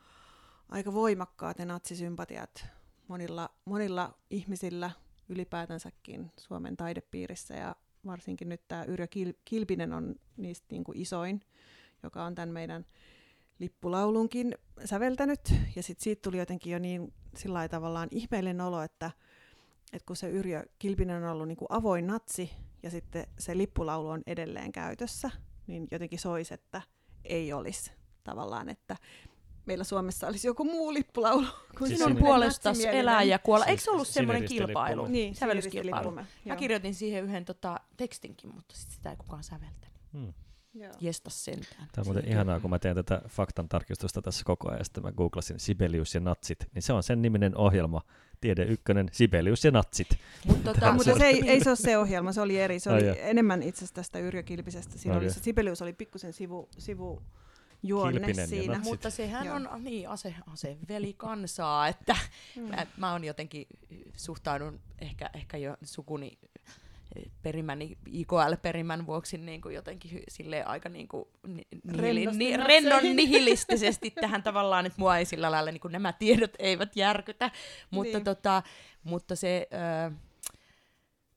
[0.68, 2.66] aika voimakkaat ne natsisympatiat
[3.08, 4.90] monilla, monilla ihmisillä
[5.28, 11.40] ylipäätänsäkin Suomen taidepiirissä ja varsinkin nyt tämä Yrjö Kil- Kilpinen on niistä niin kuin isoin,
[12.02, 12.84] joka on tämän meidän
[13.58, 15.40] lippulaulunkin säveltänyt.
[15.76, 19.10] Ja sitten siitä tuli jotenkin jo niin sillä tavallaan ihmeellinen olo, että,
[19.92, 22.50] että kun se Yrjö Kilpinen on ollut niin kuin avoin natsi
[22.82, 25.30] ja sitten se lippulaulu on edelleen käytössä,
[25.66, 26.82] niin jotenkin sois, että
[27.24, 27.92] ei olisi
[28.24, 28.96] tavallaan, että
[29.66, 31.46] meillä Suomessa olisi joku muu lippulaulu
[31.78, 33.00] kuin Siis Sinun puolestasi natsimielinen.
[33.00, 33.64] elää ja kuolla.
[33.64, 35.06] Siis Eikö se ollut semmoinen kilpailu?
[35.06, 36.10] Niin, sävellyskilpailu.
[36.10, 36.56] Mä joo.
[36.56, 39.90] kirjoitin siihen yhden tota, tekstinkin, mutta sit sitä ei kukaan säveltänyt.
[40.12, 40.32] Hmm.
[40.74, 40.92] Joo.
[41.00, 41.88] Jestas sentään.
[41.92, 45.02] Tämä on muuten ihanaa, kun mä teen tätä faktan tarkistusta tässä koko ajan, ja sitten
[45.02, 48.02] mä googlasin Sibelius ja natsit, niin se on sen niminen ohjelma,
[48.40, 50.08] Tiede Ykkönen, Sibelius ja natsit.
[50.46, 52.78] Mut tota, Mutta se ei, ei se ole se ohjelma, se oli eri.
[52.80, 53.16] Se Ai oli joo.
[53.18, 54.98] enemmän itse asiassa tästä Yrjö Kilpisestä.
[54.98, 57.22] Siinä oli se Sibelius oli pikkusen sivu, sivu
[57.82, 58.78] juonne Kilpinen siinä.
[58.84, 59.56] Mutta sehän Joo.
[59.56, 62.16] on niin ase, aseveli kansaa, että
[62.56, 62.62] Mm.
[62.62, 63.66] mä, mä oon jotenkin
[64.16, 66.38] suhtaudun ehkä, ehkä jo sukuni
[67.42, 74.10] perimäni, IKL-perimän vuoksi niin kuin jotenkin silleen aika niin kuin, ni, nihili, ni, rennon nihilistisesti
[74.10, 77.50] tähän tavallaan, että mua ei sillä lailla, niin kuin nämä tiedot eivät järkytä,
[77.90, 78.24] mutta, Niin.
[78.24, 78.62] tota,
[79.04, 79.68] mutta se...
[80.08, 80.29] Ö,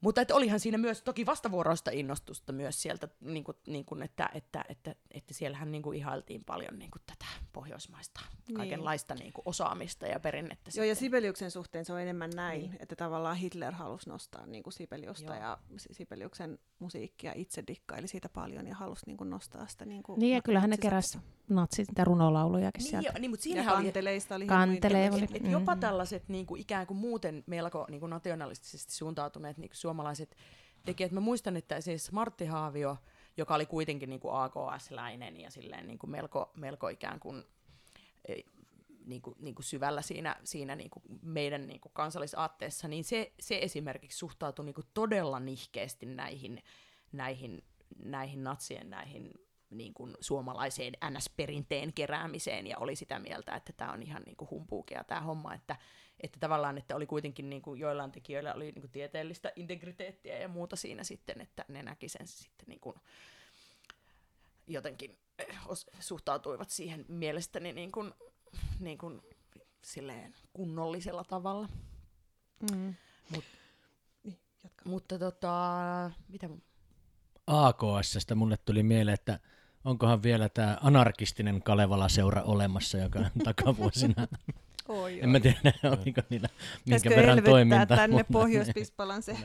[0.04, 4.30] Mutta että olihan siinä myös toki vastavuoroista innostusta myös sieltä, niin kuin, niin kuin, että,
[4.34, 8.56] että, että, että siellähän niin kuin ihailtiin paljon niin kuin tätä pohjoismaista Niin.
[8.56, 10.72] kaikenlaista niin kuin osaamista ja perinnettä.
[10.76, 11.06] Joo, ja sitten.
[11.06, 12.76] Sibeliuksen suhteen se on enemmän näin, Niin.
[12.80, 15.42] että tavallaan Hitler halusi nostaa niin kuin Sibeliusta Joo.
[15.44, 20.04] ja Si- Sibeliuksen musiikkia itse dikkaili siitä paljon ja halusi niin kuin nostaa sitä niin
[20.04, 21.20] kuin Niin, ja kyllähän ne natsisesta.
[21.56, 23.10] Natsit niitä runolaulujakin niin, sieltä.
[23.16, 25.24] jo, niin, mutta oli, kanteleista oli Kantelee oli.
[25.24, 25.80] et, et jopa Mm.
[25.80, 30.36] tällaiset niin kuin, ikään kuin muuten melko niin kuin nationalistisesti suuntautuneet niin kuin suomalaiset
[30.86, 31.12] tekijät.
[31.12, 32.98] Mä muistan, että siis Martti Haavio,
[33.38, 37.44] joka oli kuitenkin niin kuin AKS-läinen ja silleen niin kuin melko, melko ikään kuin
[39.06, 43.34] niin kuin, niin kuin syvällä siinä, siinä niin kuin meidän niin kuin kansallisaatteessa, niin se,
[43.40, 46.64] se esimerkiksi suhtautui niin kuin todella nihkeästi näihin,
[47.12, 47.64] näihin,
[48.04, 49.32] näihin natsien näihin
[49.74, 54.50] niin kuin suomalaiseen NS-perinteen keräämiseen ja oli sitä mieltä, että tämä on ihan niin kuin
[54.50, 55.76] humpuukea tämä homma, että,
[56.20, 60.48] että tavallaan, että oli kuitenkin niin kuin joillain tekijöillä oli niin kuin tieteellistä integriteettiä ja
[60.48, 62.96] muuta siinä sitten, että ne näki sen sitten niin kuin
[64.68, 65.60] jotenkin eh,
[66.00, 68.14] suhtautuivat siihen mielestäni niin kuin,
[68.80, 69.22] niin kuin
[69.82, 71.70] silleen kunnollisella tavalla.
[72.72, 72.96] Mm.
[73.34, 73.44] Mut-
[74.24, 74.90] niin, jatka.
[74.90, 76.62] Mutta tota, mitä mun-
[77.48, 79.40] AKSstä mulle tuli mieleen, että
[79.86, 84.28] onkohan vielä tämä anarkistinen Kalevala-seura olemassa, joka on takavuosina.
[84.88, 87.86] Oi, en mä tiedä, oliko niillä minkä Pitäisikö verran toimintaa.
[87.86, 89.38] tänne mutta- Pohjois-Pispalan se.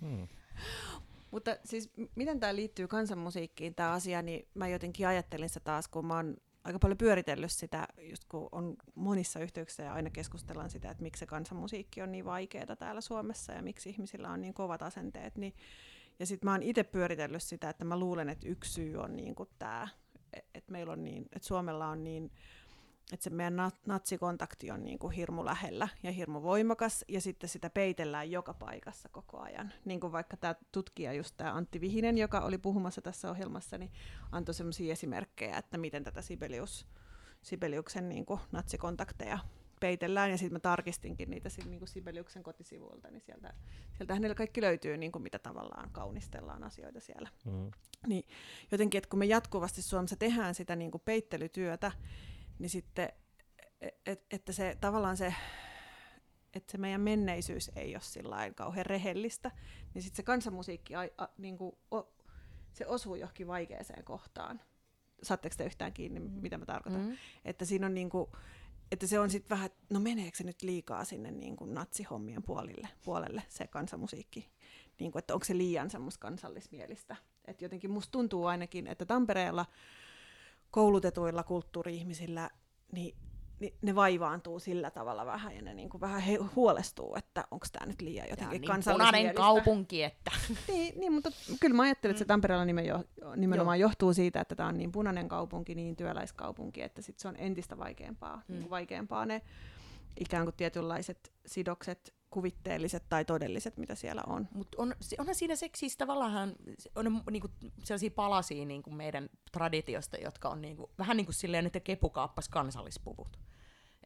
[0.00, 0.28] Hmm.
[1.30, 6.06] Mutta siis miten tämä liittyy kansanmusiikkiin tämä asia, niin mä jotenkin ajattelin sitä taas, kun
[6.06, 10.90] mä oon aika paljon pyöritellyt sitä, just kun on monissa yhteyksissä ja aina keskustellaan sitä,
[10.90, 14.82] että miksi se kansanmusiikki on niin vaikeaa täällä Suomessa ja miksi ihmisillä on niin kovat
[14.82, 15.36] asenteet.
[15.36, 15.54] Niin,
[16.18, 19.34] ja sitten mä oon itse pyöritellyt sitä, että mä luulen, että yksi syy on niin
[19.58, 19.88] tämä,
[20.54, 22.30] että meillä on niin, että Suomella on niin
[23.12, 27.48] että se meidän na- natsikontakti on niin kuin hirmu lähellä ja hirmu voimakas, ja sitten
[27.48, 29.72] sitä peitellään joka paikassa koko ajan.
[29.84, 33.90] Niin kuin vaikka tämä tutkija, just tämä Antti Vihinen, joka oli puhumassa tässä ohjelmassa, niin
[34.32, 36.86] antoi sellaisia esimerkkejä, että miten tätä Sibelius,
[37.42, 39.38] Sibeliuksen niin kuin natsikontakteja
[39.78, 43.54] peitellään, ja sitten mä tarkistinkin niitä sit, niin kuin Sibeliuksen kotisivuilta, niin sieltä,
[43.96, 47.70] sieltä hänellä kaikki löytyy, niin kuin mitä tavallaan kaunistellaan asioita siellä Mm.
[48.72, 51.92] jotenkin, että kun me jatkuvasti Suomessa tehdään sitä niin kuin peittelytyötä,
[52.58, 53.12] niin sitten,
[54.06, 55.34] et, että se tavallaan se,
[56.54, 59.50] että se meidän menneisyys ei ole sillä kauhean rehellistä,
[59.94, 62.12] niin sitten se kansanmusiikki a, a, niin kuin, o,
[62.72, 64.60] se osuu johonkin vaikeaseen kohtaan.
[65.22, 66.30] Saatteko te yhtään kiinni, mm.
[66.30, 67.06] mitä mä tarkoitan?
[67.06, 67.16] Mm.
[67.44, 68.30] Että siinä on niin kuin,
[68.92, 72.88] että se on sitten vähän, no meneekö se nyt liikaa sinne niin kuin natsihommien puolille,
[73.04, 74.50] puolelle se kansanmusiikki?
[75.00, 77.16] Niin kuin, että onko se liian semmoista kansallismielistä?
[77.44, 79.66] Että jotenkin musta tuntuu ainakin, että Tampereella
[80.70, 82.50] koulutetuilla kulttuuri-ihmisillä,
[82.92, 83.14] niin,
[83.60, 87.66] niin ne vaivaantuu sillä tavalla vähän ja ne niin kuin vähän he, huolestuu, että onko
[87.72, 90.30] tämä nyt liian jotenkin niin punainen kaupunki, että...
[90.68, 91.30] Niin, niin, mutta
[91.60, 92.28] kyllä mä ajattelen, että se Mm.
[92.28, 93.04] Tampereella nimen jo,
[93.36, 97.36] nimenomaan johtuu siitä, että tämä on niin punainen kaupunki, niin työläiskaupunki, että sit se on
[97.36, 98.54] entistä vaikeampaa, Mm.
[98.58, 99.42] niin vaikeampaa ne
[100.20, 104.48] ikään kuin tietynlaiset sidokset, kuvitteelliset tai todelliset, mitä siellä on.
[104.54, 106.54] Mutta on, onhan siinä se, siis tavallaan
[106.94, 107.48] on niinku
[107.84, 112.48] sellaisia palasia niinku meidän traditiosta, jotka on niinku, vähän niin kuin silleen, että kepu kaappas
[112.48, 113.38] kansallispuvut.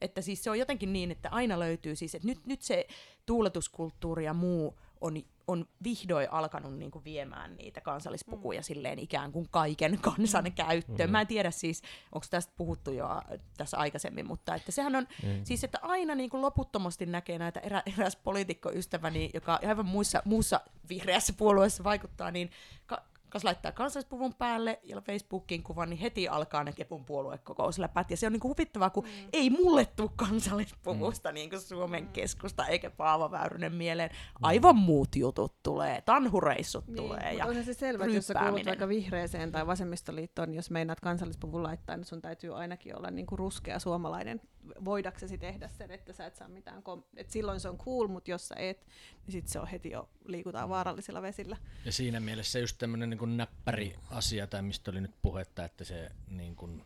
[0.01, 2.87] Että siis se on jotenkin niin, että aina löytyy siis, että nyt, nyt se
[3.27, 5.15] tuuletuskulttuuri ja muu on,
[5.47, 8.65] on vihdoin alkanut niinku viemään niitä kansallispukuja mm.
[8.65, 10.53] silleen ikään kuin kaiken kansan mm.
[10.53, 11.11] käyttöön.
[11.11, 11.83] Mä en tiedä siis,
[12.13, 13.09] onko tästä puhuttu jo
[13.57, 15.45] tässä aikaisemmin, mutta että sehän on Mm.
[15.45, 20.61] siis, että aina niin kuin loputtomasti näkee näitä erä, eräs poliitikkoystäväni, joka aivan muissa, muussa
[20.89, 22.51] vihreässä puolueessa vaikuttaa, niin
[22.87, 23.03] ka,
[23.33, 28.11] kas laittaa kansallispuvun päälle ja Facebookin kuvan, niin heti alkaa ne Kepun puoluekokousläpät.
[28.11, 29.29] Ja se on niin kuin huvittavaa, kun mm.
[29.33, 31.35] ei mulle tule kansallispuvusta mm.
[31.35, 34.11] niin kuin Suomen keskusta eikä Paavo Väyrynen mieleen.
[34.43, 37.35] Aivan muut jutut tulee, tanhureissut Niin, tulee.
[37.35, 41.01] Ja, onhan se selvä, että jos sä kuulut vaikka vihreeseen tai vasemmistoliittoon, niin jos meinaat
[41.01, 44.41] kansallispuvun laittaa, niin sun täytyy ainakin olla niin kuin ruskea suomalainen.
[44.85, 48.31] Voidaksesi tehdä sen, että sä et saa mitään, kom- et silloin se on cool, mutta
[48.31, 48.87] jos sä et,
[49.27, 51.57] niin sit se on heti jo, liikutaan vaarallisilla vesillä.
[51.85, 56.11] Ja siinä mielessä just tämmöinen niin näppäri asia, tai mistä oli nyt puhetta, että se
[56.29, 56.85] niin kuin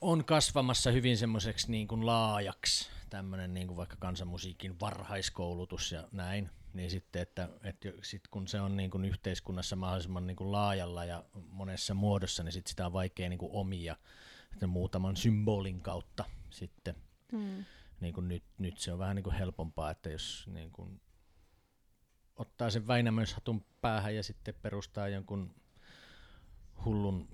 [0.00, 6.50] on kasvamassa hyvin semmoiseksi niin kuin laajaksi, tämmöinen niin kuin vaikka kansanmusiikin varhaiskoulutus ja näin,
[6.74, 11.04] niin sitten, että, että sit kun se on niin kuin yhteiskunnassa mahdollisimman niin kuin laajalla
[11.04, 13.96] ja monessa muodossa, niin sit sitä on vaikea niin kuin omia
[14.56, 16.94] että muutaman symbolin kautta sitten
[17.32, 17.64] Hmm.
[18.00, 21.00] niin kuin nyt, nyt se on vähän niin kuin helpompaa, että jos niin kuin
[22.36, 25.54] ottaa sen Väinämöishatun päähän ja sitten perustaa jonkun
[26.84, 27.28] hullun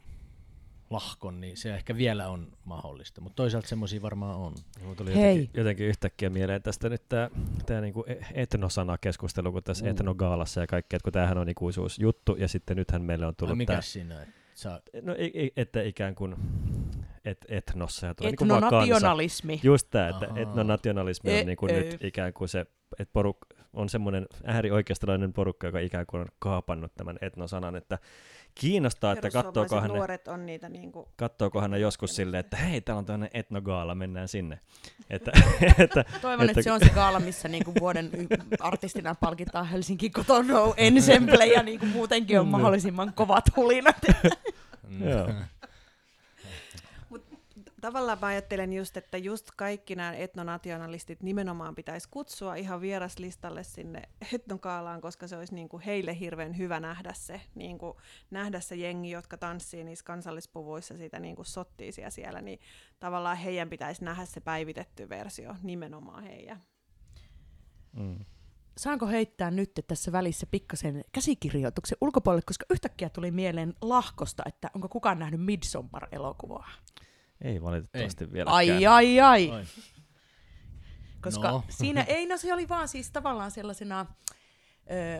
[0.90, 4.54] lahkon, niin se ehkä vielä on mahdollista, mutta toisaalta semmoisia varmaan on.
[4.82, 5.36] Mulla tuli Hei.
[5.36, 7.30] jotenkin, jotenkin yhtäkkiä mieleen tästä nyt tämä
[7.66, 9.90] tämä niinku e- etnosana-keskustelu, kun tässä Mm.
[9.90, 13.56] etnogaalassa ja kaikkea, että kun tämähän on ikuisuus juttu, ja sitten nythän meille on tullut
[13.58, 14.22] mikä tämä, siinä?
[14.22, 15.14] että Sä, no,
[15.56, 16.36] että ikään kuin
[17.24, 18.76] et, etnossa ja tulee niinku vaan kansa.
[18.76, 19.60] Etnonationalismi.
[19.62, 21.72] Just tämä, että etnonationalismi E- on niinku ö.
[21.72, 22.60] nyt ikään kuin se,
[22.98, 23.38] että poruk,
[23.72, 27.98] on semmoinen äärioikeistolainen porukka, joka ikään kuin on kaapannut tämän etnosanan, että
[28.54, 31.08] kiinnostaa, että kattookohan ne, nuoret on niitä niinku...
[31.16, 34.60] kattookohan ne joskus silleen, että hei, täällä on tämmöinen etnogaala, mennään sinne.
[35.10, 35.32] Että,
[35.78, 38.10] että Toivon, että, Että- se on se gaala, missä niinku vuoden
[38.60, 42.50] artistina palkitaan Helsinki Cotonou Ensemble ja niinku muutenkin on Mm.
[42.50, 43.96] mahdollisimman kovat hulinat.
[45.00, 45.28] Joo.
[47.82, 54.02] Tavallaan mä ajattelen just, että just kaikki nämä etnonationalistit nimenomaan pitäisi kutsua ihan vieraslistalle sinne
[54.34, 59.36] etnokaalaan, koska se olisi niinku heille hirveän hyvä nähdä se, niinku, nähdä se jengi, jotka
[59.36, 62.60] tanssii niissä kansallispuvuissa sitä niinku sottiisia siellä, niin
[63.00, 66.62] tavallaan heidän pitäisi nähdä se päivitetty versio, nimenomaan heidän.
[67.92, 68.24] mm.
[68.78, 74.88] Saanko heittää nyt tässä välissä pikkasen käsikirjoituksen ulkopuolelle, koska yhtäkkiä tuli mieleen lahkosta, että onko
[74.88, 76.70] kukaan nähnyt Midsommar-elokuvaa?
[77.42, 78.50] Ei valitettavasti vielä.
[78.50, 79.50] Ai, ai, ai.
[79.50, 79.64] Oi.
[81.20, 81.64] Koska No.
[81.68, 84.06] siinä, ei, no se oli vaan siis tavallaan sellaisena,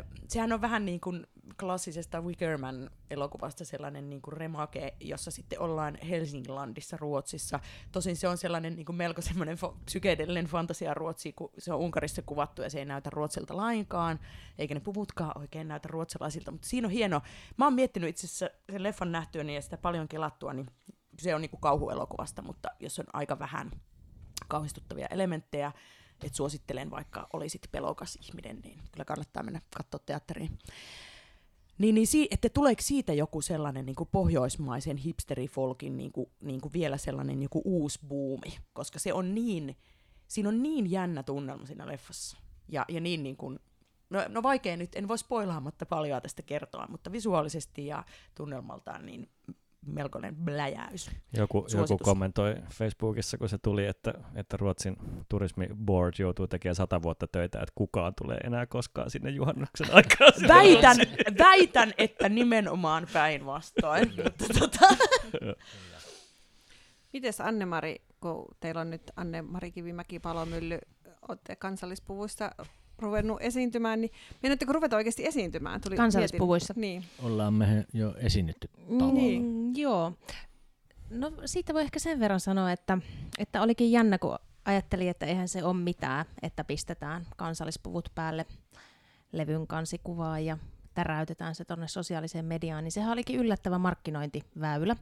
[0.01, 1.27] ö, sehän on vähän niin kuin
[1.61, 7.61] klassisesta Wickerman elokuvasta sellainen niin kuin remake, jossa sitten ollaan Helsinglandissa Ruotsissa.
[7.93, 11.81] Tosin se on sellainen niin kuin melko semmoinen fo- psykedelinen fantasia Ruotsi, kun se on
[11.81, 14.21] Unkarissa kuvattu ja se ei näytä Ruotsilta lainkaan,
[14.59, 17.21] eikä ne puvutkaan oikein näytä ruotsalaisilta, mutta siinä on hieno.
[17.57, 20.67] Mä oon miettinyt itse asiassa sen leffan nähtyäni ja sitä paljon kelattua, niin
[21.19, 23.71] se on niin kuin kauhuelokuvasta, mutta jos on aika vähän
[24.49, 25.73] kauhistuttavia elementtejä,
[26.25, 30.59] että suosittelen vaikka olisit pelokas ihminen, niin kyllä kannattaa mennä katsoa teatteriin.
[31.79, 36.61] Niin, niin si- että tuleeko siitä joku sellainen niin kuin pohjoismaisen hipsterifolkin niin kuin, niin
[36.61, 39.77] kuin vielä sellainen joku uusi buumi, koska se on niin,
[40.29, 42.37] siinä on niin jännä tunnelma siinä leffassa.
[42.69, 43.59] Ja, ja niin, niin kuin,
[44.11, 48.05] no, no vaikea nyt, en voi spoilaamatta paljon tästä kertoa, mutta visuaalisesti ja
[48.35, 49.29] tunnelmaltaan niin
[49.87, 51.11] melkoinen bläjäys.
[51.37, 54.97] Joku, joku kommentoi Facebookissa, kun se tuli, että, että Ruotsin
[55.29, 60.33] turismiboard joutuu tekemään sata vuotta töitä, että kukaan tulee enää koskaan sinne juhannuksen aikaan.
[60.33, 60.97] sinne Väitän,
[61.39, 64.13] väitän, että nimenomaan päinvastoin.
[64.25, 64.89] Mutta tota,
[67.13, 70.79] Mites Anne-Mari, kun teillä on nyt Anne-Mari Kivimäki palomylly,
[71.29, 72.51] olette kansallispuvuissa
[72.99, 74.11] ruvennut esiintymään, niin
[74.43, 75.81] meinatteko ruveta oikeasti esiintymään?
[75.81, 76.75] Tuli Kansallispuvuissa?
[76.77, 77.09] Mietin.
[77.21, 77.27] Niin.
[77.27, 78.69] ollaan me jo esiinnytty
[78.99, 79.15] tavalla.
[79.15, 79.62] Niin.
[79.75, 80.13] Joo.
[81.11, 82.99] No siitä voi ehkä sen verran sanoa, että,
[83.39, 88.47] että olikin jännä, kun ajattelin, että eihän se ole mitään, että pistetään kansallispuvut päälle
[89.33, 90.59] levyn kansikuvaa ja
[90.95, 94.97] täräytetään se tuonne sosiaaliseen mediaan, niin sehän olikin yllättävä markkinointiväylä.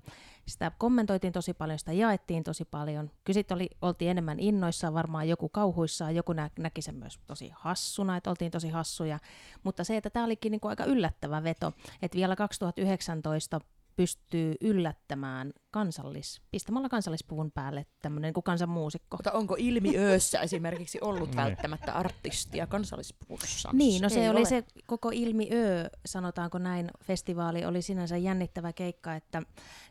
[0.47, 3.11] Sitä kommentoitiin tosi paljon, sitä jaettiin tosi paljon.
[3.25, 7.51] Kyllä sit oli, oltiin enemmän innoissaan, varmaan joku kauhuissaan, joku nä- näki sen myös tosi
[7.55, 9.19] hassuna, että oltiin tosi hassuja.
[9.63, 13.61] Mutta se, että tämä olikin niinku aika yllättävä veto, että vielä 2019
[13.97, 19.17] pystyy yllättämään kansallis, pistämällä kansallispuvun päälle tämmöinen niin kuin kansanmuusikko.
[19.17, 21.37] mutta onko ilmiöössä esimerkiksi ollut Niin.
[21.37, 23.71] välttämättä artistia kansallispuvussa?
[23.73, 24.49] Niin, no se Ei oli ole.
[24.49, 29.43] se koko ilmiö, sanotaanko näin, festivaali oli sinänsä jännittävä keikka, että,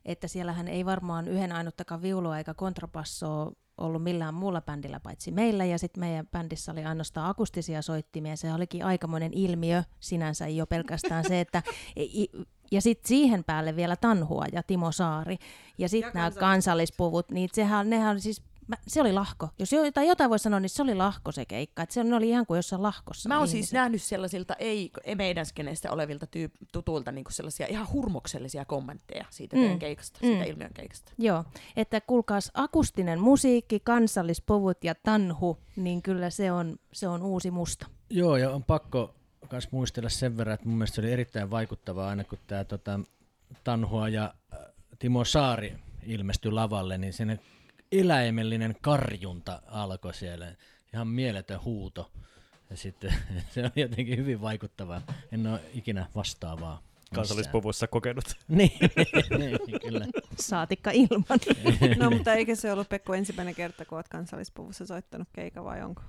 [0.06, 5.66] että siellähän ei varmaan yhden ainuttakaan viulua eikä kontrapassoa ollut millään muulla bändillä paitsi meillä,
[5.66, 11.24] ja sitten meidän bändissä oli ainoastaan akustisia soittimia, se olikin aikamoinen ilmiö sinänsä jo pelkästään
[11.28, 11.64] se, että
[12.72, 15.38] ja sitten siihen päälle vielä Tanhua ja Timo Saari,
[15.78, 17.32] ja sitten nämä kansallispuvut.
[17.32, 19.50] niin sehän, nehän siis, mä, se oli lahko.
[19.60, 22.46] Jos jotain, jotain voi sanoa, niin se oli lahko se keikka, että se oli ihan
[22.46, 23.30] kuin jossain lahkossa.
[23.30, 23.52] Mä oon ihmiset.
[23.60, 29.26] siis nähnyt sellaisilta ei, ei meidän skeneistä olevilta tyyp, tutuilta niin sellaisia ihan hurmoksellisia kommentteja
[29.30, 29.62] siitä Mm.
[29.64, 29.80] mm.
[29.80, 30.50] keikasta, siitä Mm.
[30.52, 31.12] ilmiön keikasta.
[31.18, 31.44] Joo,
[31.76, 37.88] että kuulkaas akustinen musiikki, kansallispuvut ja tanhu, niin kyllä se on, se on uusi musta.
[38.10, 39.16] Joo, ja on pakko
[39.52, 43.00] myös muistella sen verran, että mun mielestä se oli erittäin vaikuttavaa aina, kun tämä tota,
[43.64, 44.60] Tanhua ja äh,
[45.00, 45.76] Timo Saari
[46.06, 47.40] ilmestyi lavalle, niin sen
[47.92, 50.56] eläimellinen karjunta alkoi siellä.
[50.94, 52.12] Ihan mieletön huuto.
[52.70, 53.14] Ja sitten
[53.54, 55.02] se on jotenkin hyvin vaikuttavaa.
[55.32, 56.76] En ole ikinä vastaavaa.
[56.76, 57.16] missään.
[57.16, 58.26] Kansallispuvussa kokenut.
[58.48, 58.72] niin,
[59.38, 60.06] niin, kyllä.
[60.40, 61.40] Saatikka ilman.
[62.00, 66.02] No, mutta eikö se ollut Pekko ensimmäinen kerta, kun olet kansallispuvussa soittanut keika vai onko?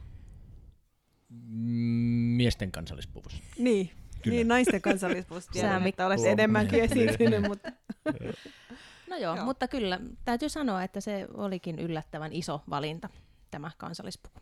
[2.36, 3.42] Miesten kansallispuvussa.
[3.58, 3.90] Niin.
[4.22, 4.34] Kyllä.
[4.36, 7.72] Niin, naisten kansallispuvussa tiedän, Sä, että olet enemmänkin esiintynyt, mutta
[9.10, 9.44] No joo, Joo.
[9.44, 13.08] mutta kyllä täytyy sanoa, että se olikin yllättävän iso valinta,
[13.50, 14.40] tämä kansallispuku.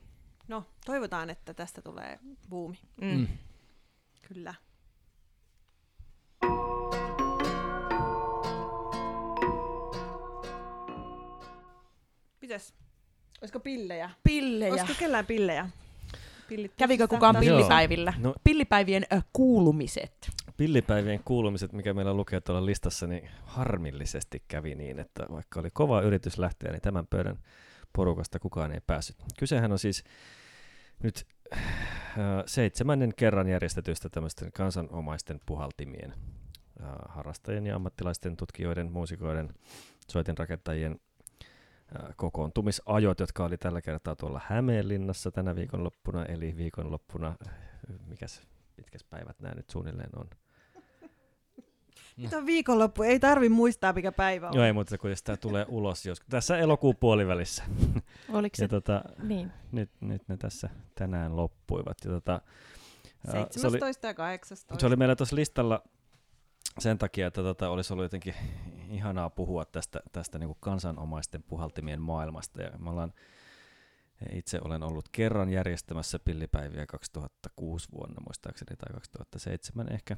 [0.48, 2.18] no, toivotaan, että tästä tulee
[2.48, 2.78] buumi.
[3.00, 3.06] Mm.
[3.18, 3.28] Mm.
[4.28, 4.54] Kyllä.
[12.42, 12.74] Mites?
[13.40, 14.10] Olisiko pillejä?
[14.24, 14.72] Pillejä.
[14.72, 15.68] Olisiko kellään pillejä?
[16.48, 17.40] Pillit Kävikö kukaan Joo.
[17.40, 18.12] pillipäivillä?
[18.18, 20.30] No Pillipäivien ö, kuulumiset.
[20.56, 26.00] pillipäivien kuulumiset, mikä meillä lukee tuolla listassa, niin harmillisesti kävi niin, että vaikka oli kova
[26.00, 27.38] yritys lähteä, niin tämän pöydän
[27.92, 29.16] porukasta kukaan ei päässyt.
[29.38, 30.04] Kysehän on siis
[31.02, 31.60] nyt äh,
[32.46, 36.12] seitsemännen kerran järjestetystä tämmöisten kansanomaisten puhaltimien
[36.82, 39.54] äh, harrastajien ja ammattilaisten tutkijoiden, muusikoiden,
[40.10, 41.00] soitinrakentajien
[42.16, 47.34] kokoontumisajot, jotka oli tällä kertaa tuolla Hämeenlinnassa tänä viikonloppuna, eli viikonloppuna,
[48.06, 48.42] mikäs,
[48.76, 50.26] mitkäs päivät nämä nyt suunnilleen on?
[52.16, 54.54] Nyt on viikonloppu, ei tarvi muistaa mikä päivä on.
[54.54, 57.64] Joo, ei muuta kuin sitä tulee ulos jos, tässä elokuun puolivälissä.
[58.32, 58.64] Oliko se?
[58.64, 59.52] Ja tota, Niin.
[59.72, 61.96] nyt, nyt ne tässä tänään loppuivat.
[62.04, 64.80] Ja tota, ää, se, oli, 17 ja 18.
[64.80, 65.82] se oli meillä tuossa listalla
[66.78, 68.34] sen takia, että tota, olisi ollut jotenkin
[68.90, 72.62] ihanaa puhua tästä, tästä niin kuin kansanomaisten puhaltimien maailmasta.
[72.62, 73.12] Ja me ollaan,
[74.32, 80.16] itse olen ollut kerran järjestämässä pillipäiviä 2006 vuonna muistaakseni tai 2007 ehkä.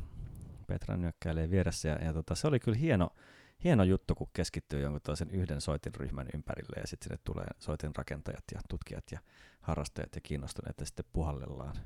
[0.67, 3.11] Petra nyökkäilee vieressä ja, ja tota, se oli kyllä hieno,
[3.65, 8.61] hieno juttu, kun keskittyy jonkun toisen yhden soitinryhmän ympärille ja sitten sinne tulee soitinrakentajat ja
[8.69, 9.19] tutkijat ja
[9.61, 11.77] harrastajat ja kiinnostuneet ja sitten puhallellaan,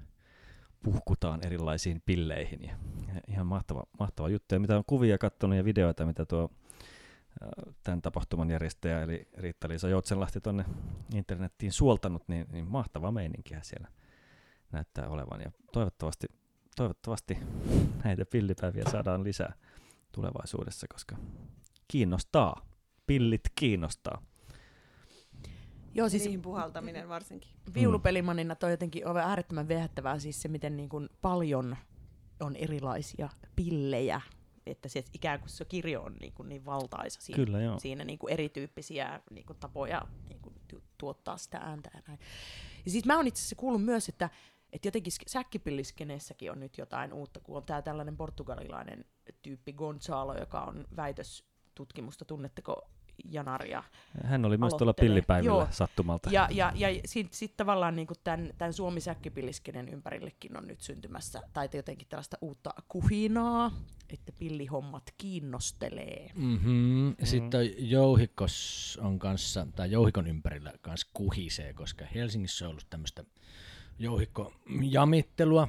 [0.82, 2.76] puhkutaan erilaisiin pilleihin ja,
[3.28, 4.54] ihan mahtava, mahtava juttu.
[4.54, 6.50] Ja mitä on kuvia katsonut ja videoita, mitä tuo
[7.82, 10.64] tämän tapahtuman järjestäjä eli Riitta-Liisa Joutsenlahti tuonne
[11.14, 13.88] internettiin suoltanut, niin, niin mahtava meininkiä siellä
[14.72, 15.40] näyttää olevan.
[15.40, 16.26] Ja toivottavasti,
[16.76, 17.38] toivottavasti
[18.04, 19.54] näitä pillipäiviä saadaan lisää
[20.12, 21.16] tulevaisuudessa, koska
[21.88, 22.66] kiinnostaa.
[23.06, 24.22] Pillit kiinnostaa.
[25.94, 27.50] Joo, siis niihin puhaltaminen varsinkin.
[27.74, 31.76] viulupelimanina toi jotenkin on äärettömän viehättävää siis se, miten niin kuin paljon
[32.40, 34.20] on erilaisia pillejä,
[34.66, 37.78] että se ikään kuin se kirjo on niin, kuin niin valtaisa siinä, Kyllä joo.
[37.78, 42.20] siinä niin kuin erityyppisiä niin kuin tapoja niin kuin tu- tuottaa sitä ääntä ja näin.
[42.84, 44.30] Ja siis mä oon itse asiassa kuullut myös, että,
[44.72, 49.04] että jotenkin sk- säkkipilliskeneessäkin on nyt jotain uutta, kun on tää tällainen portugalilainen
[49.42, 52.90] tyyppi Gonzalo, joka on väitöstutkimusta, tunnetteko
[53.24, 53.82] Janaria?
[54.24, 55.68] Hän oli myös tuolla pillipäivillä Joo.
[55.70, 56.30] sattumalta.
[56.32, 61.42] Ja, ja, ja sitten sit tavallaan niin tämän, tämän Suomi säkkipilliskenen ympärillekin on nyt syntymässä,
[61.52, 63.70] tai jotenkin tällaista uutta kuhinaa,
[64.10, 66.30] että pillihommat kiinnostelee.
[66.34, 67.08] Mm-hmm.
[67.08, 73.24] Ja sitten jouhikos on kanssa, tai jouhikon ympärillä kanssa kuhisee, koska Helsingissä on ollut tämmöistä
[73.98, 75.68] jouhikkojamittelua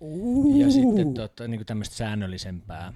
[0.00, 0.60] Uh.
[0.60, 2.92] ja sitten tota, niin tämmöistä säännöllisempää.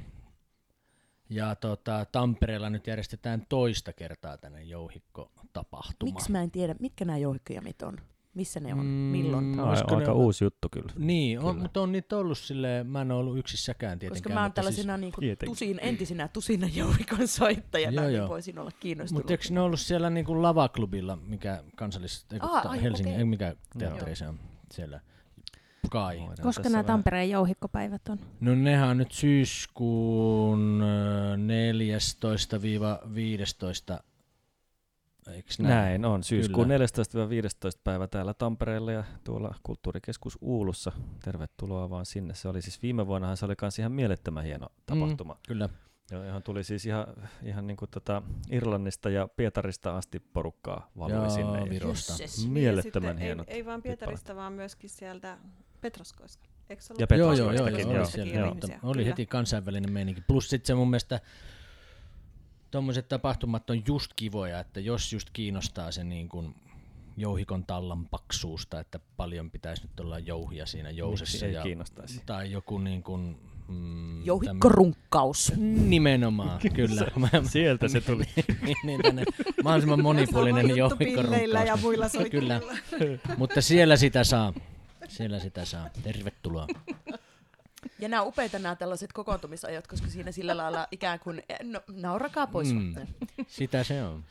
[1.30, 6.12] Ja tota, Tampereella nyt järjestetään toista kertaa tänne jouhikko-tapahtuma.
[6.12, 7.96] Miksi mä en tiedä, mitkä nämä jouhikkojamit on?
[8.34, 8.78] Missä ne on?
[8.78, 9.50] Mm, Milloin?
[9.50, 10.92] Tämä on Olisiko aika ne- uusi juttu kyllä.
[10.98, 11.62] Niin, on, Kyllä.
[11.62, 14.22] mutta on niitä ollut silleen, mä en ole ollut yksissäkään tietenkään.
[14.22, 15.52] Koska mä oon siis- tällaisena niin kuin Tietenkin.
[15.54, 18.28] tusin, entisenä tusina jouhikon soittajana, Joo, niin joo.
[18.28, 19.22] voisin olla kiinnostunut.
[19.22, 22.26] Mutta eikö ne ollut siellä niinku lavaklubilla, mikä kansallis...
[22.40, 24.38] Aa, ta- ai, Helsingin, ei, mikä teatteri se on
[24.72, 25.00] siellä?
[25.90, 26.18] Kai.
[26.18, 28.18] Voidaan Koska nämä vähän- Tampereen jouhikkopäivät on?
[28.40, 31.38] No nehän on nyt syyskuun ö, 14-15,
[35.32, 35.68] eikö näin?
[35.74, 36.84] Näin on, syyskuun Kyllä.
[37.76, 40.92] 14-15 päivä täällä Tampereella ja tuolla kulttuurikeskus Uulussa.
[41.24, 42.34] Tervetuloa vaan sinne.
[42.34, 45.34] Se oli siis viime vuonnahan se oli kans ihan mielettömän hieno tapahtuma.
[45.34, 45.38] Mm.
[45.48, 45.68] Kyllä.
[46.10, 47.06] Ja johon tuli siis ihan,
[47.42, 51.58] ihan niin kuin tota Irlannista ja Pietarista asti porukkaa valui Joo, sinne.
[51.60, 52.12] Ja Virosta.
[52.48, 53.48] Mielettömän Niin, ja hienot.
[53.48, 55.38] Ei, ei vaan Pietarista, vaan myöskin sieltä
[55.80, 56.46] Petroskoista.
[56.70, 58.02] Eikö se ollut Ja Joo, Petroskoistakin, joo, joo, joo, joo.
[58.02, 58.48] oli, siellä, Joo.
[58.48, 59.06] ihmisiä, oli kyllä.
[59.08, 60.20] heti kansainvälinen meininki.
[60.20, 61.20] Plus sitten se mun mielestä
[62.70, 66.54] tuommoiset tapahtumat on just kivoja, että jos just kiinnostaa se niin kuin
[67.16, 71.46] jouhikon tallan paksuusta, että paljon pitäisi nyt olla jouhia siinä jousessa.
[71.46, 72.22] Miksi ja, kiinnostaisi?
[72.26, 73.36] Tai joku niin kuin,
[73.68, 75.46] mm, Jouhikkorunkkaus.
[75.54, 77.06] tämmö- Nimenomaan, kyllä.
[77.42, 78.24] Sieltä se tuli.
[78.62, 79.24] niin, niin, tänne
[79.64, 81.82] mahdollisimman monipuolinen pilleillä ja jouhikkorunkkaus.
[81.82, 82.08] muilla.
[82.30, 82.60] Kyllä,
[83.36, 84.52] mutta siellä sitä saa.
[85.08, 85.90] Siellä sitä saa.
[86.02, 86.66] Tervetuloa.
[87.98, 92.46] Ja nämä upeita nämä tällaiset kokoontumisajat, koska siinä sillä lailla ikään kuin, eh, no, naurakaa
[92.46, 92.72] pois.
[92.72, 92.94] Mm.
[93.46, 94.24] Sitä se on.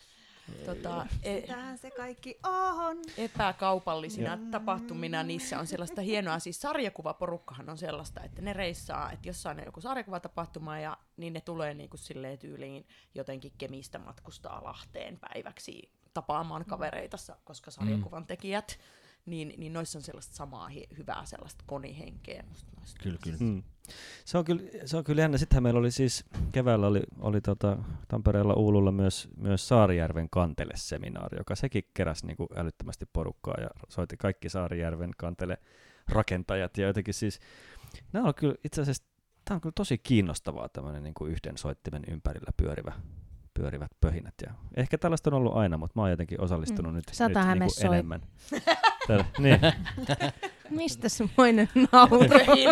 [0.66, 2.98] Tota, e- Tähän se kaikki on.
[3.18, 9.60] epäkaupallisina tapahtumina niissä on sellaista hienoa, siis sarjakuvaporukkahan on sellaista, että ne reissaa, että jossain
[9.60, 15.20] on joku sarjakuvatapahtuma ja niin ne tulee niin kuin silleen tyyliin jotenkin Kemistä matkustaa Lahteen
[15.20, 18.80] päiväksi tapaamaan kavereita, koska sarjakuvan tekijät,
[19.28, 22.44] niin, niin noissa on sellaista samaa hi- hyvää sellaista konihenkeä.
[22.50, 23.00] Musta noista.
[23.04, 23.38] Kyllä, kyllä.
[23.40, 23.64] Mm.
[24.26, 25.38] Se on kyllä, se on kyllä jännä.
[25.38, 31.56] Sittenhän meillä oli siis keväällä oli, oli tota, Tampereella Uululla myös, myös Saarijärven kantele-seminaari, joka
[31.56, 35.58] sekin keräsi niin kuin älyttömästi porukkaa ja soitti kaikki Saarijärven kantele
[36.10, 37.40] rakentajat ja jotenkin siis,
[38.14, 39.04] nämä on kyllä itse asiassa,
[39.46, 42.94] tämä on kyllä tosi kiinnostavaa tämmöinen niin kuin yhden soittimen ympärillä pyörivä,
[43.54, 44.34] pyörivät pöhinät.
[44.46, 46.96] Ja ehkä tällaista on ollut aina, mutta mä oon jotenkin osallistunut Mm.
[46.96, 48.22] nyt, nyt niin kuin enemmän.
[49.08, 49.60] Tällä, niin.
[50.70, 52.20] Mistä semmoinen nauru?
[52.48, 52.66] ei,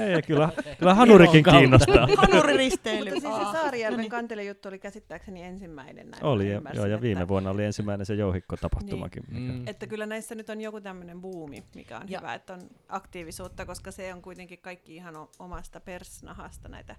[0.00, 0.48] ei, kyllä,
[0.78, 2.08] kyllä Hanurikin kiinnostaa.
[2.16, 3.10] Hanuriristeily.
[3.10, 6.24] Mutta siis se Saarijärven kantelijuttu oli käsittääkseni ensimmäinen näin.
[6.24, 9.22] Oli, ja, ymmärsin, joo, ja viime että, vuonna oli ensimmäinen se jouhikko-tapahtumakin.
[9.30, 9.42] Niin.
[9.42, 9.68] mikä- Mm.
[9.68, 13.66] Että kyllä näissä nyt on joku tämmöinen buumi, mikä on Ja- hyvä, että on aktiivisuutta,
[13.66, 16.96] koska se on kuitenkin kaikki ihan omasta persnahasta näitä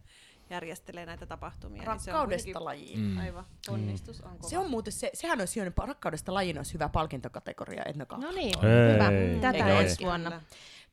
[0.49, 1.83] järjestelee näitä tapahtumia.
[1.91, 2.99] niin se on Rakkaudesta lajiin.
[2.99, 3.17] Mm.
[3.17, 4.49] Aivan, ponnistus on kova.
[4.49, 8.17] Se on muuten se, sehän olisi hyvä, rakkaudesta lajiin olisi hyvä palkintokategoria Etnoka.
[8.17, 9.11] No niin, hyvä.
[9.41, 9.83] Tätä ei.
[9.83, 10.41] ensi vuonna.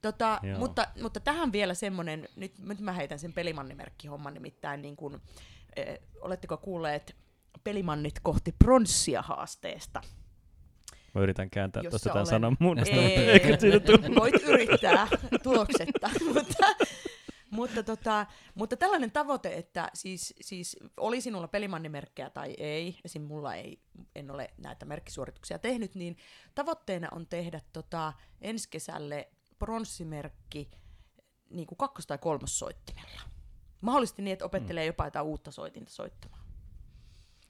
[0.03, 0.59] Tota, Joo.
[0.59, 5.21] mutta, mutta tähän vielä semmoinen, nyt, nyt mä heitän sen pelimannimerkkihomman nimittäin, niin kun,
[5.77, 7.17] eh, oletteko kuulleet
[7.65, 10.01] pelimannit kohti pronssia haasteesta?
[11.15, 13.05] Mä yritän kääntää tuosta tämän olen- sanan muunnosta, Ei.
[13.05, 14.15] mutta eikö siitä tule?
[14.21, 15.09] Voit yrittää
[15.43, 16.67] tuloksetta, mutta,
[17.55, 23.23] mutta, tota, mutta tällainen tavoite, että siis, siis oli sinulla pelimannimerkkejä tai ei, esim.
[23.23, 23.81] mulla ei,
[24.15, 26.17] en ole näitä merkkisuorituksia tehnyt, niin
[26.55, 29.29] tavoitteena on tehdä tota, ensi kesälle
[29.59, 30.71] pronssimerkki
[31.51, 33.21] niin kuin kakkos- tai kolmossoittimella.
[33.81, 36.45] Mahdollisesti niin, että opettelee jopa jotain uutta soitinta soittamaan.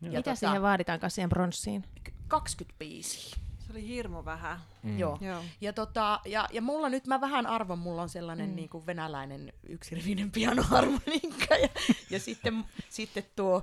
[0.00, 0.12] Joo.
[0.12, 1.84] Ja Mitä tota- siihen vaaditaan siihen pronssiin?
[2.28, 3.30] 25.
[3.30, 3.36] Se
[3.74, 4.58] oli hirmu vähän.
[4.82, 4.98] Mm.
[4.98, 5.18] Joo.
[5.20, 5.44] Joo.
[5.60, 8.56] Ja, tota, ja, ja mulla nyt, mä vähän arvon, mulla on sellainen mm.
[8.56, 11.68] niin kuin venäläinen yksirivinen pianoharmonikka ja,
[12.10, 13.62] ja sitten, sitten tuo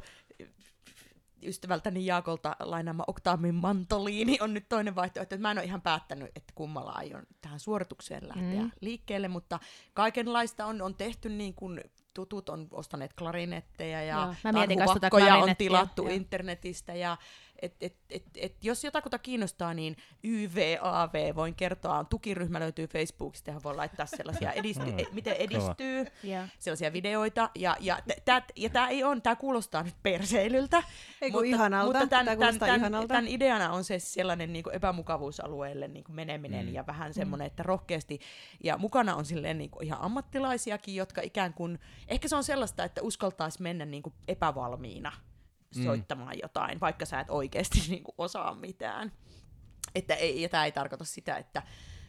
[1.43, 5.35] ystävältäni Jaakolta lainaama Oktaamin mantoliini on nyt toinen vaihtoehto.
[5.35, 8.71] Että mä en ole ihan päättänyt, että kummalla aion tähän suoritukseen lähteä Mm.
[8.81, 9.59] liikkeelle, mutta
[9.93, 11.81] kaikenlaista on, on tehty niin kuin
[12.13, 16.13] tutut on ostaneet klarinetteja ja Joo, mä mietin tota tanhuvakkoja on tilattu joo.
[16.15, 17.17] internetistä ja
[17.61, 23.63] et, et, et, et, jos jotakuta kiinnostaa, niin YVAV, voin kertoa, tukiryhmä löytyy Facebookista, johon
[23.63, 24.99] voi laittaa sellaisia, edisty, Mm.
[24.99, 26.49] e, miten edistyy, Yeah.
[26.59, 30.83] sellaisia videoita, ja, ja, tää, ja tämä ei on, tämä kuulostaa nyt perseilyltä,
[31.21, 33.07] Ei kun ihanalta, mutta tämän, tää tämän, kuulostaa tämän, ihanalta.
[33.07, 36.73] tämän ideana on se sellainen niin kuin epämukavuusalueelle niin kuin meneminen Mm.
[36.73, 38.19] ja vähän semmoinen, että rohkeasti,
[38.63, 42.83] ja mukana on silleen niin kuin ihan ammattilaisiakin, jotka ikään kuin, ehkä se on sellaista,
[42.83, 45.11] että uskaltaisi mennä niin kuin epävalmiina
[45.75, 45.83] Mm.
[45.83, 49.11] soittamaan jotain, vaikka sä et oikeasti niin kuin osaa mitään.
[49.95, 51.63] Että ei, ja tämä ei tarkoita sitä, että,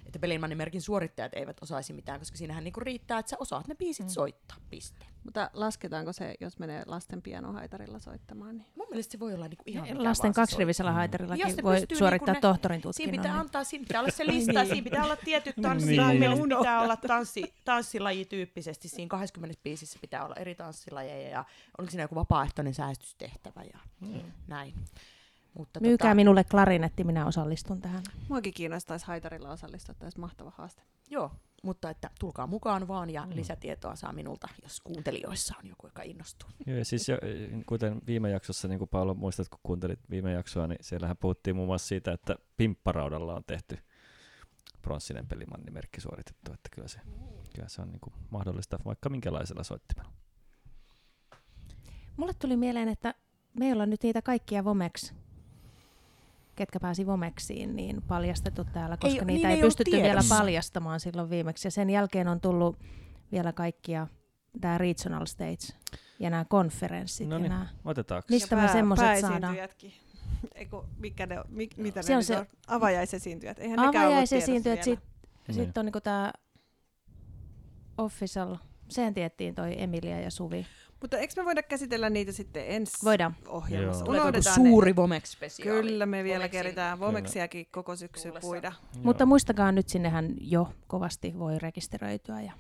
[0.07, 4.07] että Pelimannimerkin suorittajat eivät osaisi mitään, koska siinähän niinku riittää, että sä osaat ne biisit
[4.07, 4.11] mm.
[4.11, 5.07] soittaa, piste.
[5.25, 8.59] Mutta lasketaanko se, jos menee lasten pianohaitarilla soittamaan?
[8.59, 8.67] Niin...
[8.77, 10.99] Mun mielestä se voi olla niinku ihan mikä Lasten kaksirivisellä soittaa.
[10.99, 13.13] haitarillakin voi pystyy suorittaa niinku ne- tohtorin Siinä tutkinnon.
[13.21, 14.67] pitää niin- antaa, siinä pitää olla se lista, Niin.
[14.67, 16.07] siinä pitää olla tietyt tanssit, Niin.
[16.09, 16.19] niin.
[16.21, 16.63] mielestä Unohtaa.
[16.63, 21.45] pitää olla tanssi, tanssilajityyppisesti, siinä 20 biisissä pitää olla eri tanssilajeja ja
[21.79, 24.21] oliko siinä joku vapaaehtoinen säästystehtävä ja Mm.
[24.47, 24.75] näin.
[25.59, 28.03] Mutta Myykää minulle klarinetti, minä osallistun tähän.
[28.29, 30.83] Muakin kiinnostaisi haitarilla osallistua, tämä olisi mahtava haaste.
[31.11, 31.31] Joo,
[31.63, 33.37] mutta että tulkaa mukaan vaan ja Mm.
[33.37, 36.49] lisätietoa saa minulta, jos kuuntelijoissa on joku, joka innostuu.
[36.67, 37.19] Joo, ja siis jo,
[37.67, 41.69] kuten viime jaksossa, niin kuin Paolo muistat, kun kuuntelit viime jaksoa, niin siellähän puhuttiin muun
[41.69, 43.79] muassa siitä, että pimpparaudalla on tehty
[44.83, 47.01] pronssinen pelimannimerkki suoritettu, että kyllä se,
[47.55, 50.13] kyllä se on niin kuin mahdollista vaikka minkälaisella soittimella.
[52.17, 53.15] Mulle tuli mieleen, että
[53.59, 55.13] me ei olla nyt niitä kaikkia Vomex,
[56.57, 60.39] ketkä pääsi Vomeksiin, niin paljastettu täällä, koska Ei- niitä niin ei, ei pystytty vielä tiedossa.
[60.39, 61.67] paljastamaan silloin viimeksi.
[61.67, 62.77] Ja sen jälkeen on tullut
[63.33, 64.07] vielä kaikkia
[64.61, 65.67] tämä regional stage
[66.19, 67.29] ja nämä konferenssit.
[67.29, 67.53] No niin.
[67.85, 68.27] Otetaanko?
[68.31, 69.57] Mistä me semmoset saadaan?
[70.55, 72.47] Eiku, mikä ne, mi, mitä Se ne on se- on?
[72.67, 73.59] Avajaisesiintyjät.
[73.59, 74.85] Eihän nekään ollut Avajaisesiintyjät, vielä.
[74.85, 75.09] sitten
[75.49, 75.67] Niin.
[75.67, 76.33] sit on niinku tämä
[77.99, 78.57] official,
[78.89, 80.67] sen tiettiin toi Emilia ja Suvi.
[81.03, 83.37] Mutta eikö me voida käsitellä niitä sitten ensi Voidaan.
[83.47, 84.05] ohjelmassa?
[84.05, 84.15] Joo.
[84.15, 85.63] Unohdetaan suuri ne.
[85.63, 88.49] Kyllä me vielä Vomexin keritään Vomeksiakin koko syksy tullessa.
[88.49, 88.73] puida.
[88.95, 89.03] Joo.
[89.05, 92.53] Mutta muistakaa nyt sinnehän jo kovasti voi rekisteröityä ja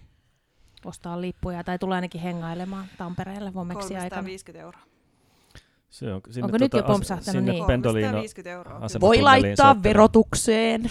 [0.84, 4.08] ostaa lippuja tai tulee ainakin hengailemaan Tampereelle Vomeksi aikana.
[4.08, 4.82] 350 euroa.
[5.90, 7.66] Se on, sinne Onko nyt jo pompsahtanut sinne niin?
[7.66, 8.80] Pendolino 350 euroa.
[9.00, 10.82] Voi laittaa verotukseen.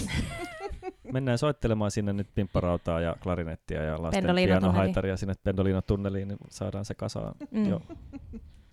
[1.13, 6.93] Mennään soittelemaan sinne nyt pimpparautaa ja klarinettia ja lasten pianohaitaria sinne Pendolino-tunneliin, niin saadaan se
[6.93, 7.69] kasaan Mm.
[7.69, 7.81] jo,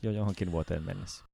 [0.03, 1.25] jo johonkin vuoteen mennessä.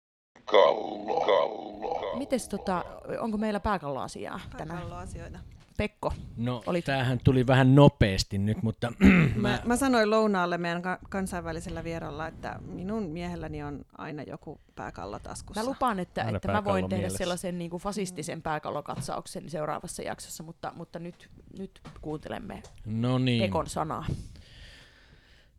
[0.44, 1.20] Kallo.
[1.26, 2.18] Kallo.
[2.18, 2.84] Mites tota,
[3.20, 4.78] onko meillä pääkalloasiaa tänään?
[4.80, 5.38] Pääkalloasioita.
[5.77, 8.93] Pekko, No, Olit- tämähän tuli vähän nopeasti nyt, mutta
[9.37, 15.18] Mä, mä sanoin lounaalle meidän ka- kansainvälisellä vieralla, että minun miehelläni on aina joku pääkallo
[15.18, 15.61] taskussa.
[15.62, 17.18] mä lupaan, että, Aina että mä voin tehdä mielessä.
[17.18, 23.43] sellaisen niin kuin fasistisen pääkallokatsauksen seuraavassa jaksossa, mutta, mutta nyt, nyt kuuntelemme no niin.
[23.43, 24.07] Pekon sanaa.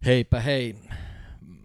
[0.06, 0.76] Heipä hei.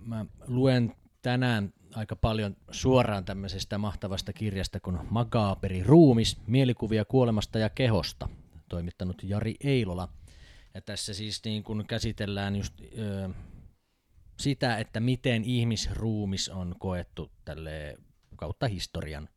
[0.06, 0.92] Mä luen
[1.22, 8.28] tänään aika paljon suoraan tämmöisestä mahtavasta kirjasta kuin Magaaperi ruumis, mielikuvia kuolemasta ja kehosta,
[8.70, 10.08] toimittanut Jari Eilola.
[10.74, 13.30] Ja tässä siis niin kun käsitellään just ö,
[14.40, 17.98] sitä, että miten ihmisruumis on koettu tälle
[18.36, 19.28] kautta historian.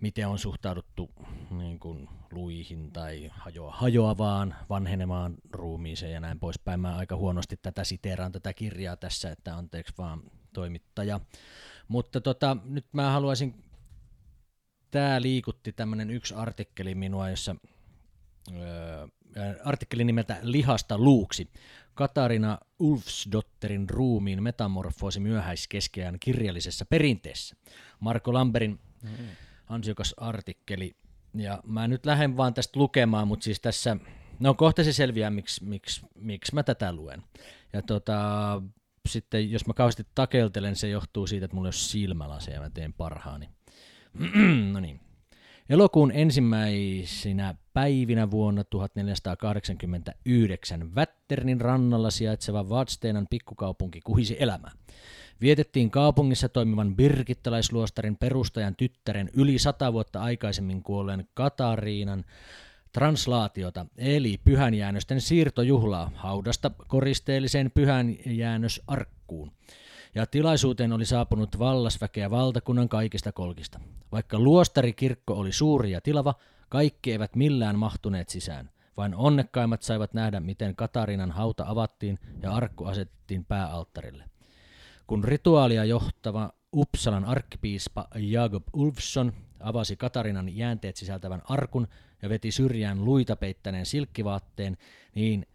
[0.00, 1.10] miten on suhtauduttu
[1.50, 6.80] niin kuin luihin tai hajoa, hajoavaan, vanhenemaan ruumiiseen ja näin poispäin.
[6.80, 10.22] Mä aika huonosti tätä siteeraan tätä kirjaa tässä, että anteeksi vaan
[10.52, 11.20] toimittaja.
[11.88, 13.64] Mutta tota, nyt mä haluaisin,
[14.90, 17.56] tämä liikutti tämmöinen yksi artikkeli minua, jossa
[18.52, 19.06] öö,
[19.64, 21.50] artikkeli nimeltä Lihasta luuksi.
[21.94, 27.56] Katarina Ulfsdotterin ruumiin metamorfoosi myöhäiskeskeään kirjallisessa perinteessä.
[28.00, 29.10] Marko Lamberin mm.
[29.66, 30.96] ansiokas artikkeli.
[31.34, 33.96] Ja mä nyt lähden vaan tästä lukemaan, mutta siis tässä,
[34.40, 37.22] no kohta se selviää, miksi, miksi, miksi mä tätä luen.
[37.72, 38.18] Ja tota,
[39.08, 42.70] sitten jos mä kauheasti takeltelen, se johtuu siitä, että mulla ei ole silmälaseja ja mä
[42.70, 43.48] teen parhaani.
[44.72, 45.00] no niin.
[45.68, 54.70] Elokuun ensimmäisinä päivinä vuonna 1489 Vätternin rannalla sijaitseva Vadstenan pikkukaupunki kuhisi elämää.
[55.40, 62.24] Vietettiin kaupungissa toimivan birkittalaisluostarin perustajan tyttären yli sata vuotta aikaisemmin kuolleen Katariinan
[62.92, 69.52] translaatiota, eli pyhänjäännösten siirtojuhlaa haudasta koristeelliseen pyhänjäännösarkkuun.
[70.18, 73.80] Ja tilaisuuteen oli saapunut vallasväkeä valtakunnan kaikista kolkista.
[74.12, 76.34] Vaikka luostarikirkko oli suuri ja tilava,
[76.68, 78.70] kaikki eivät millään mahtuneet sisään.
[78.96, 84.24] Vain onnekkaimmat saivat nähdä, miten Katarinan hauta avattiin ja arkku asetettiin pääalttarille.
[85.06, 91.88] Kun rituaalia johtava Uppsalan arkkipiispa Jakob Ulfsson avasi Katarinan jäänteet sisältävän arkun
[92.22, 94.76] ja veti syrjään luita peittäneen silkkivaatteen
[95.14, 95.46] niin,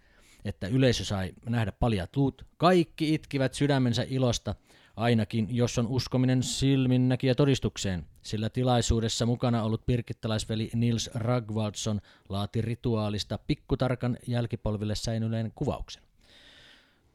[0.46, 2.46] että yleisö sai nähdä paljat luut.
[2.58, 4.56] Kaikki itkivät sydämensä ilosta,
[4.96, 13.38] ainakin jos on uskominen silminnäkiä todistukseen, sillä tilaisuudessa mukana ollut pirkittalaisveli Nils Ragvaldsson laati rituaalista
[13.38, 16.04] pikkutarkan jälkipolville säinyneen kuvauksen.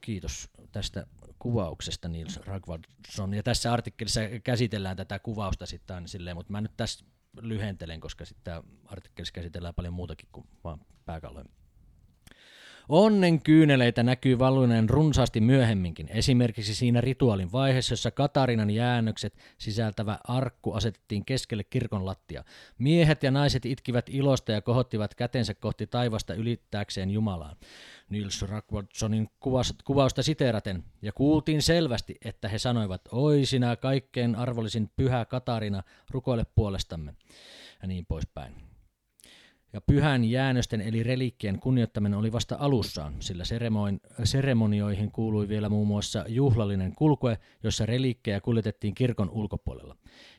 [0.01, 1.07] Kiitos tästä
[1.39, 3.33] kuvauksesta Nils Ragvaldsson.
[3.33, 7.05] Ja tässä artikkelissa käsitellään tätä kuvausta sitten silleen, mutta mä nyt tässä
[7.41, 11.45] lyhentelen, koska sitten artikkelissa käsitellään paljon muutakin kuin vaan pääkalloja.
[12.89, 20.73] Onnen kyyneleitä näkyy valuneen runsaasti myöhemminkin, esimerkiksi siinä rituaalin vaiheessa, jossa Katarinan jäännökset sisältävä arkku
[20.73, 22.43] asetettiin keskelle kirkon lattia.
[22.77, 27.55] Miehet ja naiset itkivät ilosta ja kohottivat kätensä kohti taivasta ylittääkseen Jumalaan.
[28.09, 29.29] Nils Ragwardsonin
[29.85, 36.45] kuvausta siteeraten, ja kuultiin selvästi, että he sanoivat, oi sinä kaikkein arvollisin pyhä Katarina, rukoile
[36.55, 37.15] puolestamme,
[37.81, 38.68] ja niin poispäin.
[39.73, 43.43] Ja pyhän jäännösten eli reliikkien kunnioittaminen oli vasta alussaan, sillä
[44.23, 49.95] seremonioihin kuului vielä muun muassa juhlallinen kulkue, jossa reliikkejä kuljetettiin kirkon ulkopuolella.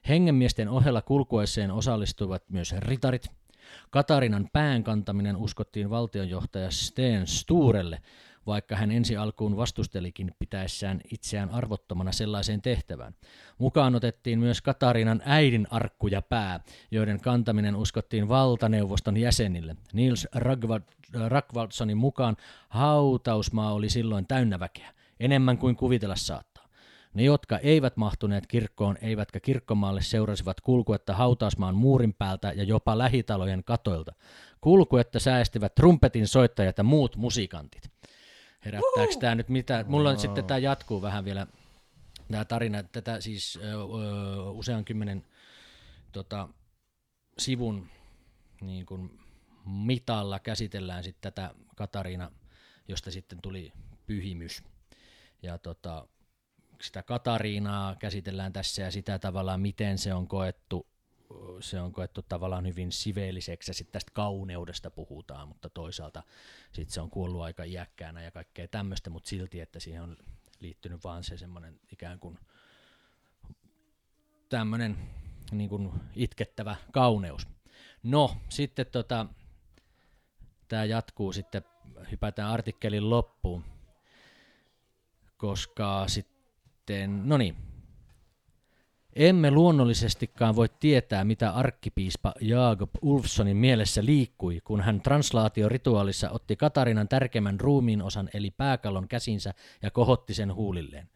[0.08, 3.30] Hengenmiesten ohella kulkueeseen osallistuivat myös ritarit,
[3.90, 7.98] Katarinan pään kantaminen uskottiin valtionjohtaja Sten Sturelle,
[8.46, 13.14] vaikka hän ensi alkuun vastustelikin pitäessään itseään arvottomana sellaiseen tehtävään.
[13.58, 16.60] Mukaan otettiin myös Katarinan äidin arkku ja pää,
[16.90, 19.76] joiden kantaminen uskottiin valtaneuvoston jäsenille.
[19.92, 20.28] Niels
[21.28, 22.36] Ragvaldssonin mukaan
[22.68, 26.46] hautausmaa oli silloin täynnä väkeä, enemmän kuin kuvitella saat.
[27.14, 33.64] Ne, jotka eivät mahtuneet kirkkoon eivätkä kirkkomaalle seurasivat kulkuetta hautausmaan muurin päältä ja jopa lähitalojen
[33.64, 34.12] katoilta.
[34.60, 37.89] Kulkuetta säästivät trumpetin soittajat ja muut musikantit.
[38.64, 39.84] Herättääkö tämä nyt mitä?
[39.88, 41.46] Mulla on sitten tämä jatkuu vähän vielä,
[42.30, 42.82] tämä tarina.
[42.82, 45.24] Tätä siis ö, ö, usean kymmenen
[46.12, 46.48] tota,
[47.38, 47.88] sivun
[48.60, 49.20] niin kuin
[49.64, 52.30] mitalla käsitellään sitten tätä Katariina,
[52.88, 53.72] josta sitten tuli
[54.06, 54.62] pyhimys.
[55.42, 56.08] Ja tota,
[56.82, 60.86] sitä Katariinaa käsitellään tässä ja sitä tavallaan, miten se on koettu,
[61.60, 66.22] se on koettu tavallaan hyvin siveelliseksi ja sitten tästä kauneudesta puhutaan, mutta toisaalta
[66.72, 70.16] sitten se on kuollut aika iäkkäänä ja kaikkea tämmöistä, mutta silti, että siihen on
[70.60, 72.38] liittynyt vaan se semmoinen ikään kuin
[74.48, 74.96] tämmöinen
[75.52, 77.48] niin kuin itkettävä kauneus.
[78.02, 79.26] No, sitten tota,
[80.68, 81.62] tämä jatkuu sitten,
[82.10, 83.64] hypätään artikkelin loppuun,
[85.36, 87.56] koska sitten no niin,
[89.16, 97.08] emme luonnollisestikaan voi tietää, mitä arkkipiispa Jakob Ulfsonin mielessä liikkui, kun hän translaatiorituaalissa otti Katarinan
[97.08, 101.08] tärkeimmän ruumiin osan eli pääkallon käsinsä ja kohotti sen huulilleen.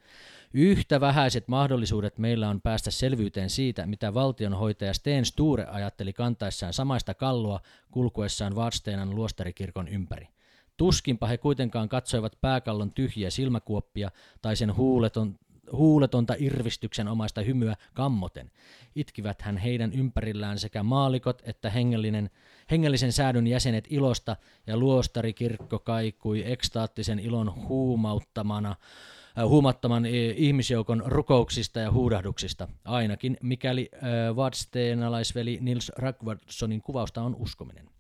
[0.55, 7.15] Yhtä vähäiset mahdollisuudet meillä on päästä selvyyteen siitä, mitä valtionhoitaja Sten Sture ajatteli kantaessaan samaista
[7.15, 10.29] kalloa kulkuessaan Vadstenan luostarikirkon ympäri.
[10.77, 14.11] Tuskinpa he kuitenkaan katsoivat pääkallon tyhjiä silmäkuoppia
[14.43, 15.39] tai sen huuleton,
[15.73, 18.51] huuletonta irvistyksen omaista hymyä kammoten.
[18.95, 22.31] Itkivät hän heidän ympärillään sekä maalikot että hengellinen,
[22.71, 24.37] hengellisen säädön jäsenet ilosta,
[24.67, 33.91] ja luostarikirkko kaikui ekstaattisen ilon huumauttamana äh, huumattoman eh, ihmisjoukon rukouksista ja huudahduksista, ainakin mikäli
[33.95, 37.91] äh, vadsteenalaisveli Nils Ragvardssonin kuvausta on uskominen.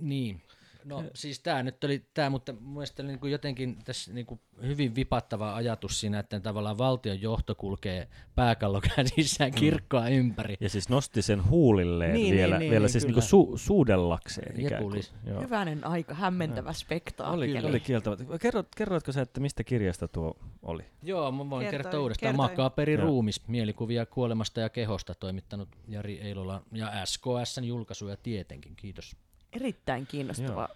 [0.00, 0.42] Niin.
[0.84, 4.26] No siis tämä nyt oli tämä, mutta mun mielestä oli niin kuin jotenkin tässä niin
[4.26, 10.56] kuin hyvin vipattava ajatus siinä, että tavallaan valtion johto kulkee pääkallo käsissään kirkkoa ympäri.
[10.60, 13.20] Ja siis nosti sen huulilleen Niin, vielä, niin, niin, vielä niin, siis kyllä.
[13.20, 15.02] niinku su- suudellakseen ikään kuin.
[15.26, 15.40] Joo.
[15.40, 17.66] Hyvänen aika, hämmentävä Oli, spektaakkeli.
[17.66, 18.24] oli kieltämättä.
[18.40, 20.82] Kerrot, kerroitko sä, että mistä kirjasta tuo oli?
[21.02, 22.32] Joo, mä voin Kertoi- kertoa uudestaan.
[22.32, 22.48] kertoi.
[22.50, 23.02] Makaperi Joo.
[23.02, 29.16] ruumis, mielikuvia kuolemasta ja kehosta toimittanut Jari Eilola ja SKSn julkaisuja tietenkin, kiitos.
[29.52, 30.68] Erittäin kiinnostava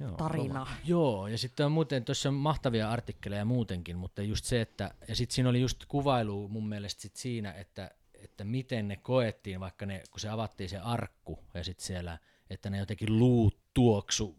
[0.00, 0.66] Joo, tarina.
[0.84, 5.16] Joo, ja sitten on muuten tuossa on mahtavia artikkeleja muutenkin, mutta just se, että, ja
[5.16, 9.86] sitten siinä oli just kuvailu mun mielestä sit siinä, että, että miten ne koettiin, vaikka
[9.86, 12.18] ne, kun se avattiin se arkku, ja sitten siellä,
[12.50, 14.36] että ne jotenkin luut tuoksu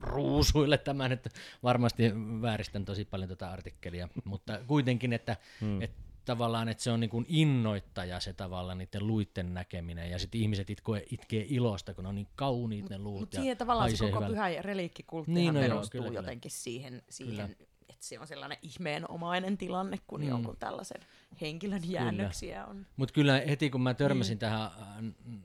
[0.00, 1.30] ruusuille tämän, että
[1.62, 2.02] varmasti
[2.42, 5.82] vääristän tosi paljon tätä artikkelia, mutta kuitenkin, että, hmm.
[5.82, 10.40] että tavallaan, että se on niin kuin innoittaja se tavallaan niiden luitten näkeminen, ja sitten
[10.40, 13.20] ihmiset itkee, itkee ilosta, kun ne on niin kauniit ne luut.
[13.20, 16.18] Mutta siihen tavallaan se koko pyhä ja reliikkikulttihan Niin, no joo, perustuu kyllä, kyllä.
[16.18, 17.66] jotenkin siihen, siihen Kyllä.
[17.88, 20.28] että se on sellainen ihmeenomainen tilanne, kun Mm.
[20.28, 21.00] jonkun tällaisen
[21.40, 22.86] henkilön jäännöksiä on.
[22.96, 24.38] Mutta kyllä heti kun mä törmäsin mm.
[24.38, 24.70] tähän äh,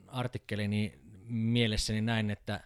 [0.08, 2.64] artikkeliin, niin mielessäni näin, että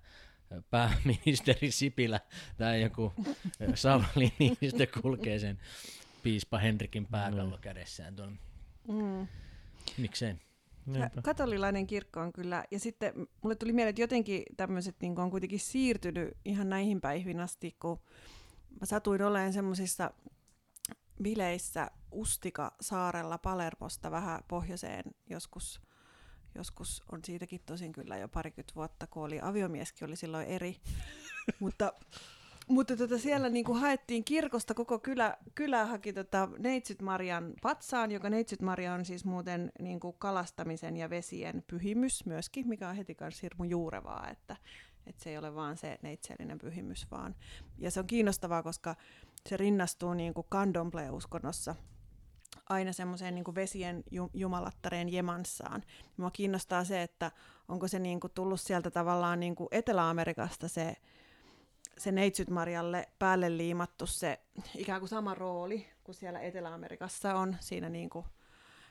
[0.69, 2.19] pääministeri Sipilä
[2.57, 3.13] tai joku
[3.75, 5.59] Sauli Niinistö kulkee sen
[6.23, 8.33] piispa Henrikin pääkallo kädessään tuolla.
[8.87, 9.27] Mm.
[9.97, 10.35] Miksei?
[10.85, 11.21] Niinpä.
[11.21, 15.59] Katolilainen kirkko on kyllä, ja sitten mulle tuli mieleen, että jotenkin tämmöiset niin on kuitenkin
[15.59, 17.99] siirtynyt ihan näihin päiviin asti, kun
[18.79, 20.11] mä satuin olemaan semmoisissa
[21.23, 25.81] bileissä Ustika saarella Palermosta vähän pohjoiseen joskus,
[26.55, 30.75] joskus on siitäkin tosin kyllä jo parikymmentä vuotta, kun oli aviomieskin oli silloin eri,
[31.59, 31.93] mutta
[32.69, 38.29] mutta tota siellä niinku haettiin kirkosta, koko kylä, kylä haki tota Neitsyt Marian patsaan, joka
[38.29, 43.39] Neitsyt Maria on siis muuten niinku kalastamisen ja vesien pyhimys myöskin, mikä on heti kanssa
[43.41, 44.57] hirmu juurevaa, että,
[45.07, 47.35] että se ei ole vaan se neitsellinen pyhimys, vaan.
[47.77, 48.95] Ja se on kiinnostavaa, koska
[49.49, 51.75] se rinnastuu niinku kandomble-uskonnossa
[52.69, 55.83] aina semmoiseen niin vesien ju- jumalattareen jemanssaan.
[56.17, 57.31] Mua kiinnostaa se, että
[57.67, 60.95] onko se niin kuin tullut sieltä tavallaan niin kuin Etelä-Amerikasta se,
[61.99, 64.39] se Neitsyt Marjalle päälle liimattu se
[64.75, 68.25] ikään kuin sama rooli kuin siellä Etelä-Amerikassa on siinä niin kuin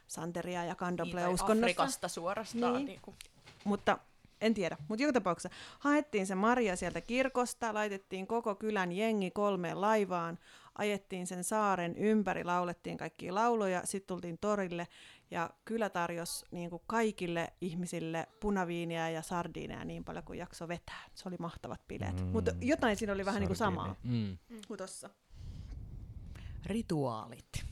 [0.07, 1.55] Santeria ja Kandomble-uskonnossa.
[1.55, 2.75] Niin, Afrikasta suorastaan.
[2.75, 2.87] Niin.
[2.87, 3.01] Niin.
[3.03, 3.17] kuin.
[3.65, 3.99] Mutta
[4.41, 4.77] en tiedä.
[4.89, 10.39] Mutta joka tapauksessa haettiin se Maria sieltä kirkosta, laitettiin koko kylän jengi kolmeen laivaan,
[10.79, 14.89] ajettiin sen saaren ympäri, laulettiin kaikkia lauluja, sitten tultiin torille
[15.31, 21.03] ja kylä tarjosi niin kuin kaikille ihmisille punaviiniä ja sardiineja niin paljon kuin jakso vetää.
[21.15, 22.21] Se oli mahtavat bileet.
[22.21, 24.39] Mm, Mutta jotain siinä oli vähän niin kuin samaa Mm.
[24.69, 25.11] kuin tossa.
[26.67, 27.65] Rituaalit.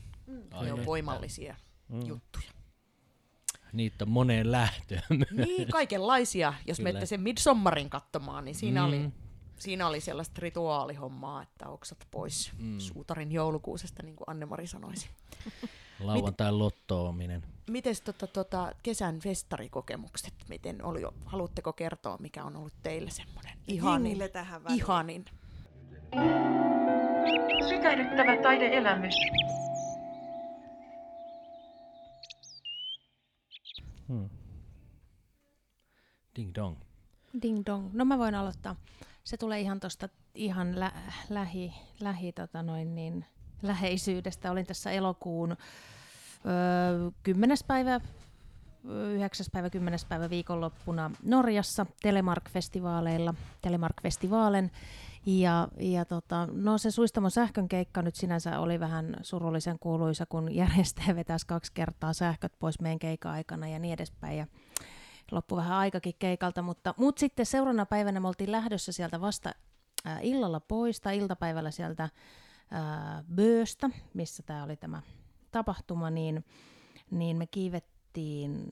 [0.61, 1.55] Ne on voimallisia
[1.89, 2.01] Mm.
[2.05, 2.51] juttuja.
[3.73, 5.01] Niitä on moneen lähtöön.
[5.31, 6.53] Niin, kaikenlaisia.
[6.67, 6.87] Jos Kyllä.
[6.89, 8.87] menette sen Midsommarin katsomaan, niin siinä, Mm.
[8.87, 9.09] oli,
[9.59, 12.79] siinä oli sellaista rituaalihommaa, että oksat pois Mm.
[12.79, 15.09] suutarin joulukuusesta, niin kuin Anne-Mari sanoisi.
[15.99, 17.43] Lauantai lottoaminen.
[17.69, 24.17] Mites tota, tota, kesän festarikokemukset, miten oli, haluatteko kertoa, mikä on ollut teille semmoinen ihanin,
[24.33, 24.79] tähän väliin.
[24.79, 25.25] ihanin?
[27.69, 29.15] Sykähdyttävä taideelämys.
[34.07, 34.29] Hmm.
[36.35, 36.75] Ding dong.
[37.41, 37.89] Ding dong.
[37.93, 38.75] No mä voin aloittaa.
[39.23, 40.91] Se tulee ihan tuosta ihan lä-
[41.29, 43.25] lähi, lähi tota noin niin,
[43.61, 44.51] läheisyydestä.
[44.51, 45.51] Olin tässä elokuun
[46.45, 47.57] öö, 10.
[47.67, 47.99] päivä,
[48.83, 49.45] 9.
[49.51, 49.99] päivä, 10.
[50.09, 54.71] päivä viikonloppuna Norjassa Telemark-festivaaleilla, Telemark-festivaalen.
[55.25, 60.55] Ja, ja tota, no se Suistamon sähkön keikka nyt sinänsä oli vähän surullisen kuuluisa, kun
[60.55, 64.37] järjestäjä vetäisi kaksi kertaa sähköt pois meidän keikan aikana ja niin edespäin.
[64.37, 64.47] Ja
[65.31, 69.51] loppu vähän aikakin keikalta, mutta, mutta sitten seuraavana päivänä me oltiin lähdössä sieltä vasta
[70.21, 72.09] illalla pois tai iltapäivällä sieltä
[73.35, 75.01] Bööstä, missä tämä oli tämä
[75.51, 76.45] tapahtuma, niin,
[77.11, 78.69] niin me kiivettiin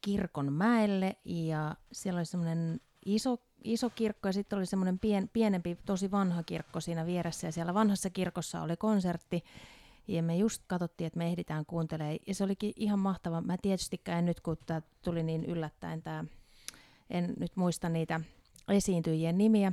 [0.00, 5.78] kirkon mäelle ja siellä oli semmoinen iso, iso kirkko ja sitten oli semmoinen pien, pienempi,
[5.86, 9.44] tosi vanha kirkko siinä vieressä ja siellä vanhassa kirkossa oli konsertti
[10.08, 12.18] ja me just katsottiin, että me ehditään kuuntelemaan.
[12.26, 13.40] Ja se olikin ihan mahtava.
[13.40, 16.24] Mä tietystikään nyt, kun tämä tuli niin yllättäen, tää,
[17.10, 18.20] en nyt muista niitä
[18.68, 19.72] esiintyjien nimiä,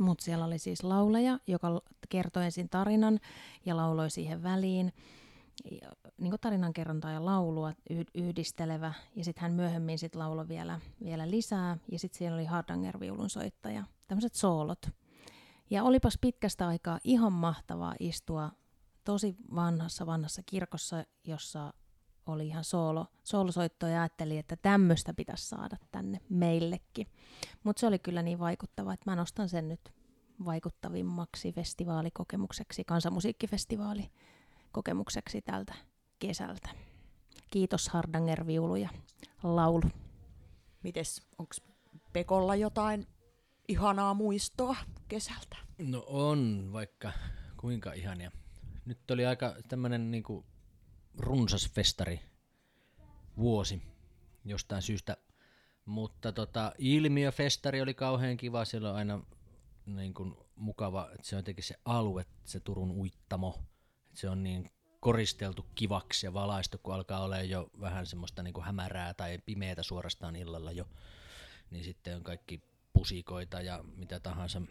[0.00, 3.20] mutta siellä oli siis laulaja, joka kertoi ensin tarinan
[3.66, 4.92] ja lauloi siihen väliin.
[6.18, 8.92] Niin kuin tarinan kerrontaa ja laulua yh- yhdistelevä.
[9.16, 11.76] Ja sitten hän myöhemmin sit lauloi vielä, vielä lisää.
[11.92, 13.84] Ja sitten siellä oli Hardanger-viulun soittaja.
[14.08, 14.86] Tämmöiset soolot.
[15.70, 18.50] Ja olipas pitkästä aikaa ihan mahtavaa istua
[19.04, 21.72] tosi vanhassa vanhassa kirkossa, jossa
[22.26, 27.06] oli ihan soolo, soolosoitto ja ajattelin, että tämmöistä pitäisi saada tänne meillekin.
[27.64, 29.92] Mutta se oli kyllä niin vaikuttava, että mä nostan sen nyt
[30.44, 35.74] vaikuttavimmaksi festivaalikokemukseksi, kansanmusiikkifestivaalikokemukseksi tältä
[36.18, 36.68] kesältä.
[37.50, 38.88] Kiitos Hardanger Viulu ja
[39.42, 39.90] laulu.
[40.82, 41.54] Mites, onko
[42.12, 43.06] Pekolla jotain
[43.68, 44.76] ihanaa muistoa
[45.08, 45.56] kesältä?
[45.78, 47.12] No on, vaikka
[47.56, 48.30] kuinka ihania.
[48.84, 50.44] Nyt oli aika tämmönen niinku
[51.16, 52.20] runsas festari
[53.36, 53.82] vuosi
[54.44, 55.16] jostain syystä.
[55.84, 59.22] Mutta tota, ilmiöfestari oli kauhean kiva, siellä on aina
[59.86, 63.62] niin kuin, mukava, että se on jotenkin se alue, se Turun uittamo,
[64.06, 64.70] että se on niin
[65.00, 69.82] koristeltu kivaksi ja valaistu, kun alkaa olla jo vähän semmoista niin kuin hämärää tai pimeätä
[69.82, 70.88] suorastaan illalla jo,
[71.70, 72.62] niin sitten on kaikki
[72.92, 74.62] pusikoita ja mitä tahansa.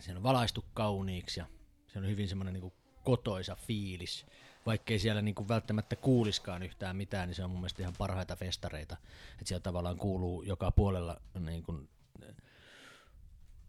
[0.00, 1.46] Se on valaistu kauniiksi ja
[1.86, 2.74] se on hyvin semmoinen niin kuin
[3.04, 4.26] kotoisa fiilis.
[4.66, 8.36] Vaikkei siellä niin kuin välttämättä kuuliskaan yhtään mitään, niin se on mun mielestä ihan parhaita
[8.36, 8.96] festareita.
[9.32, 11.88] Että siellä tavallaan kuuluu joka puolella niin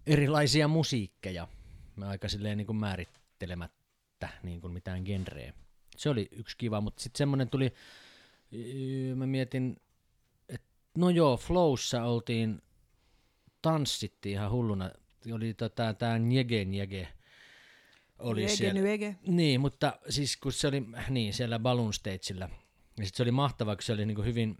[0.08, 1.48] erilaisia musiikkeja,
[2.02, 5.54] aika silleen niin kuin määrittelemättä niin kuin mitään genreä.
[5.98, 7.74] Se oli yksi kiva, mutta sitten semmoinen tuli,
[9.16, 9.82] mä mietin,
[10.50, 10.68] että
[10.98, 12.62] no joo, Flowssa oltiin,
[13.62, 14.92] tanssittiin ihan hulluna,
[15.34, 17.08] oli tota, tää Njege Njege,
[18.20, 18.82] oli Nyege, siellä.
[18.82, 19.16] nyege.
[19.28, 22.50] Niin, mutta siis kun se oli niin, siellä Balloon Stageillä,
[22.98, 24.58] ja sit se oli mahtavaa, kun se oli niin kuin hyvin,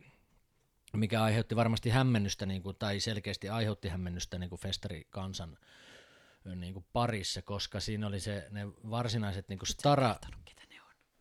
[0.94, 5.58] mikä aiheutti varmasti hämmennystä, niin kuin, tai selkeästi aiheutti hämmennystä niin kuin festarikansan
[6.56, 10.16] niin kuin parissa, koska siinä oli se, ne varsinaiset niin kuin stara...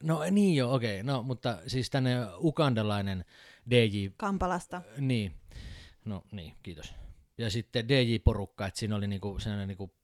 [0.03, 1.15] No niin jo, okei, okay.
[1.15, 3.25] no mutta siis tänne ukandalainen
[3.71, 4.83] DJ, Kampalasta.
[4.99, 5.35] niin,
[6.05, 6.95] no niin, kiitos.
[7.39, 9.96] Ja sitten DJ-porukka, että siinä oli niinku sellainen niinku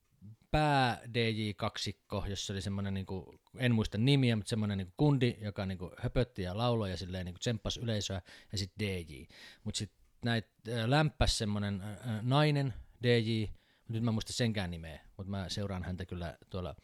[0.52, 5.92] pää DJ-kaksikko, jossa oli semmoinen, niinku, en muista nimiä, mutta semmoinen niinku kundi, joka niinku
[5.98, 8.22] höpötti ja lauloi ja silleen niinku tsemppasi yleisöä,
[8.52, 9.22] ja sitten DJ.
[9.64, 13.44] Mutta sitten näitä äh, lämpäs semmoinen äh, nainen DJ,
[13.88, 16.74] nyt mä en muista senkään nimeä, mutta mä seuraan häntä kyllä tuolla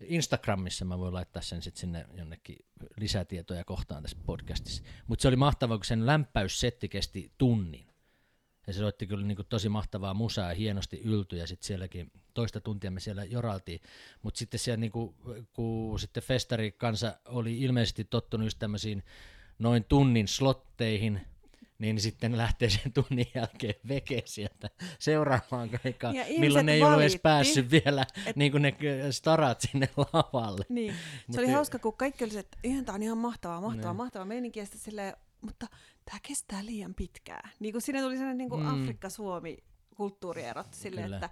[0.00, 2.56] Instagramissa, mä voin laittaa sen sitten sinne jonnekin
[2.96, 4.82] lisätietoja kohtaan tässä podcastissa.
[5.06, 7.93] Mutta se oli mahtavaa, kun sen lämpäyssetti kesti tunnin.
[8.66, 12.10] Ja se soitti kyllä niin kuin tosi mahtavaa musaa ja hienosti yltyi ja sitten sielläkin
[12.34, 13.80] toista tuntia me siellä joraltiin.
[14.22, 15.14] Mutta sitten siellä niin kuin,
[15.52, 19.02] kun sitten festari kansa oli ilmeisesti tottunut just tämmöisiin
[19.58, 21.20] noin tunnin slotteihin,
[21.78, 24.70] niin sitten lähtee sen tunnin jälkeen veke sieltä
[26.14, 28.74] Ja ihmiset milloin ne ei ollut edes päässyt vielä et- niin kuin ne
[29.10, 30.64] starat sinne lavalle.
[30.68, 30.92] Niin.
[30.94, 33.60] Se Mut oli ei- hauska, kun kaikki oli se, että ihan tää on ihan mahtavaa,
[33.60, 33.96] mahtavaa, Niin.
[33.96, 35.66] mahtavaa meininki, ja sitten silleen, mutta
[36.04, 37.50] tämä kestää liian pitkään.
[37.60, 38.82] Niin kuin siinä tuli sellainen niin kuin Mm.
[38.82, 39.58] Afrikka-Suomi
[39.96, 41.16] kulttuurierot silleen, Kyllä.
[41.16, 41.30] että,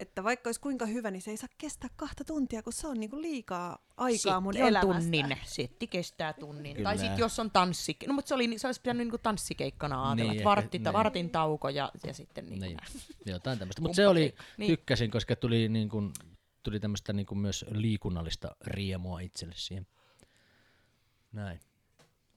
[0.00, 3.00] että vaikka olisi kuinka hyvä, niin se ei saa kestää kahta tuntia, kun se on
[3.00, 5.00] niin kuin liikaa aikaa mun Setti on elämästä.
[5.00, 6.76] tunnin, setti kestää tunnin.
[6.76, 6.88] Kyllä.
[6.88, 10.14] Tai sitten jos on tanssi, no mutta se, oli, se olisi pitänyt niinku tanssikeikkana ajatella,
[10.14, 10.92] Niin, niin, ehkä- että vartti, niin.
[10.92, 12.88] vartin tauko ja, ja sitten niinku Niin, näin.
[13.26, 13.82] jotain tämmöistä.
[13.82, 14.68] Mutta se oli, niin.
[14.70, 16.12] tykkäsin, koska tuli, niin kuin,
[16.62, 19.86] tuli tämmöistä niin kuin myös liikunnallista riemua itselle siihen.
[21.32, 21.60] Näin.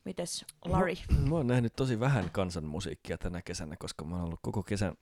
[0.06, 0.96] Mites Lari?
[1.30, 4.96] Mä oon nähnyt tosi vähän kansanmusiikkia tänä kesänä, koska mä oon ollut koko kesän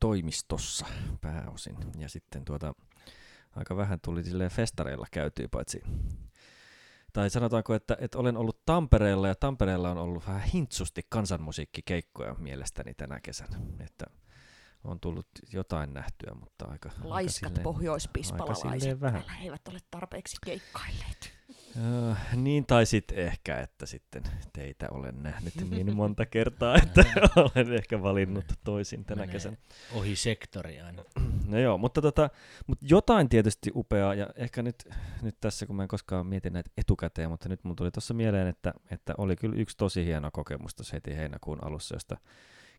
[0.00, 0.86] toimistossa
[1.20, 1.76] pääosin.
[1.98, 2.74] Ja sitten tuota,
[3.56, 5.82] aika vähän tuli silleen festareilla käytyy, paitsi
[7.12, 12.94] tai sanotaanko, että, että olen ollut Tampereella ja Tampereella on ollut vähän hintsusti kansanmusiikkikeikkoja mielestäni
[12.94, 13.56] tänä kesänä.
[13.80, 14.06] Että
[14.84, 19.22] on tullut jotain nähtyä, mutta aika, aika Laiskat aika silleen vähän.
[19.22, 21.39] täällä eivät ole tarpeeksi keikkailleet.
[21.76, 24.22] Uh, niin tai sitten ehkä, että sitten
[24.52, 27.04] teitä olen nähnyt niin monta kertaa, että
[27.36, 29.56] olen ehkä valinnut toisin tänä Menee kesänä.
[29.94, 31.04] Ohi sektori aina.
[31.46, 32.30] No joo, mutta, tota,
[32.66, 34.88] mutta jotain tietysti upeaa, ja ehkä nyt,
[35.22, 38.46] nyt tässä, kun mä en koskaan mietin näitä etukäteen, mutta nyt mun tuli tuossa mieleen,
[38.46, 42.16] että, että oli kyllä yksi tosi hieno kokemus tuossa heti heinäkuun alussa, josta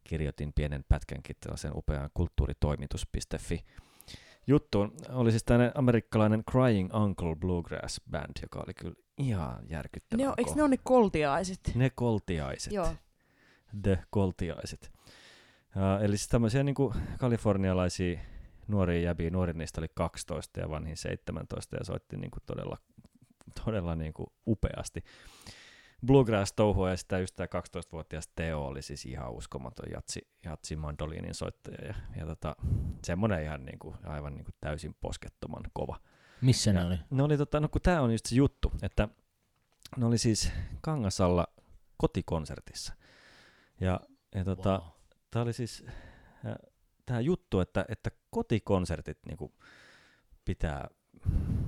[0.04, 3.66] kirjoitin pienen pätkänkin tällaisen upeaan kulttuuritoimitus.fi
[4.48, 4.94] juttuun.
[5.10, 10.34] Oli siis tämmöinen amerikkalainen Crying Uncle Bluegrass Band, joka oli kyllä ihan järkyttävän Ne on,
[10.38, 11.72] eikö ne ole ne koltiaiset?
[11.76, 12.74] Ne koltiaiset.
[12.74, 12.96] Joo.
[13.82, 14.92] The koltiaiset.
[15.76, 18.20] Uh, eli siis tämmöisiä niinku kalifornialaisia
[18.68, 22.78] nuoria jäbiä, nuorin niistä oli 12 ja vanhin 17 ja soitti niinku todella,
[23.66, 25.04] todella niinku upeasti.
[26.06, 31.88] Bluegrass-touhua ja sitä just tämä 12-vuotias Teo oli siis ihan uskomaton jatsi, jatsi mandoliinin soittaja
[31.88, 32.56] ja, ja tota,
[33.03, 35.99] semmoinen ihan niinku, aivan niinku täysin poskettoman kova.
[36.41, 36.99] Missä ne Ja oli?
[37.10, 39.07] Ne oli tota, no kun tää on just se juttu, että
[39.98, 40.52] ne oli siis
[40.82, 41.48] Kangasalla
[41.98, 42.94] kotikonsertissa.
[43.80, 43.99] Ja,
[44.36, 44.90] ja tota, Wow.
[45.32, 45.86] tämä oli siis
[47.06, 49.53] tämä juttu, että, että kotikonsertit niin kuin
[50.45, 50.88] pitää,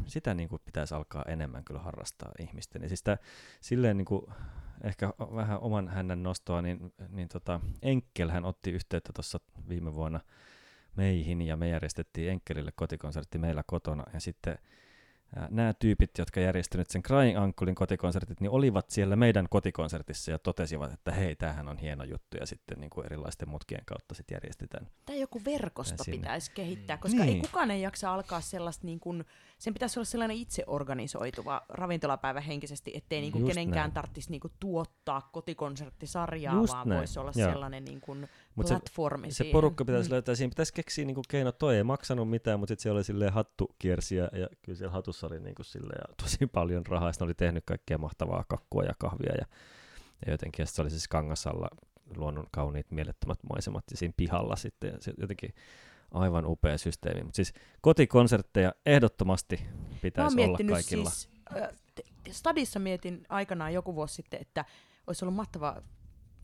[0.06, 2.82] sitä niin kuin pitäisi alkaa enemmän kyllä harrastaa ihmisten.
[2.82, 3.18] Ja siis tää,
[3.62, 4.26] silleen niin kuin,
[4.84, 9.40] ehkä vähän oman hänen nostoa, niin, niin tota, Enkel hän otti yhteyttä tuossa
[9.70, 10.20] viime vuonna
[10.96, 14.58] meihin ja me järjestettiin Enkelille kotikonsertti meillä kotona ja sitten
[15.50, 20.94] nämä tyypit, jotka järjestänyt sen Crying Unclein kotikonsertit, niin olivat siellä meidän kotikonsertissa ja totesivat,
[20.94, 24.88] että hei, tämähän on hieno juttu ja sitten niin kuin erilaisten mutkien kautta sitten järjestetään.
[25.06, 26.18] Tai joku verkosto sinne.
[26.18, 27.36] pitäisi kehittää, koska Niin.
[27.36, 29.26] ei kukaan ei jaksa alkaa sellaista, niin kuin,
[29.58, 33.92] sen pitäisi olla sellainen itseorganisoituva ravintolapäivä henkisesti, ettei niin kuin Just kenenkään näin.
[33.92, 37.50] tarvitsisi niin kuin tuottaa kotikonserttisarjaa, Just vaan näin, voisi olla joo.
[37.52, 39.52] sellainen niin kuin Mut se- platformi Se siihen.
[39.52, 40.14] porukka pitäisi Mm.
[40.14, 43.34] löytää, siinä pitäisi keksiä niin keinot, toi ei maksanut mitään, mutta sitten se oli silleen
[43.34, 47.26] hattu kiersi ja, ja kyllä siellä hatussa oli niin silleen, ja tosi paljon rahaa, sitten
[47.26, 49.46] oli tehnyt kaikkea mahtavaa kakkua ja kahvia ja,
[50.26, 51.68] ja jotenkin, ja se oli siis Kangasalla
[52.16, 55.54] luonnon kauniit mielettömät maisemat ja siinä pihalla sitten, ja se jotenkin
[56.12, 59.66] aivan upea systeemi, mutta siis kotikonsertteja ehdottomasti
[60.02, 61.10] pitäisi olla kaikilla.
[61.10, 61.30] siis,
[61.62, 61.70] äh,
[62.32, 64.66] Stadissa mietin aikanaan joku vuosi sitten, että
[65.08, 65.82] olisi ollut mahtavaa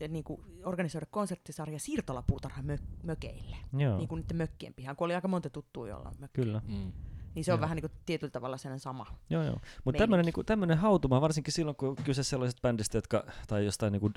[0.08, 5.14] niin kuin organisoida konserttisarja siirtolapuutarha mö- mökeille, Joo, niin kuin niiden mökkien pihaan, kun oli
[5.14, 6.42] aika monta tuttua, jolla on mökki.
[6.42, 6.62] kyllä.
[6.68, 6.92] Mm.
[7.34, 7.60] Niin se on Joo.
[7.62, 9.06] vähän niin kuin tietyllä tavalla sellainen sama.
[9.30, 9.56] Joo, joo.
[9.84, 13.92] Mutta tämmöinen niinku, tämmönen hautuma, varsinkin silloin, kun on kyse sellaisesta bändistä, jotka, tai jostain
[13.92, 14.10] niinku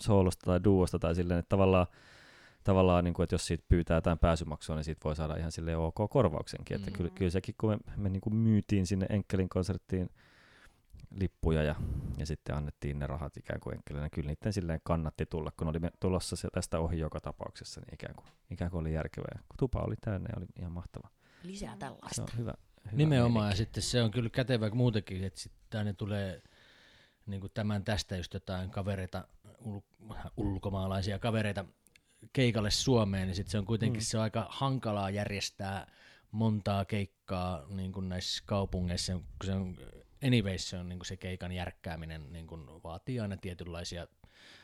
[0.00, 1.86] soolosta tai duosta tai silleen, että tavallaan,
[2.64, 5.94] tavallaan niinku, että jos siitä pyytää jotain pääsymaksua, niin siitä voi saada ihan sille ok
[6.10, 6.74] korvauksenkin.
[6.76, 6.96] Että Mm.
[6.96, 10.10] kyllä, kyllä sekin, kun me, me niinku myytiin sinne Enkelin konserttiin
[11.10, 11.74] lippuja ja,
[12.20, 15.68] ja sitten annettiin ne rahat ikään kuin Enkelille, niin kyllä niiden silleen kannatti tulla, kun
[15.68, 19.38] oli tulossa se tästä ohi joka tapauksessa, niin ikään kuin, ikään kuin oli järkevää.
[19.48, 21.08] Kun tupa oli täynnä ja oli ihan mahtava.
[21.42, 22.22] Lisää Se tällaista.
[22.22, 22.54] on hyvä.
[22.84, 26.42] hyvä Nimenomaan, ja sitten se on kyllä kätevä muutenkin, että sitten tänne tulee
[27.26, 31.64] niin kuin tämän tästä just jotain kavereita, ul- ulkomaalaisia kavereita
[32.32, 34.04] keikalle Suomeen, niin sitten se on kuitenkin mm.
[34.04, 35.86] se on aika hankalaa järjestää
[36.30, 39.76] montaa keikkaa niin kuin näissä kaupungeissa, kun se on,
[40.26, 44.06] anyways se on niin kuin se keikan järkkääminen niin kuin vaatii aina tietynlaisia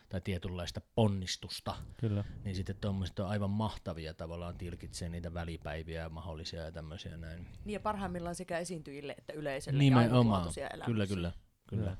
[0.09, 2.24] tai tietynlaista ponnistusta, Kyllä.
[2.45, 7.47] niin sitten tuommoiset on aivan mahtavia tavallaan tilkitsee niitä välipäiviä ja mahdollisia ja tämmöisiä näin.
[7.65, 9.77] Niin ja parhaimmillaan sekä esiintyjille että yleisölle.
[9.77, 11.16] ja Nimenomaan, ainutlaatuisia kyllä, elämyksiä.
[11.16, 11.33] kyllä,
[11.66, 11.85] kyllä.
[11.91, 11.97] Joo.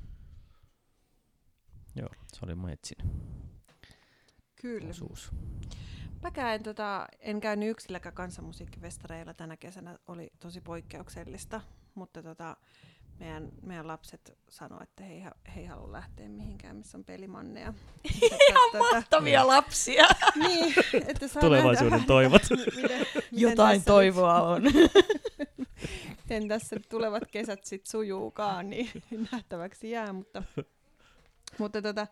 [1.95, 2.97] Joo, se oli Maitsin
[4.61, 4.89] Kyllä.
[4.89, 5.31] osuus.
[6.21, 11.61] Mäkään en, tota, en käynyt yksilläkään kansanmusiikkifestareilla tänä kesänä, oli tosi poikkeuksellista,
[11.95, 12.57] mutta tota,
[13.19, 17.73] meidän, meidän lapset sanoi, että he, he ei halua lähteä mihinkään, missä on pelimanneja.
[18.21, 20.05] Ihan Mahtavia lapsia.
[20.35, 20.73] Niin,
[21.07, 22.41] että saa Tulevaisuuden nähdä, toivot.
[22.75, 24.63] miten, miten Jotain toivoa on.
[24.63, 24.91] Nyt,
[26.23, 28.89] miten tässä nyt tulevat kesät sit sujuukaan, niin
[29.31, 30.43] nähtäväksi jää, mutta,
[31.57, 32.07] mutta tota,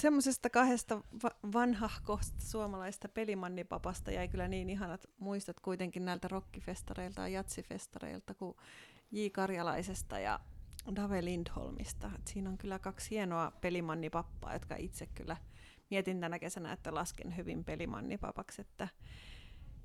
[0.00, 7.28] semmoisesta kahdesta va- vanhahkosta suomalaista pelimannipapasta jäi kyllä niin ihanat muistot kuitenkin näiltä rockifestareilta ja
[7.28, 8.56] jatsifestareilta kuin
[9.10, 9.26] J.
[9.32, 10.40] Karjalaisesta ja
[10.96, 12.10] Dave Lindholmista.
[12.14, 15.36] Et siinä on kyllä kaksi hienoa pelimannipappaa, jotka itse kyllä
[15.90, 18.60] mietin tänä kesänä, että lasken hyvin pelimannipapaksi.
[18.60, 18.88] Että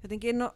[0.04, 0.56] jotenkin no,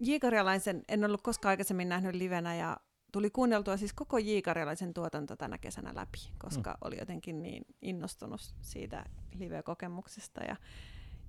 [0.00, 0.16] J.
[0.20, 2.76] Karjalaisen en ollut koskaan aikaisemmin nähnyt livenä ja
[3.12, 4.40] tuli kuunneltua siis koko J.
[4.44, 6.78] Karjalaisen tuotanto tänä kesänä läpi, koska mm.
[6.80, 10.44] oli jotenkin niin innostunut siitä live-kokemuksesta.
[10.44, 10.56] Ja,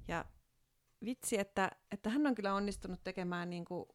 [0.08, 0.26] ja
[1.06, 3.86] vitsi, että, että hän on kyllä onnistunut tekemään niin kuin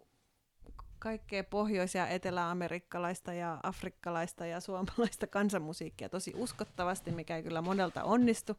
[1.02, 8.04] kaikkea pohjois- ja eteläamerikkalaista ja afrikkalaista ja suomalaista kansanmusiikkia tosi uskottavasti, mikä ei kyllä monelta
[8.04, 8.56] onnistu.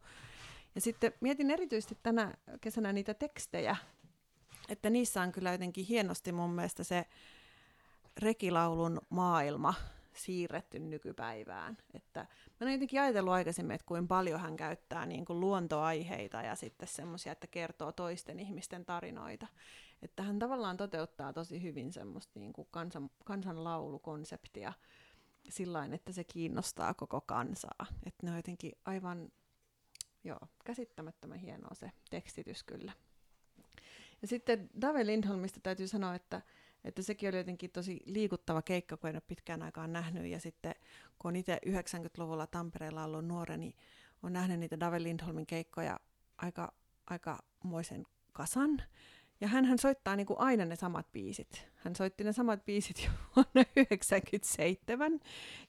[0.76, 3.76] Ja sitten mietin erityisesti tänä kesänä niitä tekstejä,
[4.70, 7.06] että niissä on kyllä jotenkin hienosti mun mielestä se
[8.20, 9.74] rekilaulun maailma
[10.14, 11.78] siirretty nykypäivään.
[11.94, 16.56] Että mä olen jotenkin ajatellut aikaisemmin, että kuinka paljon hän käyttää niin kuin luontoaiheita ja
[16.56, 19.48] sitten semmoisia, että kertoo toisten ihmisten tarinoita.
[20.04, 24.74] Että hän tavallaan toteuttaa tosi hyvin semmoista niin kuin kansan, kansanlaulukonseptia
[25.50, 27.86] sillä että se kiinnostaa koko kansaa.
[28.06, 29.32] Että ne on jotenkin aivan
[30.24, 32.92] joo, käsittämättömän hienoa se tekstitys kyllä.
[34.22, 36.42] Ja sitten Dave Lindholmista täytyy sanoa, että,
[36.84, 40.26] että sekin oli jotenkin tosi liikuttava keikka, kun en ole pitkään aikaan nähnyt.
[40.26, 40.76] Ja sitten
[41.20, 43.76] kun on itse 90-luvulla Tampereella ollut nuori, niin
[44.24, 46.00] on nähnyt niitä Dave Lindholmin keikkoja
[46.38, 46.74] aika,
[47.06, 48.84] aikamoisen kasan.
[49.44, 51.68] Ja hän soittaa niin kuin aina ne samat biisit.
[51.76, 55.20] Hän soitti ne samat biisit jo vuonna 1997.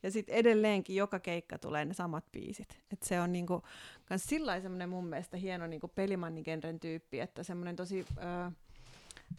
[0.02, 2.78] Ja sitten edelleenkin joka keikka tulee ne samat biisit.
[2.92, 3.62] Et se on niin kuin,
[4.05, 8.51] kans sillä semmoinen mun mielestä hieno niin pelimannigenren tyyppi, että semmoinen tosi ö,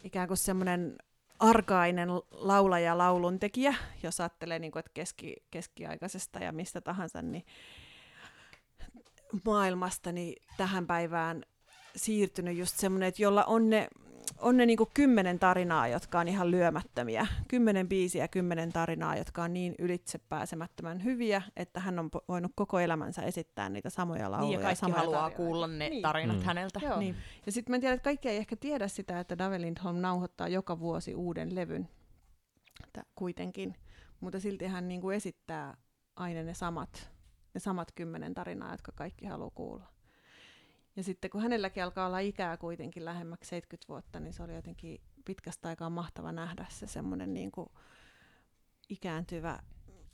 [0.04, 0.96] ikään kuin semmoinen
[1.38, 7.44] arkainen laulaja laulun tekijä, jos ajattelee, niin kuin, että keski, keskiaikaisesta ja mistä tahansa, niin
[9.44, 11.42] maailmasta niin tähän päivään
[11.96, 13.88] siirtynyt just semmoinen, että jolla on ne
[14.40, 17.26] on ne niinku kymmenen tarinaa, jotka on ihan lyömättömiä.
[17.48, 23.22] Kymmenen biisiä, kymmenen tarinaa, jotka on niin ylitsepääsemättömän hyviä, että hän on voinut koko elämänsä
[23.22, 24.48] esittää niitä samoja lauluja.
[24.48, 25.36] Niin, ja kaikki samoja haluaa tarinoita.
[25.36, 26.02] kuulla ne Niin.
[26.02, 26.42] tarinat Mm.
[26.42, 26.80] häneltä.
[26.82, 26.98] Joo.
[26.98, 27.16] Niin.
[27.46, 30.80] Ja sitten mä tiedän, että kaikki ei ehkä tiedä sitä, että Dave Lindholm nauhoittaa joka
[30.80, 31.88] vuosi uuden levyn
[32.84, 33.74] että kuitenkin.
[34.20, 35.76] Mutta silti hän niin kuin esittää
[36.16, 37.10] aina ne samat,
[37.54, 39.86] ne samat kymmenen tarinaa, jotka kaikki haluaa kuulla.
[40.96, 45.00] Ja sitten kun hänelläkin alkaa olla ikää kuitenkin lähemmäksi 70 vuotta, niin se oli jotenkin
[45.24, 47.68] pitkästä aikaa mahtava nähdä se semmoinen niin kuin
[48.88, 49.62] ikääntyvä,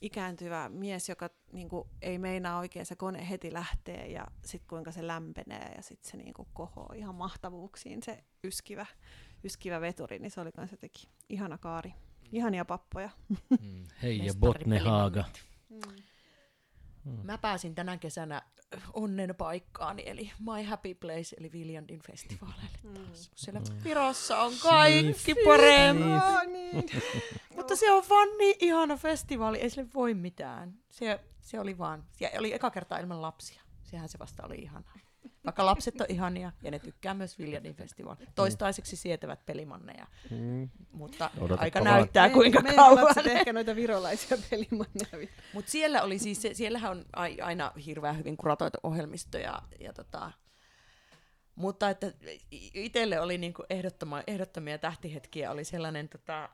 [0.01, 4.93] ikääntyvä mies, joka niin kuin ei meinaa oikein se kone heti lähtee ja sitten kuinka
[4.93, 6.93] se lämpenee ja sitten se niin kuin kohoo.
[6.97, 8.87] Ihan mahtavuuksiin se yskivä,
[9.45, 11.95] yskivä veturi, niin se oli myös jotenkin ihana kaari.
[12.33, 13.11] Ihania pappoja.
[13.29, 14.79] Mm, Hei ja Mestari Botne
[17.05, 17.20] Haaga.
[17.23, 17.27] Mm.
[17.27, 18.43] Mä pääsin tänä kesänä
[18.93, 23.31] onnen paikkaani, eli My Happy Place, eli Viljandin festivaaleille taas.
[23.35, 23.85] Siellä Mm.
[23.85, 26.45] Virossa on kaikki parempaa.
[26.45, 26.85] niin.
[27.57, 30.74] Mutta se on vaan niin ihana festivaali, ei sille voi mitään.
[30.91, 33.62] Se, se oli vaan, ja oli eka kertaa ilman lapsia.
[33.83, 34.95] Sehän se vasta oli ihanaa.
[35.44, 38.19] Vaikka lapset on ihania ja ne tykkää myös Viljandin festivaali.
[38.35, 40.69] Toistaiseksi sietävät pelimanneja, Mm.
[40.93, 41.94] mutta Odotapa aika vaan.
[41.94, 43.05] näyttää Me- kuinka meidän kauan.
[43.05, 45.28] lapset ehkä noita virolaisia pelimanneja.
[45.55, 49.93] Mutta siellä oli siis, se- siellähän on ai- aina hirveän hyvin kuratoitu ohjelmisto ja, ja
[49.93, 50.32] tota,
[51.55, 52.12] mutta että
[52.74, 53.64] itselle oli niinku
[54.28, 56.48] ehdottomia tähtihetkiä, oli sellainen tota,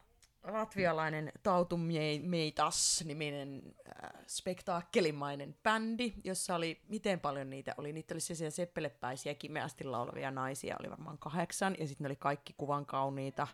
[0.52, 8.20] latvialainen Tautu Mie- Meitas-niminen äh, spektaakkelimainen bändi, jossa oli, miten paljon niitä oli, niitä oli
[8.20, 13.46] sellaisia seppelepäisiä, kimeästi laulavia naisia, oli varmaan kahdeksan, ja sitten ne oli kaikki kuvan kauniita.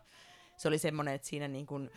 [0.57, 1.91] Se oli semmoinen, että siinä niin kuin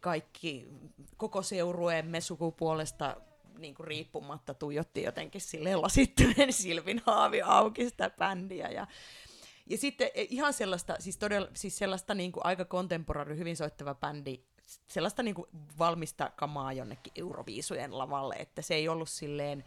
[0.00, 0.68] kaikki,
[1.16, 3.16] koko seurueemme sukupuolesta
[3.58, 8.68] niin kuin riippumatta tuijotti jotenkin silleen lasittuneen silmin haavi auki sitä bändiä.
[8.68, 8.86] Ja,
[9.70, 13.94] ja sitten e, ihan sellaista, siis, todella, siis sellaista niin kuin aika kontemporaari, hyvin soittava
[13.94, 14.40] bändi,
[14.88, 19.64] sellaista niin kuin valmista kamaa jonnekin Euroviisujen lavalle, että se ei ollut silleen,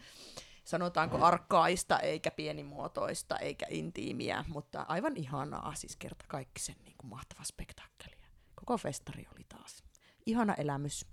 [0.64, 7.10] sanotaanko arkkaista, eikä pienimuotoista, eikä intiimiä, mutta aivan ihanaa, siis kerta kaikki sen niin kuin
[7.10, 8.16] mahtava spektaakkeli.
[8.54, 9.84] Koko festari oli taas
[10.26, 11.06] ihana elämys.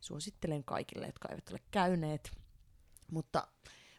[0.00, 2.30] Suosittelen kaikille, jotka eivät ole käyneet,
[3.10, 3.48] mutta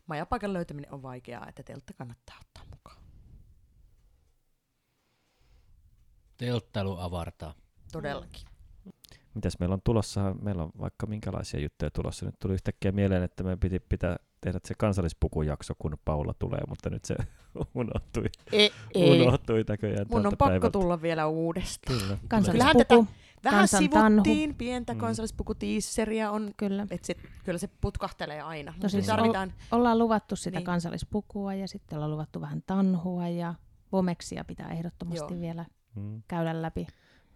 [0.06, 2.99] majapaikan löytäminen on vaikeaa, että teltta kannattaa ottaa mukaan.
[6.40, 7.53] Telttailu avartaa.
[7.91, 8.48] Todellakin.
[9.36, 10.36] Mitäs meillä on tulossa?
[10.41, 12.26] Meillä on vaikka minkälaisia juttuja tulossa.
[12.26, 16.90] Nyt tuli yhtäkkiä mieleen, että meidän piti pitää tehdä se kansallispukujakso, kun Paula tulee, mutta
[16.90, 17.16] nyt se
[17.76, 19.22] unohtui, Ei, ei.
[19.22, 20.72] unohtui näköjään Mun on pakko päivältä.
[20.72, 21.99] tulla vielä uudestaan.
[21.99, 22.18] Kyllä.
[22.28, 23.07] Kansallispuku,
[23.44, 24.10] Vähän Kansan tanhu.
[24.24, 24.99] sivuttiin, pientä Mm.
[24.99, 26.88] kansallispukutiisseriä on, kyllä.
[26.91, 28.72] että se, kyllä se putkahtelee aina.
[28.72, 30.57] Mutta siis tarvitaan, Ollaan luvattu sitä Niin.
[30.57, 30.66] niin.
[30.66, 33.53] kansallispukua ja sitten ollaan luvattu vähän tanhua ja
[33.91, 35.41] vomeksia pitää ehdottomasti Joo.
[35.41, 35.66] vielä
[36.00, 36.22] Mm.
[36.28, 36.88] käydä läpi.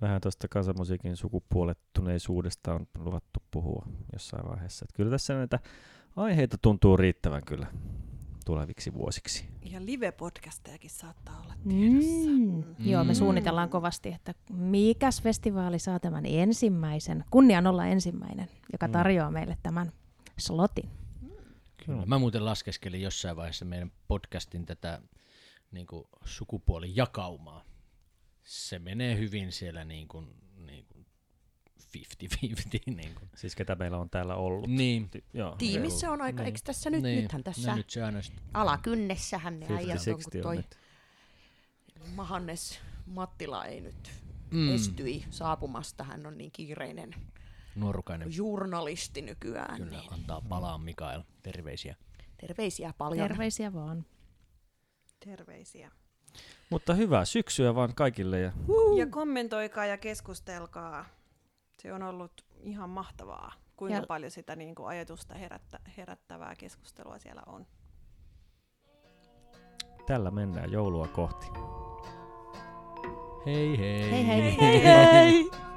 [0.02, 4.86] Vähän tuosta kansanmusiikin sukupuolettuneisuudesta on luvattu puhua jossain vaiheessa.
[4.86, 5.60] Että kyllä tässä näitä
[6.16, 7.68] aiheita tuntuu riittävän kyllä
[8.46, 9.46] tuleviksi vuosiksi.
[9.62, 12.30] Ja live-podcastejakin saattaa olla tiedossa.
[12.30, 12.64] Mm.
[12.80, 13.16] Joo, me Mm.
[13.16, 18.92] suunnitellaan kovasti, että mikäs festivaali saa tämän ensimmäisen, kunnian olla ensimmäinen, joka Mm.
[18.92, 19.92] tarjoaa meille tämän
[20.40, 20.90] slotin.
[21.86, 22.06] Kyllä.
[22.06, 25.02] Mä muuten laskeskelin jossain vaiheessa meidän podcastin tätä
[25.72, 27.64] niin kuin sukupuolijakaumaa.
[28.44, 31.06] Se menee hyvin siellä niin kuin, niin kuin
[31.80, 32.80] 50-50.
[32.96, 33.30] Niin, kuin.
[33.36, 34.70] Siis ketä meillä on täällä ollut.
[34.70, 35.10] niin.
[35.10, 36.46] Ti- Joo, tiimissä on aika, Niin.
[36.46, 37.22] eikö tässä nyt, niin.
[37.24, 38.20] nythän tässä No, nyt se aina
[38.54, 40.78] alakynnessähän ne äijät on, kun 50-60 on toi nyt.
[42.16, 44.12] Mahannes Mattila ei nyt
[44.52, 46.04] mm, estyi saapumasta.
[46.04, 47.16] Hän on niin kiireinen
[47.76, 49.78] nuorukainen journalisti nykyään.
[49.78, 50.14] kyllä Niin.
[50.14, 51.22] antaa palaa Mikael.
[51.44, 51.96] Terveisiä.
[52.38, 53.28] Terveisiä paljon.
[53.28, 54.06] Terveisiä vaan.
[55.26, 55.92] Terveisiä.
[56.70, 58.52] Mutta hyvää syksyä vaan kaikille ja
[58.98, 61.06] Ja kommentoikaa ja keskustelkaa.
[61.82, 62.32] Se on ollut
[62.64, 67.66] ihan mahtavaa, kuinka Ja- paljon sitä niin kuin ajatusta herättä, herättävää keskustelua siellä on.
[70.06, 71.48] tällä mennään joulua kohti.
[73.46, 74.12] Hei hei.
[74.12, 74.58] Hei hei.
[74.62, 75.50] Hei hei!